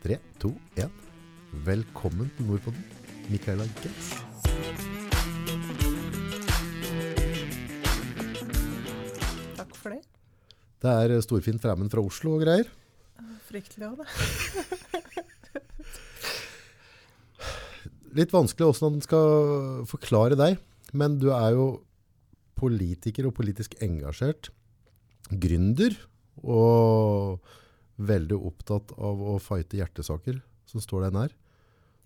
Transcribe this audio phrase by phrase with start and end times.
[0.00, 0.48] Tre, to,
[0.80, 0.88] én.
[1.66, 2.80] Velkommen til Nordpodden,
[3.28, 4.06] Michaela Gens.
[9.58, 10.00] Takk for det.
[10.80, 12.64] Det er storfint fremmed fra Oslo og greier.
[13.50, 14.08] Fryktelig òg, det.
[18.22, 20.56] Litt vanskelig åssen man skal forklare deg,
[20.96, 21.84] men du er jo
[22.56, 24.48] politiker og politisk engasjert.
[25.28, 25.92] Gründer
[26.40, 27.44] og
[28.00, 30.40] veldig opptatt av å fighte hjertesaker
[30.70, 31.34] som står deg nær.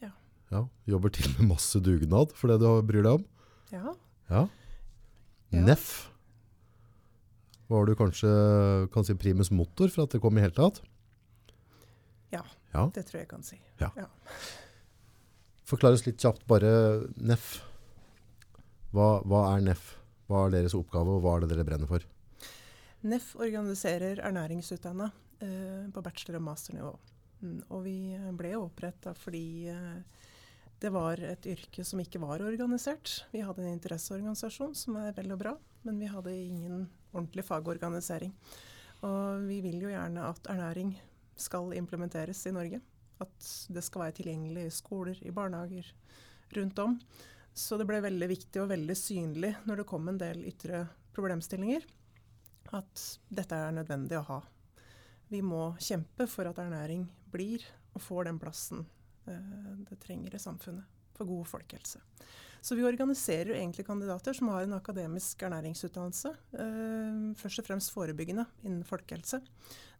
[0.03, 0.11] Ja.
[0.53, 3.29] Ja, jobber til med masse dugnad for det du bryr deg om.
[3.75, 3.95] Ja.
[4.31, 4.43] Ja.
[5.55, 5.63] Ja.
[5.69, 5.89] Neff.
[7.71, 8.31] Var du kanskje
[8.93, 10.83] kan si primus motor for at det kom i hele tatt?
[12.35, 12.43] Ja.
[12.75, 12.89] Ja.
[12.95, 13.59] Det tror jeg kan si.
[13.81, 13.93] Ja.
[13.97, 14.09] Ja.
[15.65, 16.71] Forklar oss litt kjapt bare
[17.17, 17.63] NEF.
[18.95, 19.95] Hva, hva er NEF?
[20.29, 22.05] Hva er deres oppgave, og hva er det dere brenner for?
[23.05, 26.95] NEF organiserer ernæringsutdanna på bachelor- og masternivå.
[27.45, 27.97] Mm, og vi
[28.39, 30.23] ble oppretta fordi eh,
[30.81, 33.25] det var et yrke som ikke var organisert.
[33.33, 38.33] Vi hadde en interesseorganisasjon som er vel og bra, men vi hadde ingen ordentlig fagorganisering.
[39.05, 40.95] Og vi vil jo gjerne at ernæring
[41.41, 42.81] skal implementeres i Norge.
[43.23, 45.87] At det skal være tilgjengelig i skoler, i barnehager,
[46.57, 46.99] rundt om.
[47.55, 51.85] Så det ble veldig viktig og veldig synlig når det kom en del ytre problemstillinger,
[52.75, 54.41] at dette er nødvendig å ha.
[55.31, 58.85] Vi må kjempe for at ernæring blir og får den plassen
[59.31, 62.01] eh, det trenger i samfunnet for god folkehelse.
[62.65, 66.31] Så vi organiserer jo egentlig kandidater som har en akademisk ernæringsutdannelse.
[66.57, 69.43] Eh, først og fremst forebyggende innen folkehelse.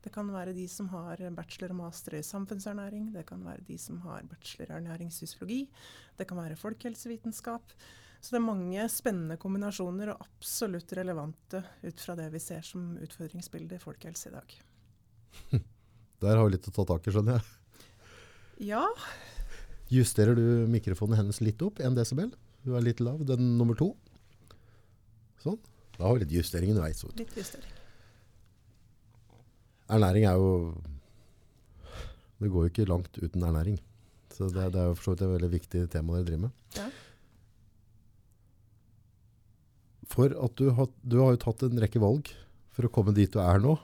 [0.05, 3.13] Det kan være de som har bachelor og master i samfunnsernæring.
[3.13, 5.61] Det kan være de som har bachelor i ernæringsfysiologi.
[6.19, 7.73] Det kan være folkehelsevitenskap.
[8.21, 12.95] Så det er mange spennende kombinasjoner og absolutt relevante ut fra det vi ser som
[12.97, 14.63] utfordringsbildet i folkehelse i dag.
[16.25, 17.47] Der har vi litt å ta tak i, skjønner jeg.
[18.71, 18.85] Ja,
[19.93, 22.31] Justerer du mikrofonen hennes litt opp, 1 desibel?
[22.65, 23.91] Du er litt lav, den nummer to.
[25.45, 25.59] Sånn.
[25.99, 27.05] Da har vi litt justering underveis.
[27.19, 27.71] litt justering.
[29.93, 30.75] Ernæring er jo
[32.41, 33.77] Det går jo ikke langt uten ernæring.
[34.33, 36.57] Så det, det er jo for så vidt et veldig viktig tema dere driver med.
[36.75, 36.89] Ja.
[40.11, 42.33] For at du har, du har jo tatt en rekke valg
[42.75, 43.77] for å komme dit du er nå.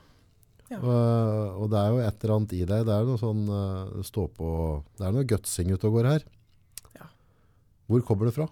[0.71, 0.79] Ja.
[0.79, 2.85] Og, og det er jo et eller annet i deg.
[2.87, 4.51] Det er noe sånn uh, stå på
[4.99, 6.27] Det er noe gutsing ute og går her.
[6.95, 7.09] Ja.
[7.91, 8.47] Hvor kommer det fra?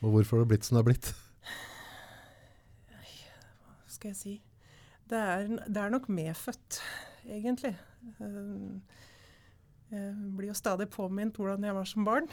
[0.00, 1.10] Og hvorfor har det blitt som det har blitt?
[2.88, 4.34] Hva skal jeg si?
[5.10, 6.80] Det er, det er nok medfødt,
[7.28, 7.74] egentlig.
[8.22, 8.80] Um,
[9.90, 12.30] Jeg blir jo stadig påminnet hvordan jeg var som barn.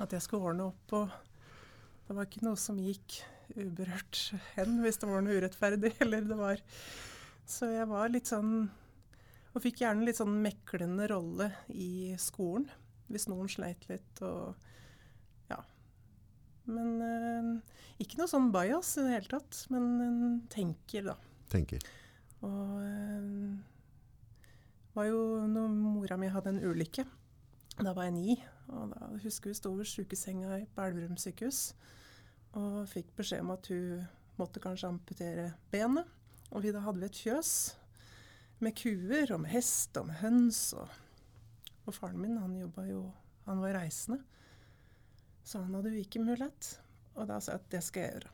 [0.00, 1.10] At jeg skulle ordne opp og
[2.06, 3.20] Det var ikke noe som gikk
[3.54, 4.18] uberørt
[4.54, 5.92] hen hvis det var noe urettferdig.
[6.04, 6.62] Eller det var
[7.46, 8.70] Så jeg var litt sånn
[9.54, 12.66] Og fikk gjerne litt sånn meklende rolle i skolen.
[13.12, 14.54] Hvis noen sleit litt og
[15.52, 15.60] Ja.
[16.66, 17.50] Men øh,
[18.02, 19.60] ikke noe sånn bias i det hele tatt.
[19.70, 20.18] Men en
[20.50, 21.14] tenker, da.
[21.52, 21.84] Tenker.
[22.42, 23.60] Og øh,
[24.96, 27.04] var jo når mora mi hadde en ulykke.
[27.78, 28.34] Da var jeg ni.
[28.72, 31.74] Og da husker vi sto ved sykesenga i- på Elverum sykehus
[32.54, 34.04] og fikk beskjed om at hun
[34.38, 36.06] måtte kanskje amputere benet.
[36.54, 37.52] Og vi, da hadde vi et fjøs
[38.62, 40.60] med kuer og med hest og med høns.
[40.78, 40.88] Og,
[41.84, 43.02] og faren min han jo
[43.44, 44.22] Han var reisende.
[45.44, 46.78] Så han hadde jo ikke mulighet.
[47.14, 48.30] Og da sa jeg at det skal jeg gjøre.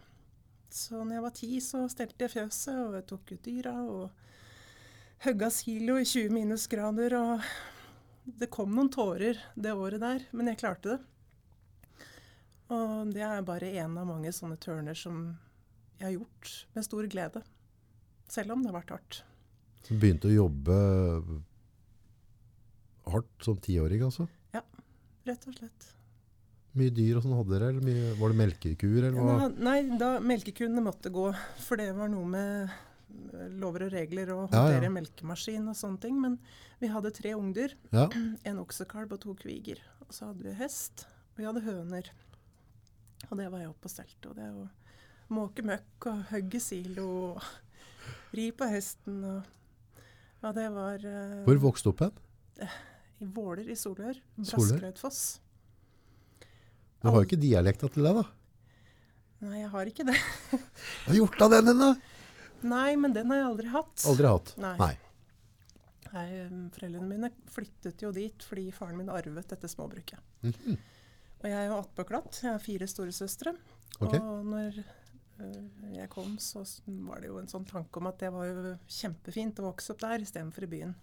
[0.70, 4.10] Så når jeg var ti, så stelte jeg fjøset, og jeg tok ut dyra og
[5.24, 7.16] hogga silo i 20 minusgrader.
[7.18, 7.48] Og
[8.38, 11.00] det kom noen tårer det året der, men jeg klarte det.
[12.70, 15.32] Og det er bare en av mange sånne tørner som
[15.98, 17.42] jeg har gjort med stor glede.
[18.30, 19.20] Selv om det har vært hardt.
[19.86, 20.76] Så begynte å jobbe
[23.10, 24.26] hardt som tiåring, altså.
[24.54, 24.62] Ja,
[25.26, 25.88] Rett og slett.
[26.78, 29.32] Mye dyr og sånn hadde dere, eller mye, var det melkekuer, eller hva?
[29.42, 31.26] Ja, nei, da melkekuene måtte gå,
[31.64, 32.70] for det var noe med
[33.58, 34.90] lover og regler og Ja, ja.
[34.94, 36.20] melkemaskin og sånne ting.
[36.22, 36.36] Men
[36.78, 37.74] vi hadde tre ungdyr.
[37.90, 38.06] Ja,
[38.46, 39.82] En oksekalv og to kviger.
[40.06, 42.12] Og så hadde vi hest, og vi hadde høner.
[43.30, 44.30] Og det var jeg oppe og stelte.
[44.30, 44.68] Og det å
[45.34, 47.42] måke møkk og hogge silo og
[48.36, 49.56] ri på hesten og
[50.40, 52.68] Ja, det var uh, hvor vokste du opp hen?
[53.20, 54.16] I Våler i Solør.
[54.38, 55.20] Braskrøydfoss.
[57.00, 58.24] Du har jo ikke dialekta til deg, da.
[59.44, 60.16] Nei, jeg har ikke det.
[60.50, 60.60] Hva
[61.04, 61.90] har du gjort av den ennå?
[62.70, 63.94] Nei, men den har jeg aldri hatt.
[64.08, 64.52] Aldri hatt.
[64.60, 64.74] Nei.
[64.80, 64.94] Nei.
[66.10, 70.20] Nei, um, Foreldrene mine flyttet jo dit fordi faren min arvet dette småbruket.
[70.44, 70.80] Mhm.
[71.40, 72.42] Og jeg er jo attpåklatt.
[72.42, 73.54] Jeg har fire storesøstre.
[73.96, 74.20] Okay.
[74.20, 74.82] Og når
[75.94, 76.62] jeg kom, så
[77.06, 80.02] var det jo en sånn tanke om at det var jo kjempefint å vokse opp
[80.02, 80.96] der istedenfor i byen.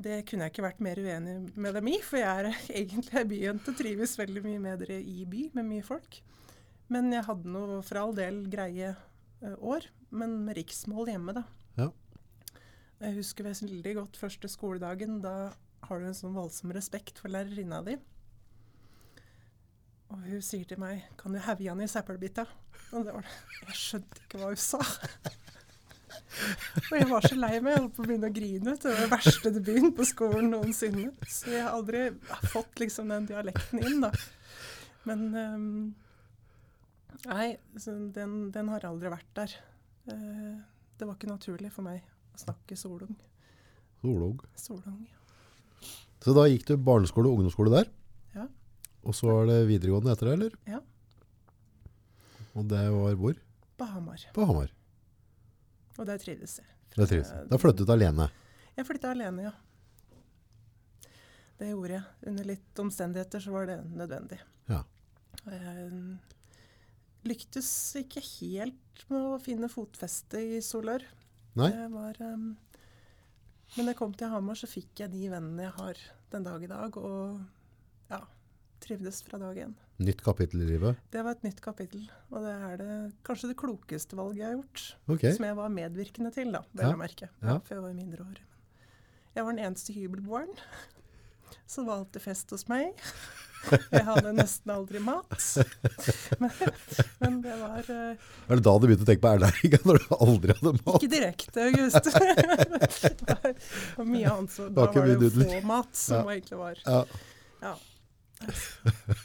[0.00, 3.30] det kunne jeg ikke vært mer uenig med dem i, for jeg er egentlig ei
[3.34, 3.74] byjente.
[3.76, 6.20] Trives veldig mye med dere i by, med mye folk.
[6.90, 11.44] Men jeg hadde nå for all del greie eh, år, men med riksmål hjemme, da.
[11.76, 11.90] Ja.
[13.00, 15.20] Jeg husker veldig godt første skoledagen.
[15.24, 15.52] Da
[15.86, 17.98] har du en sånn voldsom respekt for lærerinna di.
[20.10, 22.46] Og hun sier til meg 'Kan du hevje han i søppelbita?'
[22.92, 23.36] Og det var det.
[23.68, 24.80] Jeg skjønte ikke hva hun sa.
[26.90, 27.72] Og jeg var så lei meg.
[27.72, 28.74] Jeg holdt på å begynne å grine.
[28.74, 31.12] Det var den verste debuten på skolen noensinne.
[31.28, 32.10] Så jeg har aldri
[32.50, 34.10] fått liksom den dialekten inn, da.
[35.08, 35.94] Men um,
[37.26, 39.54] Nei, den, den, har aldri vært der.
[40.08, 40.56] Uh,
[40.98, 42.00] det var ikke naturlig for meg
[42.34, 43.14] å snakke solung.
[44.00, 44.38] Solung.
[44.56, 45.02] Solung.
[45.06, 45.88] ja.
[46.20, 47.90] Så da gikk du barneskole og ungdomsskole der?
[49.06, 50.58] Og så var det videregående etter det, eller?
[50.68, 50.80] Ja.
[52.58, 53.38] Og det var hvor?
[53.80, 54.26] På Hamar.
[54.36, 54.72] På Hamar.
[55.96, 56.68] Og der trivdes jeg.
[56.96, 58.28] Der trivdes Da flyttet du alene?
[58.76, 59.52] Jeg flytta alene, ja.
[61.60, 62.04] Det gjorde jeg.
[62.30, 64.40] Under litt omstendigheter så var det nødvendig.
[64.70, 64.80] Ja.
[65.44, 65.88] Og jeg
[67.28, 67.70] lyktes
[68.00, 71.04] ikke helt med å finne fotfeste i Solør.
[71.60, 71.68] Nei?
[71.74, 72.46] Det var, um,
[73.76, 76.00] men da jeg kom til Hamar, så fikk jeg de vennene jeg har
[76.32, 76.96] den dag i dag.
[76.96, 77.42] Og
[78.80, 79.74] trivdes fra dag én.
[80.00, 81.00] Nytt kapittel i livet?
[81.12, 82.06] Det var et nytt kapittel.
[82.30, 82.94] Og det er det,
[83.26, 84.86] kanskje det klokeste valget jeg har gjort.
[85.16, 85.34] Okay.
[85.36, 86.94] Som jeg var medvirkende til, da, vel ja.
[86.96, 87.28] å merke.
[87.42, 87.58] Ja.
[87.66, 88.46] For jeg var mindreårig.
[89.36, 90.56] Jeg var den eneste hybelboeren.
[91.70, 92.98] Så valgte var alltid fest hos meg.
[93.92, 95.34] Jeg hadde nesten aldri mat.
[96.40, 96.52] Men,
[97.20, 99.80] men det var uh, Er det da du begynte å tenke på ernæringa?
[99.84, 100.94] Når du aldri hadde mat?
[100.96, 102.08] Ikke direkte, August.
[102.08, 103.52] det
[103.98, 104.54] var mye annet.
[104.54, 106.38] Så, da var det jo få mat som ja.
[106.38, 107.02] egentlig var ja.
[107.66, 107.74] ja.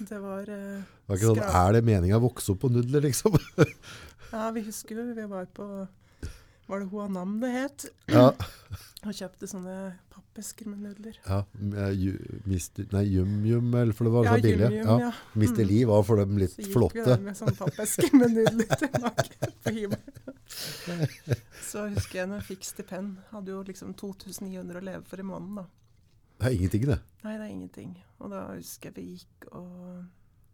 [0.09, 3.37] Det var var ikke sånn, Er det meninga å vokse opp på nudler, liksom?
[4.35, 5.67] ja, vi husker jo vi var på
[6.65, 7.85] Var det Huanam det het?
[8.11, 8.31] Ja.
[9.05, 9.75] Og kjøpte sånne
[10.09, 11.19] pappesker med nudler.
[11.27, 11.43] Ja,
[12.49, 14.71] mister, Nei, Yum-Yum, eller for det var ja, så billig.
[14.73, 15.11] Yum -yum, ja.
[15.35, 15.61] Mr.
[15.61, 15.67] Mm.
[15.69, 16.65] Lee var for dem litt flotte.
[16.65, 16.97] så gikk flotte.
[16.97, 20.25] vi der med sånne pappesker med nudler tilbake på hybelen.
[21.71, 25.25] Så husker jeg når jeg fikk stipend, hadde jo liksom 2900 å leve for i
[25.25, 25.65] måneden, da.
[26.39, 26.99] Det er ingenting, det.
[27.23, 27.95] Nei, det er ingenting.
[28.19, 30.05] Og da husker jeg vi gikk og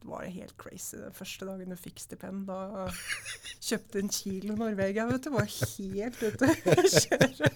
[0.01, 2.47] det var helt crazy den første dagen du fikk stipend.
[2.47, 2.87] Da
[3.67, 5.29] kjøpte en kilo Norvegia, vet du.
[5.35, 7.51] Var helt ute å kjøre.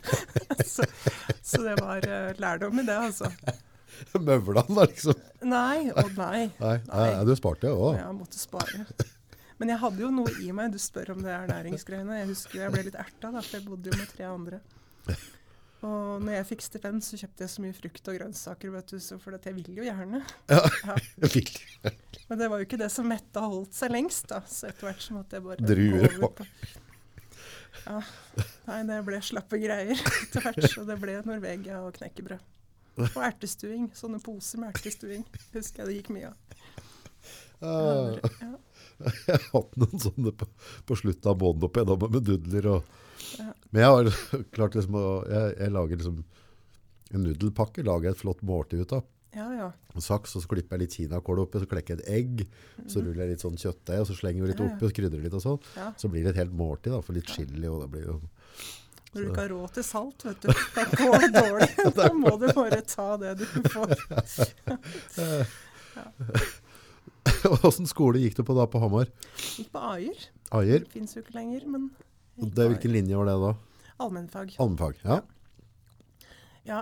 [0.62, 0.86] Så,
[1.42, 3.32] så, det var uh, lærdom i det, altså.
[4.28, 5.26] Møvlene, da, liksom?
[5.42, 5.90] Nei.
[5.90, 6.46] Å nei.
[6.60, 7.10] Nei, nei.
[7.16, 7.98] nei du sparte jo òg.
[7.98, 8.86] Ja, måtte spare.
[9.58, 10.76] Men jeg hadde jo noe i meg.
[10.76, 12.20] Du spør om det er næringsgreiene.
[12.22, 14.62] Jeg husker jeg ble litt erta, da, for jeg bodde jo med tre andre.
[15.84, 18.98] Og når jeg fikk stipend, så kjøpte jeg så mye frukt og grønnsaker, vet du,
[19.04, 20.22] så for jeg vil jo gjerne.
[20.50, 20.96] Ja, ja.
[21.26, 21.94] jeg vil.
[22.30, 24.42] Men det var jo ikke det som metta holdt seg lengst, da.
[24.50, 26.48] Så etter hvert så måtte jeg bare Druer på
[27.86, 28.00] Ja.
[28.66, 30.64] Nei, det ble slappe greier etter hvert.
[30.72, 32.52] Så det ble Norvegia og knekkebrød.
[33.12, 33.90] Og ertestuing.
[33.94, 35.26] Sånne poser med ertestuing.
[35.54, 36.40] Husker jeg det gikk mye av.
[37.62, 38.56] Uh, ja.
[39.28, 40.48] Jeg har hatt noen sånne på,
[40.88, 42.94] på slutten av opp igjennom med dudler og
[43.40, 43.50] ja.
[43.72, 44.10] Men jeg har
[44.56, 46.24] klart liksom å jeg, jeg, lager liksom
[47.16, 49.04] en nudelpakke, lager et flott måltid ut av.
[49.36, 49.68] Ja, ja.
[49.96, 52.46] En saks, og så klipper jeg litt kinakål oppi, så klekker jeg et egg.
[52.88, 54.76] Så ruller jeg litt sånn kjøttdeig, og så slenger vi litt Ja, ja.
[54.78, 55.60] oppi og krydrer litt og sånn.
[55.76, 55.90] ja.
[56.00, 58.16] Så blir det et helt måltid, da, for litt chili, og det blir jo
[59.12, 61.70] Når du ikke har råd til salt, vet du, da går det dårlig.
[62.00, 63.46] Da må du bare ta det du
[63.76, 63.96] får.
[67.66, 69.10] Åssen skole gikk du på da på Hamar?
[69.58, 69.84] Gikk på.
[69.84, 70.84] Ajer?
[70.86, 71.90] Det fins jo ikke lenger, men
[72.36, 73.54] Det, hvilken linje var det da?
[74.04, 74.56] Allmennfag.
[74.60, 75.00] Allmennfag?
[75.04, 75.22] Ja.
[76.66, 76.80] Ja,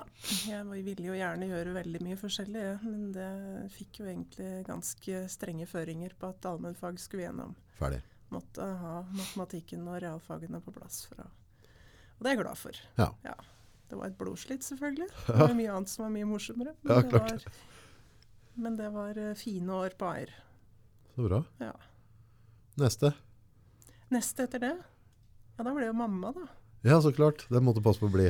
[0.48, 3.28] jeg ville jo gjerne gjøre veldig mye forskjellig, ja, men det
[3.76, 7.52] fikk jo egentlig ganske strenge føringer på at allmennfag skulle gjennom.
[7.76, 8.00] Ferdig.
[8.32, 11.02] Måtte ha matematikken og realfagene på plass.
[11.10, 12.80] For å, og det er jeg glad for.
[13.02, 13.36] Ja.
[13.92, 15.10] Det var et blodslitt, selvfølgelig.
[15.28, 16.78] Det var mye annet som var mye morsommere.
[16.88, 17.44] Ja, det klart.
[17.44, 17.60] var,
[18.64, 20.32] men det var eh, fine år på Ayer.
[21.14, 21.44] Så bra.
[21.60, 21.74] Ja.
[22.80, 23.12] Neste?
[24.14, 24.74] Neste etter det,
[25.58, 26.48] ja da ble jo mamma, da.
[26.84, 27.46] Ja, så klart.
[27.50, 28.28] Det måtte passe på å bli.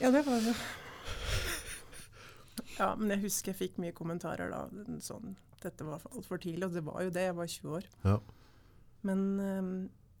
[0.00, 0.54] Ja, det var jo
[2.78, 4.64] Ja, men jeg husker jeg fikk mye kommentarer da.
[5.04, 7.26] Sånn, dette var altfor tidlig, og det var jo det.
[7.28, 7.88] Jeg var 20 år.
[8.06, 8.16] Ja.
[9.06, 9.70] Men um,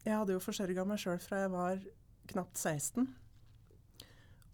[0.04, 1.82] jeg hadde jo forsørga meg sjøl fra jeg var
[2.32, 3.06] knapt 16.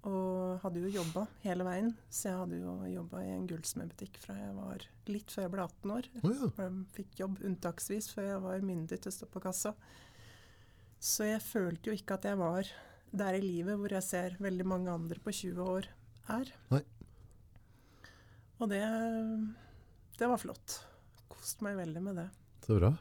[0.08, 1.90] Og hadde jo jobba hele veien.
[2.12, 5.66] Så jeg hadde jo jobba i en gullsmedbutikk fra jeg var litt før jeg ble
[5.66, 6.10] 18 år.
[6.22, 6.50] Oh, ja.
[6.62, 9.74] Jeg fikk jobb unntaksvis før jeg var myndig til å stå på kassa.
[10.98, 12.68] Så jeg følte jo ikke at jeg var
[13.18, 15.88] der i livet hvor jeg ser veldig mange andre på 20 år
[16.34, 16.50] er.
[16.74, 16.82] Nei.
[18.58, 18.82] Og det,
[20.18, 20.80] det var flott.
[21.30, 22.26] Kost meg veldig med det.
[22.66, 22.92] Så bra.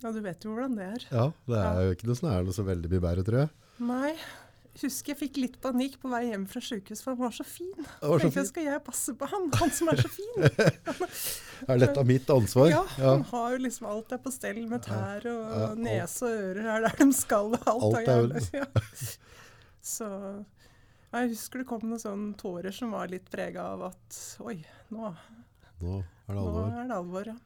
[0.00, 1.02] Ja, du vet jo hvordan det er.
[1.12, 3.50] Ja, det er jo ikke noe som er noe så veldig mye bedre, tror jeg.
[3.84, 4.14] Nei,
[4.80, 7.72] husker jeg fikk litt panikk på vei hjem fra sykehus, for han var så fin.
[7.76, 8.46] Var så Tenkte fin.
[8.52, 9.48] skal jeg passe på han?
[9.60, 10.36] Han som er så fin.
[11.70, 12.70] Er dette mitt ansvar?
[12.72, 16.38] Ja, han har jo liksom alt er på stell med tær og Ja, nese og
[16.46, 17.52] ører er der de skal.
[17.58, 18.48] og Alt, Alt er er.
[18.62, 18.66] Ja.
[19.84, 20.08] Så
[21.10, 24.56] jeg husker det kom noen sånne tårer som var litt prega av at oi,
[24.94, 25.10] nå,
[25.82, 26.70] Nå er det nå alvor.
[26.70, 27.36] er det alvor, ja.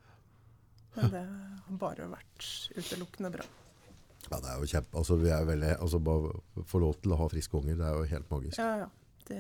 [0.95, 3.47] Men det har bare vært utelukkende bra.
[4.31, 4.97] Ja, det er jo kjempe...
[5.01, 5.71] Altså, vi er veldig...
[5.77, 8.59] Altså, bare få lov til å ha friske unger, det er jo helt magisk.
[8.59, 8.91] Ja, ja.
[9.25, 9.39] Det,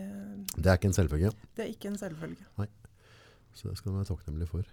[0.56, 2.46] Det er ikke en selvfølge, det er ikke en selvfølge.
[2.56, 2.70] Nei.
[3.52, 4.70] så det skal du være takknemlig for.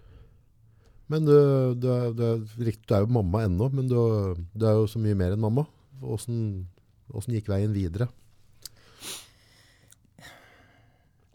[1.11, 1.35] Men du,
[1.75, 3.97] du, er, du, er, du er jo mamma ennå, men du,
[4.55, 5.65] du er jo så mye mer enn mamma.
[5.99, 8.07] Hvordan gikk veien videre?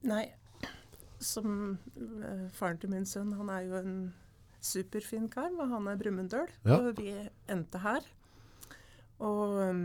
[0.07, 0.25] Nei,
[1.21, 3.97] som eh, faren til min sønn, han er jo en
[4.65, 6.49] superfin kar, og han er brumunddøl.
[6.65, 6.79] Ja.
[6.79, 7.13] Og vi
[7.53, 8.07] endte her.
[9.25, 9.85] Og um,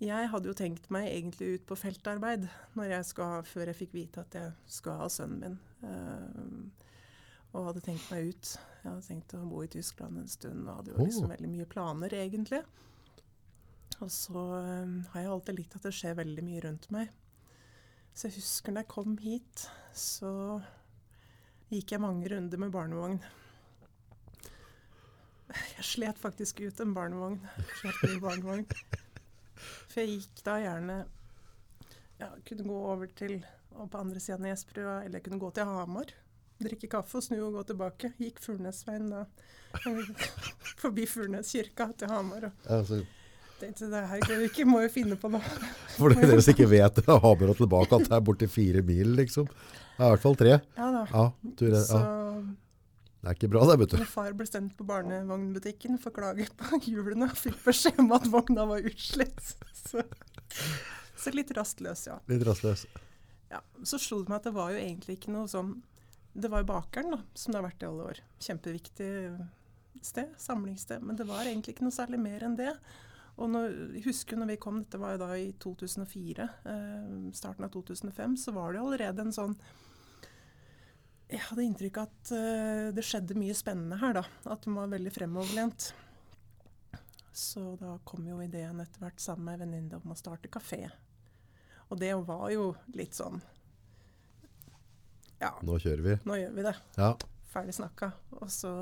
[0.00, 3.94] jeg hadde jo tenkt meg egentlig ut på feltarbeid når jeg skal, før jeg fikk
[3.96, 5.54] vite at jeg skulle ha sønnen min.
[5.88, 6.88] Eh,
[7.56, 8.50] og hadde tenkt meg ut.
[8.82, 11.32] Jeg hadde tenkt å bo i Tyskland en stund og hadde jo liksom Oh.
[11.32, 12.60] veldig mye planer, egentlig.
[14.04, 17.08] Og så um, har jeg alltid likt at det skjer veldig mye rundt meg.
[18.12, 19.64] Så jeg husker da jeg kom hit,
[19.96, 20.60] så
[21.72, 23.18] gikk jeg mange runder med barnevogn.
[25.48, 27.36] Jeg slet faktisk ut en barnevogn.
[28.08, 28.64] En barnevogn.
[29.56, 30.96] For jeg gikk da gjerne
[32.20, 33.38] ja, kunne gå over til
[33.76, 36.12] og på andre siden av Nesbrua, eller jeg kunne gå til Hamar.
[36.56, 38.12] Drikke kaffe og snu og gå tilbake.
[38.16, 39.26] Gikk Furnesveien da.
[40.80, 42.48] Forbi Furnes kirka til Hamar.
[42.48, 43.02] Og Altså,
[43.60, 45.44] tenkte det her går ikke, må jo finne på noe.
[45.98, 49.12] for dere som ikke vet det, Hamar og tilbake, at det er borti fire mil,
[49.20, 49.50] liksom.
[49.50, 50.56] Det er i hvert fall tre.
[50.76, 51.04] Ja da.
[51.12, 51.26] Ja,
[51.84, 52.06] Så ja.
[53.20, 53.96] Det er ikke bra det, vet du.
[54.00, 58.28] Når far ble sendt på barnevognbutikken for klage på hjulene, og fikk beskjed om at
[58.30, 59.42] vogna var utslitt.
[59.86, 60.02] Så,
[61.14, 62.16] så litt rastløs, ja.
[62.30, 62.86] Litt rastløs.
[63.52, 63.60] ja.
[63.86, 65.76] Så slo det meg at det var jo egentlig ikke noe sånn
[66.34, 68.20] Det var jo bakeren, da, som det har vært i alle år.
[68.42, 69.10] Kjempeviktig
[70.04, 71.04] sted, samlingssted.
[71.06, 72.72] Men det var egentlig ikke noe særlig mer enn det.
[73.36, 77.66] Og når, jeg husker når vi kom, dette var jo da i 2004, eh, starten
[77.66, 79.56] av 2005, så var det allerede en sånn
[81.26, 84.22] Jeg hadde inntrykk av at uh, det skjedde mye spennende her, da.
[84.52, 85.88] At hun var veldig fremoverlent.
[87.36, 90.86] Så da kom jo ideen etter hvert sammen med venninne om å starte kafé.
[91.90, 93.36] Og det var jo litt sånn
[95.38, 96.14] Ja, Nå kjører vi.
[96.26, 96.72] nå gjør vi det.
[96.96, 97.10] Ja.
[97.52, 98.08] Ferdig snakka.
[98.40, 98.72] Og så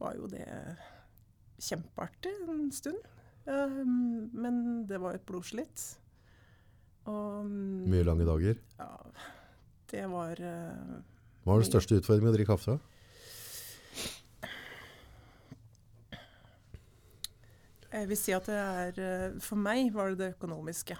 [0.00, 0.46] var jo det
[1.62, 3.02] kjempeartig en stund.
[3.44, 5.84] Um, men det var jo et blodslitt.
[7.10, 8.58] Og um, Mye lange dager.
[8.78, 8.88] Ja,
[9.92, 10.98] det var uh,
[11.44, 12.78] Hva var den største utfordringen med å drikke kaffe?
[17.92, 20.96] Jeg vil si at det er eh, For meg var det det økonomiske.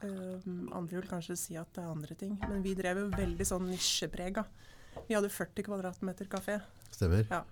[0.00, 0.40] Uh,
[0.72, 2.38] andre vil kanskje si at det er andre ting.
[2.48, 4.46] Men vi drev jo veldig sånn nisjeprega.
[5.04, 6.56] Vi hadde 40 kvadratmeter kafé.
[6.88, 7.26] Stemmer.
[7.28, 7.42] Ja.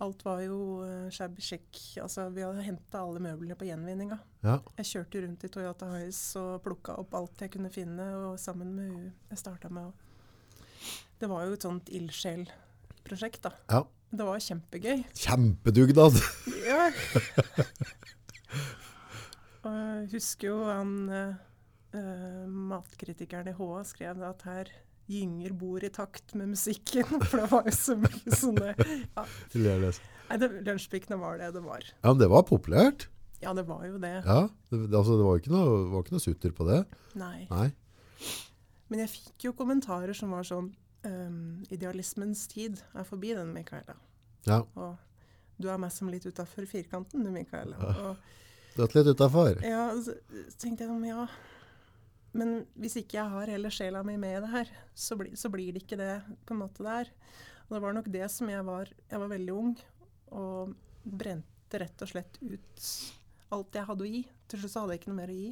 [0.00, 1.80] Alt var jo uh, shabby chic.
[2.00, 4.20] Altså, vi hadde henta alle møblene på gjenvinninga.
[4.46, 4.60] Ja.
[4.78, 8.70] Jeg kjørte rundt i Toyota Highs og plukka opp alt jeg kunne finne, og sammen
[8.78, 9.90] med hun jeg starta med
[11.20, 13.52] Det var jo et sånt ildsjelprosjekt, da.
[13.70, 13.82] ja.
[14.10, 15.04] Det var kjempegøy.
[15.14, 16.16] Kjempedugnad!
[16.66, 16.88] Ja.
[19.60, 24.70] og jeg husker jo han eh, matkritikeren i HA skrev at her
[25.10, 27.06] gynger bord i takt med musikken.
[27.28, 29.24] For det var jo så mye sånne ja.
[29.60, 31.82] Nei, Lunsjpikene var det det var.
[32.00, 33.08] Ja, men det var populært.
[33.42, 34.14] Ja, det var jo det.
[34.26, 36.82] Ja, det, det- altså, det var ikke noe, var ikke noe sutter på det.
[37.18, 37.46] Nei.
[37.50, 37.68] Nei.
[38.90, 40.70] Men jeg fikk jo kommentarer som var sånn
[41.08, 43.96] ehm, Idealismens tid er forbi den, Mikaela.
[44.46, 44.96] Ja, Og
[45.60, 47.76] du er meg som litt utafor firkanten, du, Michaela.
[47.76, 48.16] Og
[48.78, 49.60] døtt litt utenfor.
[49.66, 50.14] ja, så
[50.58, 51.26] tenkte jeg om, ja
[52.32, 55.50] Men hvis ikke jeg har hele sjela mi med i det her, så, bli, så
[55.50, 57.10] blir det ikke det på en måte det er.
[57.66, 59.72] Og det var nok det som jeg var Jeg var veldig ung
[60.30, 62.84] og brente rett og slett ut
[63.50, 64.22] alt jeg hadde å gi.
[64.46, 65.50] Til slutt så hadde jeg ikke noe mer å gi.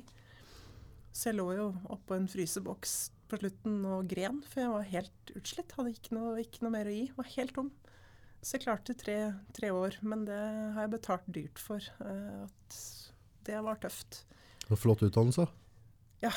[1.11, 2.93] Så jeg lå jo oppå en fryseboks
[3.31, 5.75] på slutten og gren, for jeg var helt utslitt.
[5.77, 7.05] Hadde ikke noe, ikke noe mer å gi.
[7.19, 7.71] Var helt tom.
[8.41, 9.17] Så jeg klarte tre,
[9.57, 10.39] tre år, men det
[10.77, 11.83] har jeg betalt dyrt for.
[12.05, 12.79] eh, at
[13.49, 14.23] det var tøft.
[14.69, 15.47] Og flott utdannelse.
[16.23, 16.31] Ja.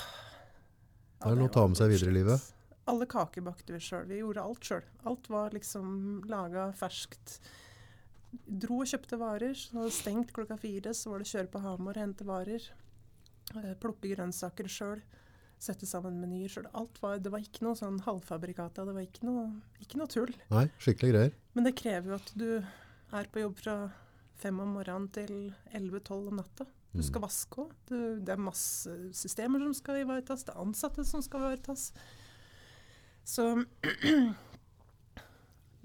[1.22, 2.52] Det er noe å ta med seg videre i livet.
[2.90, 4.08] Alle kaker bakte vi sjøl.
[4.10, 4.86] Vi gjorde alt sjøl.
[5.06, 7.38] Alt var liksom laga ferskt.
[8.48, 9.54] Dro og kjøpte varer.
[9.60, 12.66] Så stengt klokka fire, så var det kjøre på Hamar og hente varer.
[13.54, 15.04] Eh, Plukke grønnsaker sjøl.
[15.62, 16.66] Sette sammen menyer sjøl.
[16.74, 18.82] Alt var, det var ikke noe sånn halvfabrikata.
[18.88, 19.44] Det var ikke noe,
[19.84, 20.32] ikke noe tull.
[20.50, 21.36] Nei, skikkelig greier.
[21.54, 22.48] Men det krever jo at du
[23.14, 23.76] er på jobb fra
[24.42, 26.66] fem om morgenen til 11-12 om natta.
[26.92, 27.06] Du Mm.
[27.08, 27.70] skal vaske òg.
[28.26, 30.42] Det er masse systemer som skal ivaretas.
[30.44, 31.92] Det er ansatte som skal ivaretas.
[33.24, 33.46] Så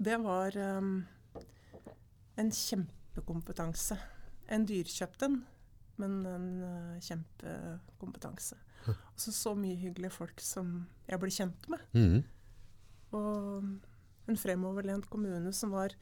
[0.07, 1.05] det var um,
[2.37, 3.97] en kjempekompetanse.
[4.49, 5.39] En dyrkjøpt en,
[6.01, 8.57] men en uh, kjempekompetanse.
[8.85, 11.83] Og så så mye hyggelige folk som jeg ble kjent med.
[11.97, 12.19] Mm.
[13.17, 15.95] Og en fremoverlent kommune som var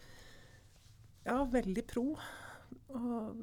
[1.25, 2.07] ja, veldig pro.
[2.95, 3.41] Og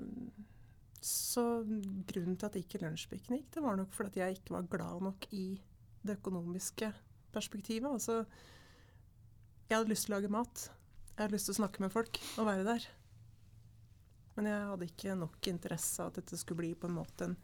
[1.03, 4.69] så grunnen til at det ikke lunsjpiknik, det var nok fordi at jeg ikke var
[4.71, 5.47] glad nok i
[6.03, 6.93] det økonomiske
[7.35, 7.91] perspektivet.
[7.91, 8.23] Altså,
[9.69, 10.67] jeg hadde lyst til å lage mat.
[11.13, 12.87] Jeg hadde lyst til å snakke med folk og være der.
[14.37, 17.37] Men jeg hadde ikke nok interesse av at dette skulle bli på en måte en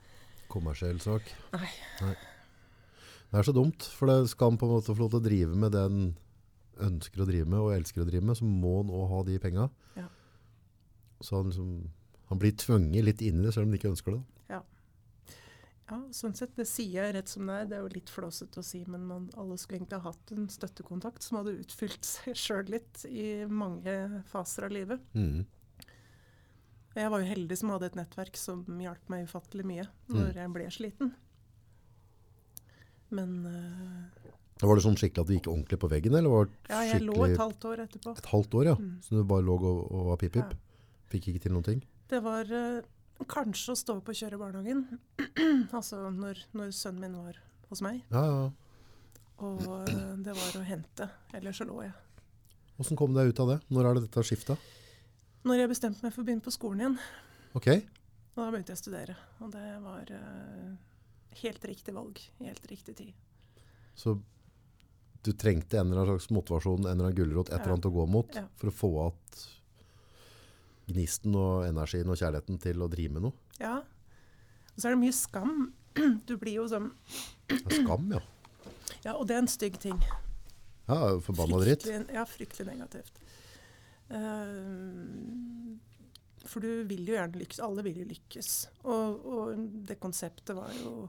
[0.49, 1.29] Kommersiell sak.
[1.55, 2.15] Nei.
[3.29, 5.27] Det er så dumt, for det skal han på en måte få lov til å
[5.27, 6.01] drive med det han
[6.89, 9.37] ønsker å drive med og elsker å drive med, så må han òg ha de
[9.43, 9.69] penga.
[9.99, 10.07] Ja.
[11.21, 11.73] Så han, liksom,
[12.31, 14.23] han blir tvunget litt inn i det, selv om han ikke ønsker det.
[15.89, 16.53] Ja, sånn sett.
[16.57, 17.69] Det sier jeg rett som det er.
[17.69, 20.49] Det er jo litt flåsete å si, men man, alle skulle egentlig ha hatt en
[20.53, 23.95] støttekontakt som hadde utfylt seg sjøl litt i mange
[24.29, 25.07] faser av livet.
[25.17, 25.47] Mhm.
[26.99, 30.53] Jeg var jo heldig som hadde et nettverk som hjalp meg ufattelig mye når jeg
[30.55, 31.13] ble sliten.
[33.15, 36.73] Men uh, Var det sånn skikkelig at du gikk ordentlig på veggen, eller var det
[36.73, 38.15] ja, jeg lå et halvt år etterpå.
[38.19, 38.77] et halvt år, ja?
[38.77, 38.97] Mm.
[39.05, 40.55] Så du bare lå og, og var pip-pip?
[40.57, 40.95] Ja.
[41.13, 41.85] Fikk ikke til noen ting?
[42.11, 42.83] Det var uh,
[43.31, 44.85] kanskje å stå opp og kjøre barnehagen.
[45.79, 47.39] altså når, når sønnen min var
[47.71, 48.03] hos meg.
[48.13, 48.43] Ja, ja.
[49.39, 51.09] Og uh, det var å hente.
[51.39, 51.95] Ellers så lå jeg.
[52.79, 53.61] Hvordan kom du deg ut av det?
[53.75, 54.59] Når er det dette skifta?
[55.47, 56.99] Når jeg bestemte meg for å begynne på skolen igjen,
[57.57, 57.69] Ok,
[58.37, 59.15] og da begynte jeg å studere.
[59.41, 60.75] Og det var uh,
[61.43, 63.15] helt riktig valg i helt riktig tid.
[63.99, 64.19] så
[65.25, 67.63] du trengte en eller annen slags motivasjon, en eller annen gulrot, et Ja.
[67.63, 68.45] eller annet å gå mot, Ja.
[68.57, 69.49] for å få att
[70.89, 73.33] gnisten og energien og kjærligheten til å drive med noe.
[73.61, 73.79] Ja.
[73.83, 75.73] Og så er det mye skam.
[76.29, 76.93] Du blir jo sånn
[77.51, 78.21] skam, ja.
[79.05, 79.99] Ja, og det er en stygg ting.
[80.89, 81.85] Ja, forbanna dritt.
[82.13, 83.19] Ja, fryktelig negativt.
[84.09, 85.79] Eh,
[86.49, 87.63] for du vil jo gjerne lykkes.
[87.65, 88.53] Alle vil jo lykkes.
[88.89, 91.09] Og, og det konseptet var jo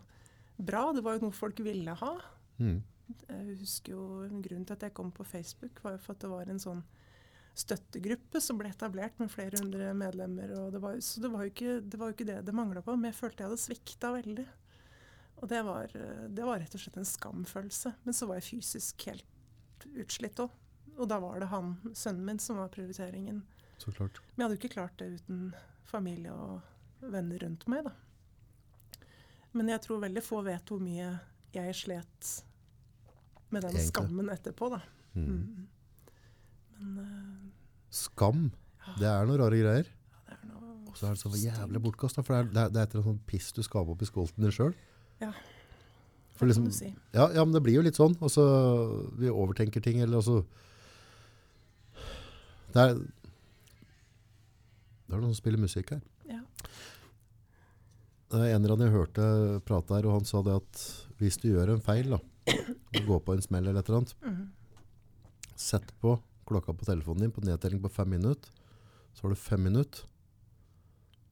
[0.59, 0.89] bra.
[0.95, 2.13] Det var jo noe folk ville ha.
[2.59, 2.79] Mm.
[3.09, 4.05] Jeg husker jo
[4.43, 6.83] Grunnen til at jeg kom på Facebook, var jo for at det var en sånn
[7.59, 10.53] støttegruppe som ble etablert med flere hundre medlemmer.
[10.59, 12.83] Og det var, så det var jo ikke det, var jo ikke det det mangla
[12.85, 12.95] på.
[12.95, 14.47] Men jeg følte jeg hadde svikta veldig.
[15.39, 15.93] Og det var,
[16.35, 17.93] det var rett og slett en skamfølelse.
[18.03, 20.51] Men så var jeg fysisk helt utslitt òg.
[20.99, 23.41] Og da var det han, sønnen min, som var prioriteringen.
[23.79, 24.19] Så klart.
[24.35, 25.43] Men jeg hadde jo ikke klart det uten
[25.87, 26.59] familie og
[26.99, 27.95] venner rundt meg, da.
[29.55, 31.13] Men jeg tror veldig få vet hvor mye
[31.55, 32.31] jeg slet
[33.49, 33.87] med den Egentlig.
[33.87, 34.81] skammen etterpå, da.
[35.15, 35.29] Mm.
[35.29, 35.69] Mm.
[36.77, 37.47] Men uh,
[37.89, 38.49] Skam,
[38.99, 39.87] det er noen rare greier.
[39.89, 42.61] ja, det er noe Og så er det så jævlig bortkasta, for det er, det
[42.61, 44.75] er, det et eller annet piss du skaper opp i skolten din sjøl.
[45.23, 45.31] Ja,
[46.39, 46.93] liksom, si.
[47.15, 48.13] ja, ja, men det blir jo litt sånn.
[48.23, 48.43] Altså,
[49.19, 50.43] vi overtenker ting, eller altså
[52.73, 52.99] Det er
[55.09, 56.01] Det er noen som spiller musikk her.
[56.29, 56.43] Ja.
[58.29, 59.23] Det er en eller annen jeg hørte
[59.65, 60.83] prate her, og han sa det at
[61.17, 62.19] hvis du gjør en feil, da,
[62.93, 64.83] du går på en smell eller et eller annet, mm.
[65.57, 66.13] sett på
[66.49, 68.53] klokka på telefonen din på nedtelling på fem minutter,
[69.17, 70.05] så har du fem minutter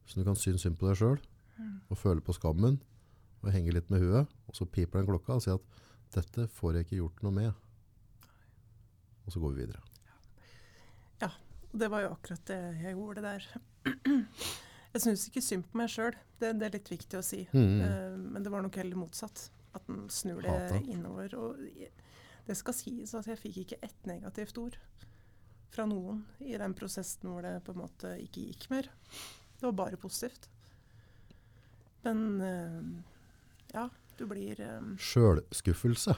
[0.08, 1.18] så du kan synes synd på deg sjøl
[1.58, 1.80] Mm.
[1.90, 2.78] og føle på skammen
[3.42, 5.80] og henge litt med huet, og så piper den klokka og sier at
[6.14, 7.64] dette får jeg ikke gjort noe med.
[9.26, 9.82] Og så går vi videre.
[11.72, 13.48] Og det var jo akkurat det jeg gjorde der.
[14.88, 17.42] Jeg syns ikke synd på meg sjøl, det, det er litt viktig å si.
[17.52, 17.80] Mm.
[17.84, 19.50] Eh, men det var nok heller motsatt.
[19.76, 20.78] At den snur det Hata.
[20.88, 21.34] innover.
[21.36, 21.60] Og
[22.48, 24.78] det skal sies at jeg fikk ikke ett negativt ord
[25.70, 28.88] fra noen i den prosessen hvor det på en måte ikke gikk mer.
[29.60, 30.48] Det var bare positivt.
[32.08, 32.80] Men eh,
[33.76, 33.84] ja,
[34.16, 36.16] du blir eh, Sjølskuffelse.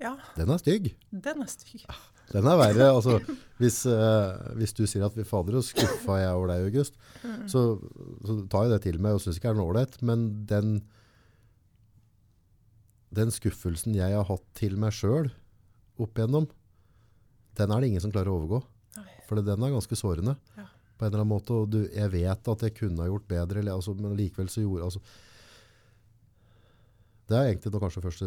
[0.00, 0.92] Ja, Den er stygg.
[1.10, 1.82] den er stygg.
[2.32, 2.86] Den er verre.
[2.96, 3.18] Altså,
[3.60, 7.46] hvis, eh, hvis du sier at vi fader og skuffa jeg over deg, August, Mm.
[7.48, 7.60] så,
[8.26, 9.94] så tar jeg det til meg og syns ikke det er noe ålreit.
[10.04, 10.74] Men den,
[13.14, 15.30] den skuffelsen jeg har hatt til meg sjøl
[16.02, 16.48] opp igjennom,
[17.56, 18.58] den er det ingen som klarer å overgå.
[18.98, 19.06] Nei.
[19.28, 20.34] For den er ganske sårende.
[20.58, 20.66] Ja.
[20.98, 23.60] På en eller annen måte, og du, jeg vet at jeg kunne ha gjort bedre,
[23.62, 25.00] eller, altså, men likevel så gjorde altså,
[27.30, 28.26] Det er egentlig nå kanskje første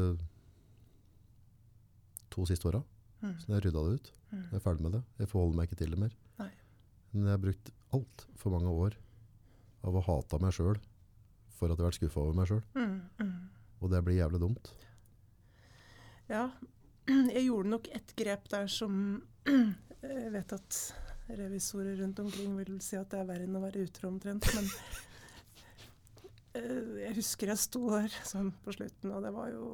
[2.33, 2.81] to siste åra.
[3.23, 3.33] Mm.
[3.41, 4.11] Så jeg rydda det ut.
[4.31, 4.43] Mm.
[4.43, 5.03] Jeg er ferdig med det.
[5.21, 6.15] Jeg forholder meg ikke til det mer.
[6.41, 6.51] Nei.
[7.13, 8.97] Men jeg har brukt altfor mange år
[9.87, 10.77] av å hate meg sjøl
[11.57, 12.61] for at jeg har vært skuffa over meg sjøl.
[12.77, 12.99] Mm.
[13.23, 13.73] Mm.
[13.81, 14.71] Og det blir jævlig dumt.
[16.27, 16.45] Ja,
[17.35, 19.21] jeg gjorde nok et grep der som
[20.07, 20.77] Jeg vet at
[21.35, 24.67] revisorer rundt omkring vil si at det er verre enn å være utro omtrent, men
[26.59, 29.65] eh, jeg husker jeg sto der sånn på slutten, og det var jo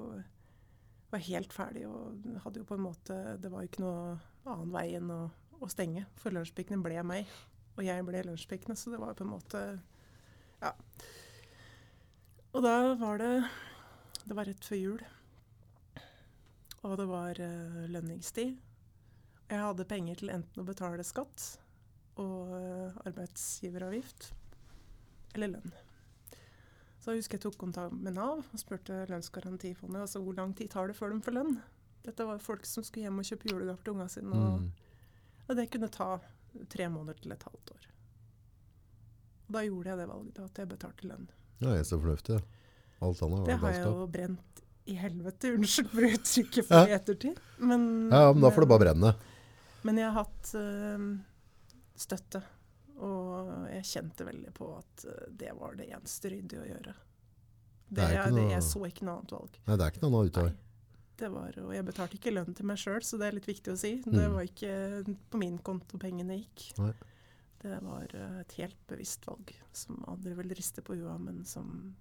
[1.13, 1.85] var helt ferdig.
[1.87, 4.03] Og hadde jo på en måte Det var jo ikke noe
[4.43, 5.21] annen vei enn å,
[5.59, 6.05] å stenge.
[6.19, 7.29] For lunsjpikene ble meg,
[7.77, 8.77] og jeg ble lunsjpikene.
[8.79, 9.65] Så det var jo på en måte
[10.63, 10.73] Ja.
[12.53, 13.33] Og da var det
[14.23, 15.03] Det var rett før jul.
[16.83, 18.57] Og det var uh, lønningstid.
[19.49, 21.45] Jeg hadde penger til enten å betale skatt
[22.19, 24.33] og uh, arbeidsgiveravgift
[25.35, 25.82] eller lønn.
[27.03, 30.69] Så jeg husker jeg tok kontakt med Nav og spurte Lønnsgarantifondet altså hvor lang tid
[30.71, 31.57] tar det før de får lønn.
[32.05, 34.31] Dette var folk som skulle hjem og kjøpe julegaver til ungene sine.
[34.31, 34.71] Og, Mm.
[35.49, 36.07] og det kunne ta
[36.71, 37.85] tre måneder til et halvt år.
[39.47, 41.27] Og da gjorde jeg det valget, da, at jeg betalte lønn.
[41.59, 42.39] Ja, jeg er så fornuftig.
[43.03, 46.95] Alt annet var Det har jeg jo brent i helvete, unnskyld for uttrykket for i
[46.95, 47.37] ettertid.
[47.59, 49.13] Men, Ja, men da får det bare brenne.
[49.83, 51.17] Men jeg har hatt øh,
[51.99, 52.43] støtte,
[53.03, 56.93] og jeg kjente veldig på at eh, det var det eneste ryddige å gjøre.
[57.93, 59.57] Det Det, er ikke jeg, noe- jeg så ikke noe annet valg.
[59.67, 60.59] Nei, det er ikke noe annet.
[61.23, 63.69] Det var, og jeg betalte ikke lønn til meg sjøl, så det er litt viktig
[63.73, 63.91] å si.
[64.01, 64.33] Det Mm.
[64.33, 66.63] var ikke på min konto pengene gikk.
[66.79, 66.93] Nei.
[67.63, 71.43] Det var eh, et helt bevisst valg, som andre vil riste på huet av, men
[71.45, 71.93] som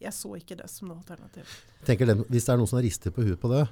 [0.00, 1.44] Jeg så ikke det som noe alternativ.
[1.84, 3.64] Tenker den, hvis det er noen som har ristet på huet på det,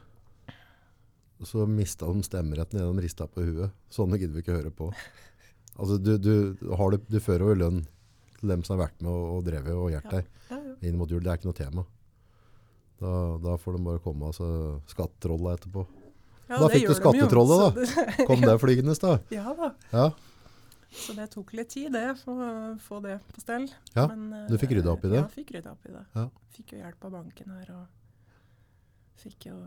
[1.47, 3.71] så mista de stemmeretten idet de rista på huet.
[3.93, 4.89] Sånne gidder vi ikke høre på.
[5.79, 6.33] Altså, du, du,
[6.77, 7.83] har det, du fører jo lønn
[8.39, 10.59] til dem som har vært med og, og drevet og hjulpet deg Ja,
[10.89, 11.21] inn mot jul.
[11.25, 11.85] Det er ikke noe tema.
[13.01, 13.11] Da,
[13.45, 14.47] da får de bare komme altså,
[14.89, 15.85] skattetrollet etterpå.
[16.49, 17.69] Ja, Da fikk du skattetrollet, da.
[17.83, 19.17] det- Kom det flygende, da?
[19.35, 19.73] Ja da.
[19.93, 20.07] Ja.
[20.97, 23.67] Så det tok litt tid, det, for å få det på stell.
[23.97, 25.19] Ja, Men, du fikk rydda opp i det?
[25.19, 26.05] Ja, fikk rydda opp i det.
[26.17, 26.29] Ja.
[26.57, 29.59] Fikk jo hjelp av banken her, og fikk jo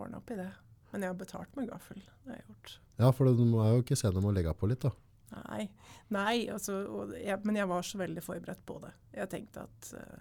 [0.00, 0.48] ordna opp i det.
[0.90, 2.00] Men jeg har betalt med gaffel.
[2.24, 2.74] Det har jeg gjort.
[3.04, 4.90] ja, for du må jo ikke se dem å legge på litt, da.
[5.34, 5.66] Nei,
[6.14, 6.78] nei altså,
[7.18, 8.92] jeg, men jeg var så veldig forberedt på det.
[9.16, 10.20] Jeg tenkte at eh,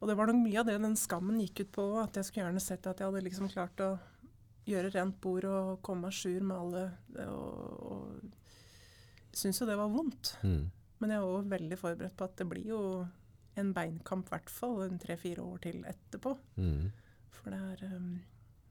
[0.00, 1.86] Og det var nok mye av det den skammen gikk ut på.
[2.02, 3.92] At jeg skulle gjerne sett at jeg hadde liksom klart å
[4.70, 6.84] gjøre rent bord og komme à jour med alle.
[7.28, 10.34] Og, og syntes jo det var vondt.
[10.42, 10.70] Mm.
[11.00, 12.82] Men jeg var også veldig forberedt på at det blir jo
[13.60, 16.34] en beinkamp i hvert fall tre-fire år til etterpå.
[16.60, 16.90] Mm.
[17.34, 18.12] For det er um,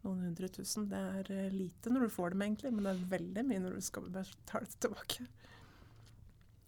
[0.06, 0.88] noen hundre tusen.
[0.92, 3.78] Det er eh, lite når du får dem, egentlig, men det er veldig mye når
[3.78, 5.28] du skal betale det tilbake.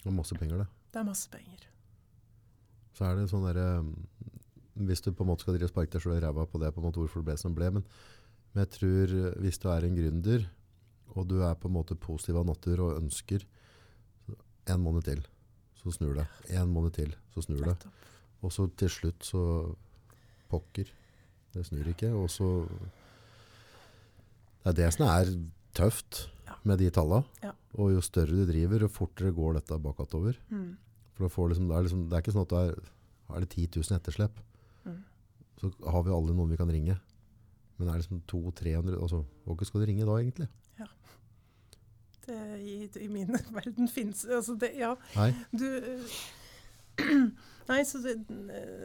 [0.06, 0.70] Og masse penger, det.
[0.91, 1.67] Det er masse penger.
[2.98, 3.67] Så er det sånn derre
[4.82, 6.82] Hvis du på en måte skal drive sparke deg sjøl i ræva på det, på
[6.82, 7.70] en måte hvorfor det ble som det ble.
[7.78, 7.86] Men,
[8.52, 10.48] men jeg tror eh, hvis du er en gründer,
[11.12, 13.44] og du er på en måte positiv av natur og ønsker
[14.72, 15.24] en måned til,
[15.82, 16.28] så snur det.
[16.56, 17.76] En måned til, så snur det.
[18.41, 19.44] Og så til slutt så
[20.52, 20.89] pokker.
[21.54, 22.13] Det snur ikke.
[22.15, 22.48] Og så
[24.62, 25.32] Det er det som er
[25.78, 26.56] tøft Ja.
[26.63, 27.26] med de tallene.
[27.43, 27.52] Ja.
[27.80, 30.38] Og jo større du driver, jo fortere går dette bakover.
[30.50, 30.78] Mm.
[31.15, 32.91] For får liksom, det, er liksom, det er ikke sånn at det er,
[33.36, 34.41] er det 10 000 etterslep.
[34.86, 35.00] Mm.
[35.62, 37.00] Så har vi alle noen vi kan ringe.
[37.78, 40.47] Men det er liksom 200-300 altså, Hvor skal du ringe da, egentlig?
[40.78, 40.86] Ja.
[42.28, 45.32] Det, i, I min verden fins altså det, Ja, Nei.
[45.58, 46.21] du eh,
[47.72, 48.18] Nei, så det,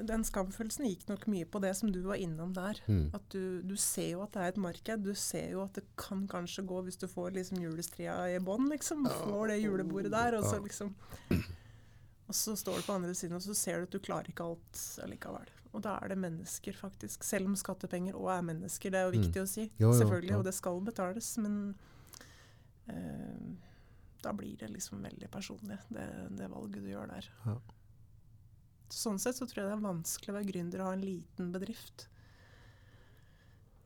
[0.06, 2.78] den skamfølelsen gikk nok mye på det som du var innom der.
[2.86, 3.10] Mm.
[3.16, 5.04] At du, du ser jo at det er et marked.
[5.04, 8.70] Du ser jo at det kan kanskje gå hvis du får liksom julestria i bånn,
[8.72, 9.08] liksom.
[9.24, 10.94] Får det julebordet der, og så liksom
[12.26, 14.42] Og så står du på andre siden, og så ser du at du klarer ikke
[14.42, 15.52] alt allikevel.
[15.76, 17.22] Og da er det mennesker, faktisk.
[17.26, 18.90] Selv om skattepenger òg er mennesker.
[18.90, 19.68] Det er jo viktig å si.
[19.68, 19.76] Mm.
[19.78, 20.32] Jo, jo, Selvfølgelig.
[20.32, 20.40] Jo.
[20.40, 21.28] Og det skal betales.
[21.44, 21.58] Men
[22.90, 23.46] eh,
[24.24, 26.06] da blir det liksom veldig personlig, det,
[26.38, 27.30] det valget du gjør der.
[27.44, 27.56] Ja.
[28.92, 31.52] Sånn sett så tror jeg det er vanskelig å være gründer og ha en liten
[31.54, 32.06] bedrift.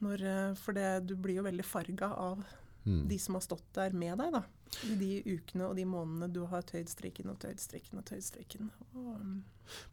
[0.00, 2.44] Når, eh, for det, du blir jo veldig farga av
[2.86, 3.08] Mm.
[3.08, 4.42] de som har stått der med deg, da.
[4.88, 8.24] I de ukene og de månedene du har tøyd strikken og tøyd strikken og tøyd
[8.24, 8.70] strikken.
[8.94, 9.44] Og, um,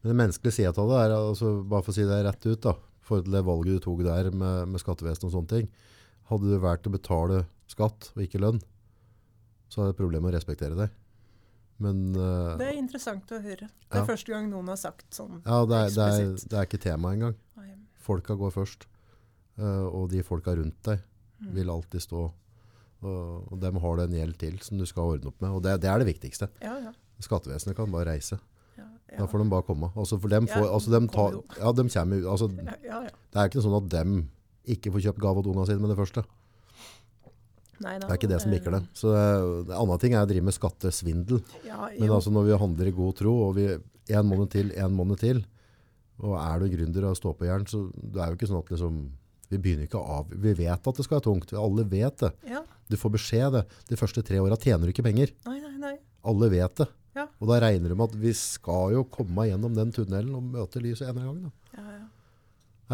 [0.02, 2.62] Men det menneskelige sida av det er, altså, bare for å si det rett ut,
[2.62, 5.70] da, for det valget du tok der med, med skattevesenet og sånne ting,
[6.30, 8.62] hadde du valgt å betale skatt og ikke lønn,
[9.68, 10.90] så er det et problem å respektere deg.
[11.84, 13.68] Men uh, det er interessant å høre.
[13.70, 14.02] Det Ja.
[14.02, 15.42] er første gang noen har sagt sånn.
[15.46, 17.36] ja, det, er, det, er, det er ikke tema engang.
[18.08, 18.88] Folka går først,
[19.58, 21.00] Uh, og de folka rundt deg
[21.42, 21.48] mm.
[21.56, 22.28] vil alltid stå.
[23.02, 25.50] Og, og dem har det en gjeld til som du skal ordne opp med.
[25.50, 26.50] Og det, det er det viktigste.
[26.62, 26.94] Ja, ja.
[27.26, 28.38] Skattevesenet kan bare reise.
[28.78, 29.18] ja, ja.
[29.18, 29.90] Da får de bare komme.
[29.98, 31.26] Altså for dem får, altså dem ta,
[31.58, 33.16] ja, dem kommer, altså, ja, ja, ja.
[33.34, 34.20] Det er ikke sånn at dem
[34.78, 36.26] ikke får kjøpt gave til ungene sine med det første.
[37.84, 38.82] Nei, da, Det er ikke det som bikker det.
[38.98, 41.44] Så det, annen ting er å drive med skattesvindel.
[41.68, 44.96] Ja, Men altså når vi handler i god tro, og vi en måned til, en
[44.98, 45.44] måned til,
[46.24, 48.72] og er du gründer og står på jern, så det er jo ikke sånn at
[48.74, 49.00] liksom,
[49.52, 50.32] vi begynner ikke av.
[50.34, 51.54] Vi vet at det skal være tungt.
[51.54, 52.34] Alle vet det.
[52.50, 52.64] ja.
[52.88, 53.62] Du får beskjed det.
[53.90, 55.34] De første tre åra tjener du ikke penger.
[55.46, 55.96] Nei, nei, nei.
[56.24, 56.86] Alle vet det.
[57.18, 57.26] Ja.
[57.42, 60.80] Og da regner du med at vi skal jo komme gjennom den tunnelen og møte
[60.80, 61.42] lyset en gang.
[61.50, 61.52] Da.
[61.76, 62.06] Ja, ja.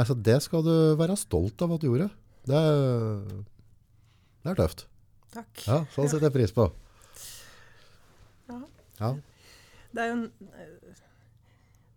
[0.01, 2.09] Altså, det skal du være stolt av at du gjorde.
[2.49, 3.21] Det er,
[4.43, 4.85] det er tøft.
[5.33, 5.63] Takk.
[5.67, 6.67] Ja, sånn setter jeg pris på.
[8.49, 8.59] Ja.
[8.99, 9.11] Ja.
[9.93, 10.99] Det er jo en, eh,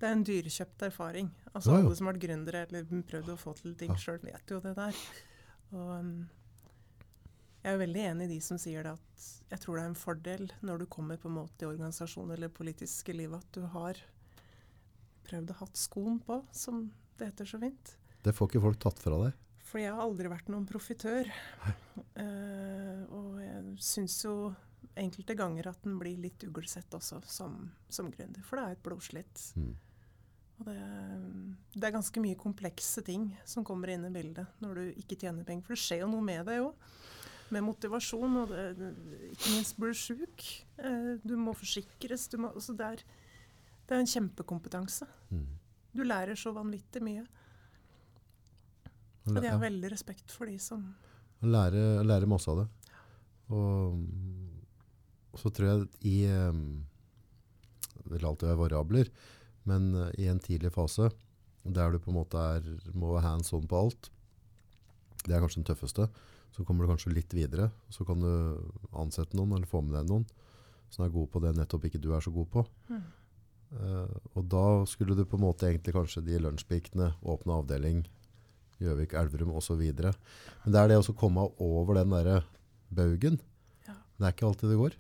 [0.01, 1.31] det er en dyrekjøpt erfaring.
[1.55, 1.81] Altså Ja.
[1.83, 3.97] Alle som har vært gründere eller prøvd å få til ting Ja.
[3.97, 4.95] sjøl, vet jo det der.
[5.73, 6.29] Og um,
[7.65, 9.95] jeg er veldig enig i de som sier det at jeg tror det er en
[9.99, 13.95] fordel når du kommer på en måte i organisasjon eller politiske livet, at du har
[15.27, 17.97] prøvd å hatt skoen på, som det heter så fint.
[18.23, 19.33] Det får ikke folk tatt fra deg.
[19.67, 21.29] For jeg har aldri vært noen profitør.
[22.15, 24.37] Uh, og jeg syns jo
[24.97, 27.59] enkelte ganger at den blir litt uglesett også som,
[27.93, 28.45] som gründer.
[28.47, 29.43] For det er et blodslitt.
[29.59, 29.75] Mm.
[30.57, 30.77] Og det,
[31.75, 35.45] det er ganske mye komplekse ting som kommer inn i bildet når du ikke tjener
[35.45, 35.67] penger.
[35.67, 36.93] For det skjer jo noe med deg òg.
[37.55, 38.39] Med motivasjon.
[38.45, 38.93] Og det,
[39.35, 40.47] ikke minst blir du sjuk.
[40.79, 42.29] Uh, du må forsikres.
[42.31, 43.05] Du må, altså det, er,
[43.89, 45.11] det er en kjempekompetanse.
[45.35, 45.51] Mm.
[45.97, 47.27] Du lærer så vanvittig mye.
[49.27, 50.83] Og de har veldig respekt for de som
[51.43, 52.67] Å lære, lære masse av det.
[53.53, 53.99] Og
[55.37, 56.17] og så tror jeg i
[56.49, 56.81] um,
[58.01, 59.11] Det vil alltid være variabler,
[59.69, 61.11] men eh, i en tidlig fase
[61.67, 64.09] der du på en måte er, må være hands on på alt,
[65.27, 66.07] det er kanskje den tøffeste.
[66.55, 67.73] Så kommer du kanskje litt videre.
[67.91, 68.31] Så kan du
[68.95, 70.23] ansette noen eller få med deg noen
[70.95, 72.63] som er god på det nettopp ikke du er så god på.
[72.87, 73.03] Mm.
[73.75, 78.05] Uh, og da skulle du på en måte egentlig kanskje de lunsjpikene, åpne avdeling,
[78.83, 79.81] Gjøvik, Elverum osv.
[79.81, 82.43] Men det er det å komme over den derre
[82.93, 83.41] baugen.
[83.89, 83.97] Ja.
[84.19, 84.97] Det er ikke alltid det går.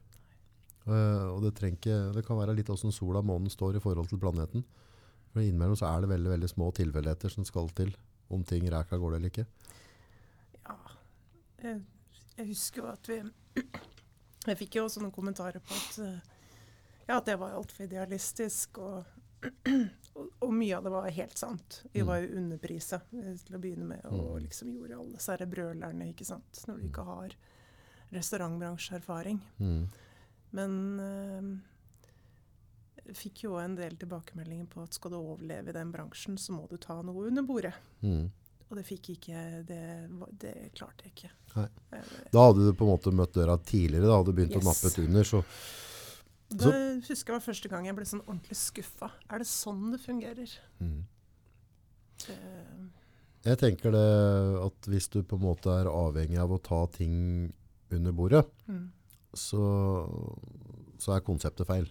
[0.87, 4.09] Uh, og det, ikke, det kan være litt åssen sola og månen står i forhold
[4.11, 4.62] til planeten.
[5.33, 7.91] For innimellom så er det veldig, veldig små tilfeldigheter som skal til
[8.33, 9.47] om ting ræka går det eller ikke.
[10.62, 10.77] Ja.
[11.62, 11.83] Jeg,
[12.39, 13.21] jeg husker jo at vi
[14.47, 16.35] Jeg fikk jo også noen kommentarer på at eh,
[17.09, 18.79] ja, at det var altfor idealistisk.
[18.79, 19.05] Og,
[20.17, 21.83] og, mye av det var helt sant.
[21.93, 22.07] Vi Mm.
[22.07, 24.05] var jo underprisa eh, til å begynne med.
[24.07, 24.45] Og Mm.
[24.47, 26.65] liksom gjorde alle disse brølerne, ikke sant.
[26.67, 27.31] Når du ikke har
[28.13, 29.41] restaurantbransjeerfaring.
[29.61, 29.89] Mm.
[30.53, 31.59] Men øh,
[33.15, 36.67] fikk jo en del tilbakemeldinger på at skal du overleve i den bransjen, så må
[36.71, 37.75] du ta noe under bordet.
[38.03, 38.31] Mm.
[38.69, 39.43] Og det fikk ikke.
[39.67, 39.83] Det,
[40.43, 41.31] det klarte jeg ikke.
[41.57, 41.69] Nei.
[41.93, 42.03] Eh,
[42.33, 44.65] Da hadde du på en måte møtt døra tidligere, da hadde du begynt Yes.
[44.65, 45.23] å nappe ut under.
[45.25, 45.45] Så
[46.47, 46.73] Det
[47.09, 49.11] husker jeg var første gang jeg ble sånn ordentlig skuffa.
[49.33, 50.57] Er det sånn det fungerer?
[50.79, 51.03] mm.
[52.27, 52.37] Det,
[53.45, 54.07] Jeg tenker det
[54.63, 57.53] at hvis du på en måte er avhengig av å ta ting
[57.93, 58.87] under bordet, mm.
[59.37, 59.67] så,
[61.03, 61.91] så er konseptet feil.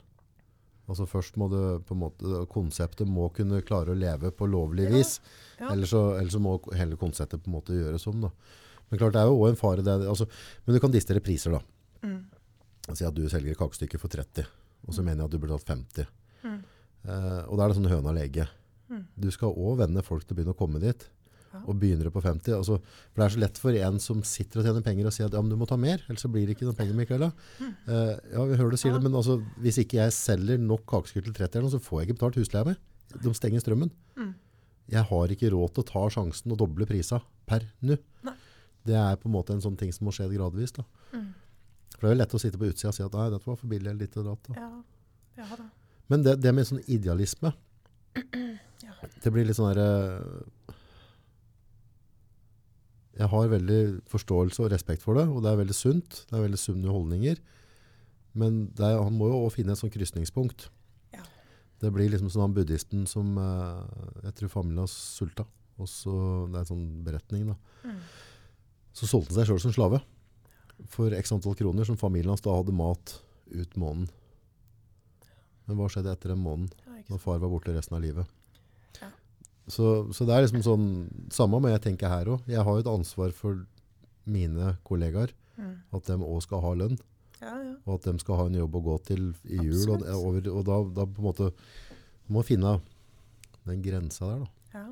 [0.86, 4.86] Altså først må du på en måte, konseptet må kunne klare å leve på lovlig
[4.86, 5.15] Ja, vis,
[5.58, 5.72] ja.
[5.72, 8.28] ellers, så, ellers så må hele konseptet på en måte gjøres om.
[8.28, 8.32] Da.
[8.89, 10.28] Men klart det er jo også en fare, det, altså,
[10.65, 11.62] men du kan distere priser da.
[12.06, 12.20] Mm.
[12.93, 14.45] Si at du selger kakestykker for 30,
[14.86, 16.06] og så mener jeg at du burde tatt 50.
[16.45, 16.60] Mm.
[17.10, 18.45] Eh, og da er det sånn høna lege.
[18.91, 19.04] Mm.
[19.17, 21.08] Du skal også vende folk til å begynne å komme dit.
[21.56, 21.62] Ja.
[21.71, 22.52] Og begynner du på 50.
[22.60, 25.30] Altså, for det er så lett for en som sitter og tjener penger og sier
[25.30, 27.30] at ja, men du må ta mer, ellers så blir det ikke noen penger, Michaela.
[27.88, 28.98] Uh, ja, vi hører du sier Mm.
[28.98, 29.00] Ja.
[29.00, 32.02] det, men altså, hvis ikke jeg selger nok kakestykker til 30 eller noe, så får
[32.02, 32.76] jeg ikke betalt husleia mi.
[33.24, 33.93] De stenger strømmen.
[34.19, 34.34] Mm.
[34.91, 37.98] Jeg har ikke råd til å ta sjansen og doble prisa per nå.
[38.86, 40.76] Det er på en måte en sånn ting som må skje gradvis.
[40.76, 40.84] Da.
[41.95, 43.60] For det er jo lett å sitte på utsida og si at nei, dette var
[43.60, 44.49] for billig eller litt og datt.
[44.60, 44.69] Ja.
[45.39, 45.67] ja da.
[46.12, 47.55] Men det, det med sånn idealisme,
[48.86, 48.93] Ja.
[49.23, 50.73] det blir litt sånn der eh,
[53.15, 53.79] Jeg har veldig
[54.12, 56.17] forståelse og respekt for det, og det er veldig sunt.
[56.27, 57.39] Det er veldig sunne holdninger.
[58.36, 60.67] Men er, han må jo også finne et sånn krysningspunkt.
[61.15, 61.23] Ja.
[61.79, 65.47] Det blir liksom sånn han buddhisten som eh, Jeg tror familien hans sulta.
[65.79, 66.12] Og så,
[66.51, 67.55] det er en sånn beretning, da.
[67.88, 68.03] Mm.
[68.95, 70.01] Så solgte han seg sjøl som slave.
[70.92, 73.16] For x antall kroner, som familien hans da hadde mat
[73.52, 74.10] ut måneden.
[75.66, 76.74] Men hva skjedde etter den måned,
[77.10, 78.28] når far var borte resten av livet.
[79.02, 79.10] Ja.
[79.72, 80.86] Så, så det er liksom sånn,
[81.34, 82.46] samme må jeg tenke her også.
[82.54, 83.64] Jeg har jo et ansvar for
[84.26, 85.76] mine kollegaer, Mm.
[85.96, 86.98] at de også skal ha lønn,
[87.40, 87.76] Ja, ja.
[87.88, 89.86] og at de skal ha en jobb å gå til i jul.
[89.94, 91.48] Og, over, og da, da på en måte
[92.28, 92.74] må man finne
[93.64, 94.50] den grensa der da.
[94.74, 94.84] ja.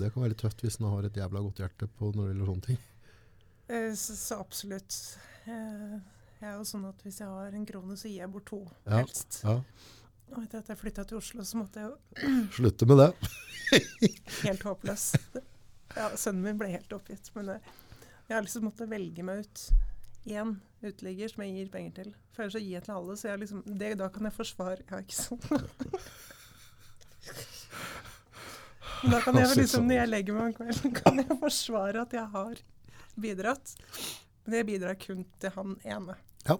[0.00, 2.32] Det kan være litt tøft hvis man har et jævla godt hjerte på når det
[2.32, 2.78] gjelder sånne ting.
[3.68, 4.96] Eh, Så, så absolutt.
[5.46, 5.98] Eh,
[6.40, 8.60] Jeg er jo sånn at hvis jeg har en krone, så gir jeg bort to,
[8.86, 9.00] Ja.
[9.00, 9.40] helst.
[9.44, 9.56] Ja,
[10.36, 11.96] Og etter at jeg flytta til Oslo, så måtte jeg jo
[12.58, 13.10] slutte med det.
[14.44, 15.08] helt håpløs.
[15.96, 17.30] Ja, sønnen min ble helt oppgitt.
[17.34, 17.60] Men jeg,
[18.28, 19.64] jeg har liksom måttet velge meg ut
[20.28, 20.54] én
[20.84, 22.14] uteligger som jeg gir penger til.
[22.36, 23.16] For ellers så gir jeg til alle.
[23.18, 25.48] Så jeg liksom, det, da kan jeg forsvare Ja, ikke sant?
[29.08, 32.14] Da kan jeg vel liksom, når jeg legger meg om kvelden, kan jeg forsvare at
[32.16, 32.62] jeg har
[33.22, 33.74] bidratt.
[34.46, 36.16] Men jeg bidrar kun til han ene.
[36.48, 36.56] Ja.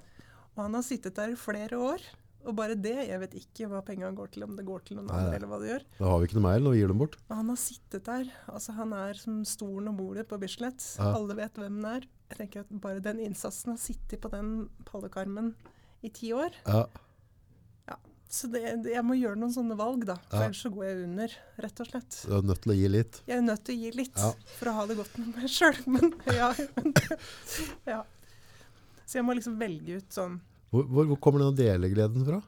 [0.57, 2.03] Og han har sittet der i flere år
[2.49, 5.09] Og bare det, jeg vet ikke hva pengene går til, om det går til noen
[5.11, 5.85] Nei, andre, eller hva det gjør.
[5.99, 7.17] Da har vi ikke noe mer, nå gir dem bort.
[7.29, 8.31] Og han har sittet der.
[8.53, 10.85] altså Han er som stolen og bordet på Bislett.
[10.99, 11.11] Ja.
[11.19, 12.07] Alle vet hvem han er.
[12.31, 15.55] Jeg tenker at Bare den innsatsen har sittet på den pallekarmen
[16.07, 16.55] i ti år.
[16.67, 16.85] Ja,
[18.29, 18.61] Så det,
[18.93, 20.19] jeg må gjøre noen sånne valg, da.
[20.29, 20.49] For Ja.
[20.51, 22.19] ellers så går jeg under, rett og slett.
[22.29, 23.21] du er nødt til å gi litt.
[23.27, 24.33] Jeg er nødt til å gi litt Ja.
[24.59, 25.79] for å ha det godt med meg sjøl.
[25.95, 26.93] Men ja, men,
[27.89, 28.03] ja.
[29.09, 32.43] Så jeg må liksom velge ut sånn Hvor, hvor, hvor kommer den delegleden fra?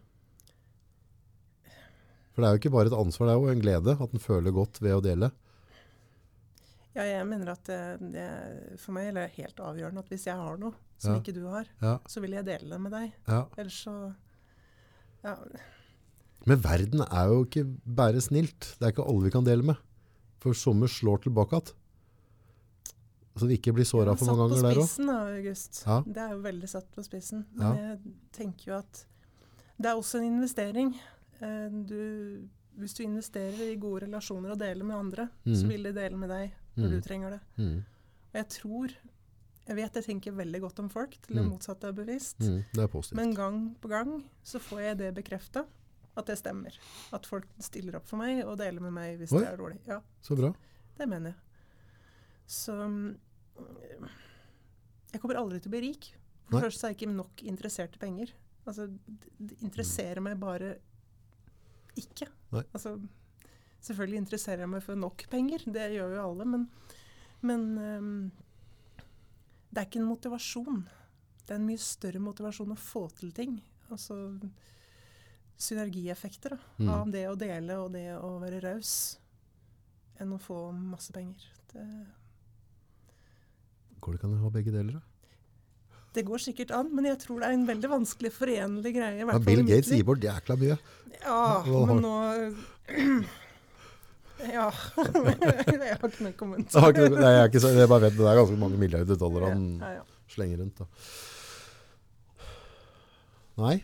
[2.34, 4.22] For det er jo ikke bare et ansvar, det er jo en glede at en
[4.22, 5.30] føler godt ved å dele.
[6.94, 7.80] Ja, jeg mener at det,
[8.12, 8.28] det
[8.82, 11.68] for meg er det helt avgjørende at hvis jeg har noe som ikke du har,
[12.10, 13.12] så vil jeg dele det med deg.
[13.30, 13.44] ja.
[13.56, 13.94] Ellers så
[15.24, 15.36] ja,
[16.46, 18.76] Men verden er jo ikke bare snilt.
[18.78, 19.76] Det er ikke alle vi kan dele med.
[20.40, 21.74] For sommer slår tilbake igjen.
[23.36, 25.82] Så vi ikke blir såra for mange ganger Satt på spissen da, August.
[25.86, 25.98] Ja.
[26.06, 27.44] Det er jo veldig satt på spissen.
[27.60, 27.68] Ja.
[27.74, 29.04] Men jeg tenker jo at
[29.80, 30.90] det er også en investering.
[31.40, 35.68] Eh, Du, hvis du investerer i gode relasjoner og deler med andre, så Mhm.
[35.68, 36.90] vil de dele med deg når Mm.
[36.90, 37.40] du trenger det.
[37.58, 37.78] Mm.
[38.32, 38.88] Og jeg tror
[39.70, 41.50] Jeg vet jeg tenker veldig godt om folk, til det Mm.
[41.54, 42.40] motsatte er bevisst.
[42.42, 42.64] Mm.
[42.74, 43.16] Det er positivt.
[43.20, 45.62] Men gang på gang så får jeg det bekrefta,
[46.18, 46.74] at det stemmer.
[47.14, 49.44] At folk stiller opp for meg og deler med meg hvis Oi.
[49.44, 49.78] det er dårlig.
[49.86, 50.50] Ja, Så bra.
[50.98, 51.36] det mener jeg.
[52.50, 53.16] Så mm,
[55.12, 56.10] Jeg kommer aldri til å bli rik.
[56.48, 56.60] For Nei.
[56.60, 58.32] det første er jeg ikke nok interessert i penger.
[58.66, 58.86] Altså,
[59.38, 60.76] det, interesserer meg bare
[61.98, 62.26] ikke.
[62.52, 62.62] Nei.
[62.74, 62.96] Altså,
[63.82, 66.68] selvfølgelig interesserer jeg meg for nok penger, det gjør jo alle, men,
[67.42, 68.30] men ehm,
[69.70, 70.80] det er ikke en motivasjon.
[71.46, 73.60] Det er en mye større motivasjon å få til ting.
[73.90, 74.16] Altså
[75.60, 76.88] synergieffekter da, Mm.
[76.88, 79.18] av det å dele og det å være raus,
[80.20, 81.42] enn å få masse penger.
[81.72, 81.84] Det,
[84.00, 85.00] Går det å ha begge deler, da?
[86.14, 89.18] det går sikkert an, men jeg tror det er en veldig vanskelig forenlig greie.
[89.20, 90.78] Ja, Bill Gates gir bort jækla mye.
[91.22, 93.26] Ja, men nå
[94.56, 94.66] Ja.
[95.00, 96.90] jeg har ikke noen kommentar.
[96.92, 99.90] ikke, nei, jeg, ikke, jeg bare vet det er ganske mange milliarder dollar han Ja,
[100.00, 100.04] ja.
[100.32, 100.80] slenger rundt.
[100.80, 100.86] Da.
[103.60, 103.76] Nei.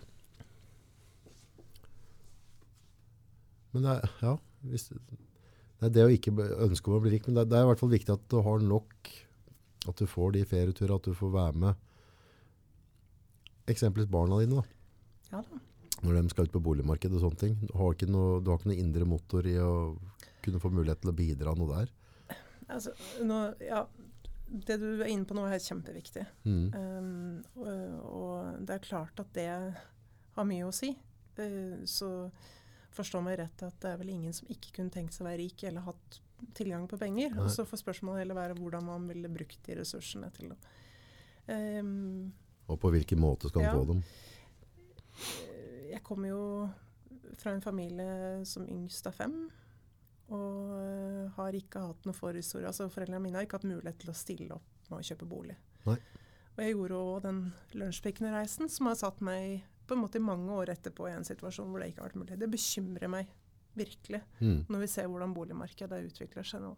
[3.74, 4.34] Men det er, ja,
[4.70, 6.32] hvis, det er det å ikke
[6.64, 8.24] ønske om å bli rik, men det, er- det er i hvert fall viktig at
[8.32, 9.10] du har nok,
[9.90, 11.84] at du får de ferieturene, at du får være med.
[13.70, 14.64] Eksempelvis barna dine da,
[15.34, 15.58] ja da.
[16.06, 17.54] når de skal ut på boligmarkedet og sånne ting.
[17.66, 19.70] Du har ikke noe, du har ikke noe indre motor i å
[20.46, 21.94] kunne få mulighet til å bidra noe der.
[22.72, 23.84] Altså, nå, ja,
[24.46, 26.24] det du er inne på nå er kjempeviktig.
[26.46, 26.66] Mm.
[26.74, 29.48] Um, og, og det er klart at det
[30.36, 30.92] har mye å si.
[31.38, 32.10] Uh, så
[32.96, 35.42] forstå meg rett at det er vel ingen som ikke kunne tenkt seg å være
[35.42, 36.20] rik eller hatt
[36.56, 37.34] tilgang på penger.
[37.34, 37.44] Nei.
[37.44, 40.56] Og så får spørsmålet heller være hvordan man ville brukt de ressursene til å
[41.52, 42.32] um,
[42.72, 43.76] Og på hvilken måte skal man Ja.
[43.78, 44.02] få dem.
[45.16, 46.42] Eh, Jeg kommer jo
[47.38, 49.36] fra en familie som yngst av fem.
[50.34, 52.66] Og eh, har ikke hatt noe forhistorie.
[52.66, 55.56] Altså Foreldrene mine har ikke hatt mulighet til å stille opp med å kjøpe bolig.
[55.86, 55.98] Nei.
[56.56, 57.40] Og jeg gjorde òg den
[57.76, 61.82] lunsjpikkereisen som har satt meg på en måte mange år etterpå i en situasjon hvor
[61.82, 62.38] det ikke har vært mulig.
[62.40, 63.28] Det bekymrer meg
[63.76, 64.64] virkelig Mm.
[64.72, 66.70] når vi ser hvordan boligmarkedet utvikler seg nå.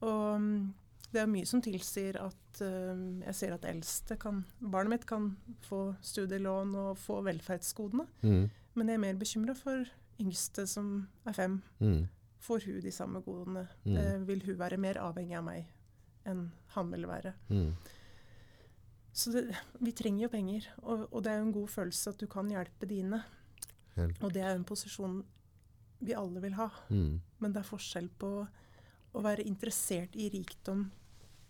[0.00, 0.74] Og mm,
[1.12, 5.36] det er mye som tilsier at mm, jeg ser at eldste kan Barnet mitt kan
[5.68, 8.06] få studielån og få velferdsgodene.
[8.22, 8.48] Mm.
[8.74, 9.84] Men jeg er mer bekymra for
[10.18, 11.60] yngste som er fem.
[11.78, 12.08] Mm.
[12.40, 13.66] Får hun de samme godene?
[13.84, 13.96] Mm.
[13.96, 15.66] Eh, vil hun være mer avhengig av meg
[16.28, 17.32] enn han vil være?
[17.50, 17.72] Mm.
[19.12, 19.42] Så det,
[19.82, 22.50] vi trenger jo penger, og, og det er jo en god følelse at du kan
[22.52, 23.22] hjelpe dine.
[23.96, 24.20] Helt.
[24.22, 25.16] Og det er jo en posisjon
[26.06, 26.68] vi alle vil ha.
[26.94, 27.16] Mm.
[27.42, 28.30] Men det er forskjell på
[29.18, 30.84] å være interessert i rikdom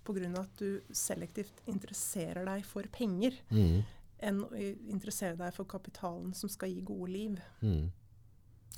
[0.09, 0.31] pga.
[0.41, 3.83] at du selektivt interesserer deg for penger, Mm.
[4.21, 4.49] enn å
[4.89, 7.41] interessere deg for kapitalen som skal gi gode liv.
[7.61, 7.91] Mm.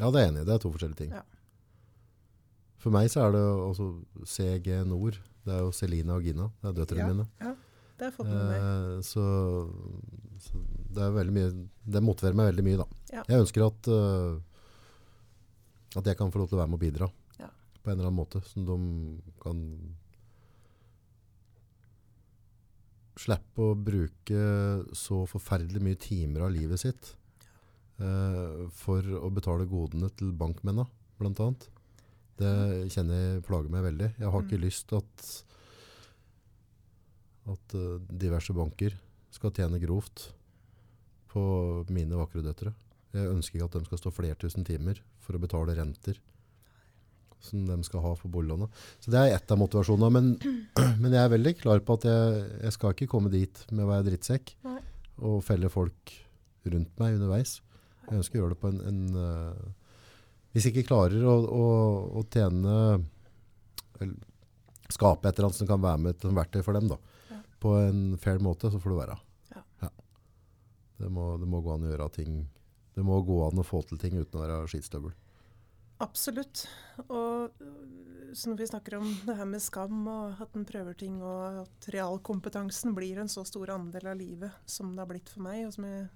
[0.00, 0.44] Ja, det er enig.
[0.46, 1.10] Det er to forskjellige ting.
[1.14, 1.22] Ja.
[2.80, 3.86] For meg så er det også
[4.24, 5.18] CG Nord.
[5.44, 6.46] Det er jo Selina og Gina.
[6.62, 7.08] Det er døtrene Ja.
[7.12, 7.26] mine.
[8.00, 8.60] Det har jeg fått med meg.
[8.64, 9.24] Eh, så,
[10.40, 10.60] så
[10.96, 11.50] det er veldig mye
[11.92, 12.86] Det motiverer meg veldig mye, da.
[13.12, 13.24] Ja.
[13.28, 14.38] Jeg ønsker at uh,
[16.00, 17.09] at jeg kan få lov til å være med og bidra
[17.42, 17.48] Ja.
[17.82, 18.40] på en eller annen måte.
[18.48, 18.76] som de
[19.42, 19.61] kan
[23.20, 24.40] slippe å bruke
[24.96, 27.11] så forferdelig mye timer av livet sitt
[28.00, 30.86] uh, for å betale godene til bankmennene,
[31.20, 31.66] blant annet.
[32.41, 32.53] Det
[32.95, 34.09] kjenner jeg plager meg veldig.
[34.18, 34.64] Jeg har ikke Mm.
[34.64, 35.24] lyst til at,
[37.51, 38.97] at eh, diverse banker
[39.34, 40.28] skal tjene grovt
[41.30, 41.43] på
[41.95, 42.72] mine vakre døtre.
[43.14, 46.18] Jeg ønsker ikke at de skal stå flere tusen timer for å betale renter
[47.41, 48.68] som de skal ha for boliglånet.
[49.01, 50.11] Så det er ett av motivasjonene.
[50.12, 50.26] Men,
[51.01, 53.91] men jeg er veldig klar på at jeg, jeg skal ikke komme dit med å
[53.95, 54.78] være drittsekk Nei.
[55.24, 56.12] og felle folk
[56.68, 57.59] rundt meg underveis.
[58.11, 59.62] Jeg ønsker å gjøre det på en, en eh,
[60.51, 61.66] Hvis jeg ikke klarer å, å,
[62.18, 62.74] å tjene
[64.01, 64.16] eller
[64.90, 66.96] Skape et eller annet som kan være med som verktøy for dem da,
[67.30, 67.36] Ja.
[67.62, 69.16] på en fair måte, så får det være.
[69.55, 69.90] Ja.
[70.98, 72.40] Det, må, det må gå an å gjøre ting
[72.96, 75.12] Det må gå an å få til ting uten å være skitstøvel.
[76.03, 76.64] Absolutt.
[77.07, 81.20] Og øh, når vi snakker om det her med skam, og at en prøver ting,
[81.22, 85.44] og at realkompetansen blir en så stor andel av livet som det har blitt for
[85.46, 86.09] meg, og som jeg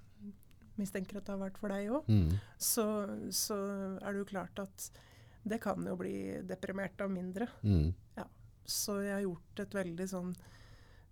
[0.77, 2.31] mistenker at det har vært for deg òg, Mm.
[2.57, 2.85] så,
[3.31, 3.57] så
[4.01, 4.89] er det jo klart at
[5.45, 7.47] det kan jo bli deprimert av mindre.
[7.63, 7.93] Mm.
[8.65, 10.31] Så jeg har gjort et veldig sånn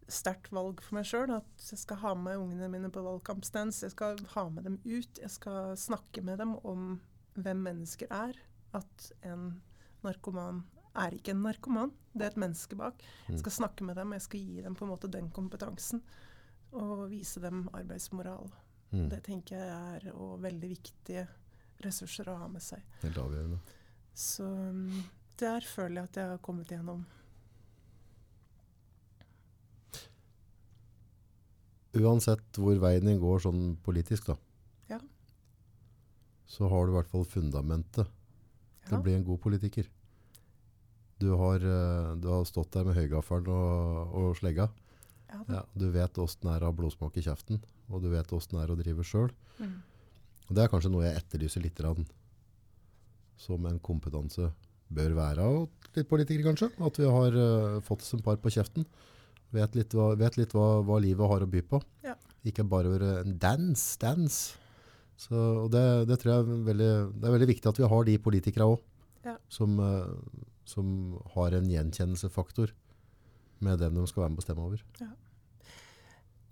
[0.10, 1.30] sterkt valg for meg sjøl.
[1.36, 3.84] At jeg skal ha med ungene mine på valgkampstens.
[3.86, 5.20] Jeg skal ha med dem ut.
[5.22, 6.96] Jeg skal snakke med dem om
[7.38, 8.34] hvem mennesker er.
[8.74, 9.62] At en
[10.04, 10.64] narkoman
[10.98, 11.94] er ikke en narkoman.
[12.14, 13.06] Det er et menneske bak.
[13.30, 16.02] Jeg skal snakke med dem, jeg skal gi dem på en måte den kompetansen.
[16.74, 18.50] Og vise dem arbeidsmoral.
[18.94, 19.08] Mm.
[19.10, 19.70] Det tenker jeg
[20.08, 21.26] er og veldig viktige
[21.84, 22.84] ressurser å ha med seg.
[23.02, 23.58] Helt avgjørende.
[24.14, 25.00] Så mm,
[25.42, 27.02] der føler jeg at jeg har kommet igjennom.
[31.94, 34.38] Uansett hvor veien din går sånn politisk, da,
[34.90, 35.00] Ja.
[36.48, 38.08] så har du i hvert fall fundamentet
[38.86, 38.98] til Ja.
[39.00, 39.88] å bli en god politiker.
[41.20, 44.70] Du har, eh, du har stått der med høygaffelen og, og slegga.
[45.30, 45.44] Ja.
[45.50, 48.58] Ja, du vet åssen det er å ha blodsmak i kjeften, og du vet åssen
[48.58, 49.32] det er å drive sjøl.
[49.60, 49.80] Mm.
[50.54, 52.06] Det er kanskje noe jeg etterlyser litt rann,
[53.40, 54.52] som en kompetanse
[54.94, 55.64] bør være av
[55.98, 56.72] litt politikere, kanskje.
[56.84, 58.86] At vi har uh, fått oss en par på kjeften.
[59.54, 61.82] Vet litt hva, vet litt hva, hva livet har å by på.
[62.06, 62.16] Ja.
[62.50, 64.38] Ikke bare være en dans, dans.
[65.24, 68.08] Så, og det, det tror jeg er veldig, det er veldig viktig at vi har
[68.10, 68.82] de politikere òg,
[69.24, 69.38] Ja.
[69.48, 70.10] som, uh,
[70.68, 70.88] som
[71.36, 72.74] har en gjenkjennelsefaktor
[73.64, 74.82] med dem de skal være med å bestemme over.
[75.00, 75.12] Ja,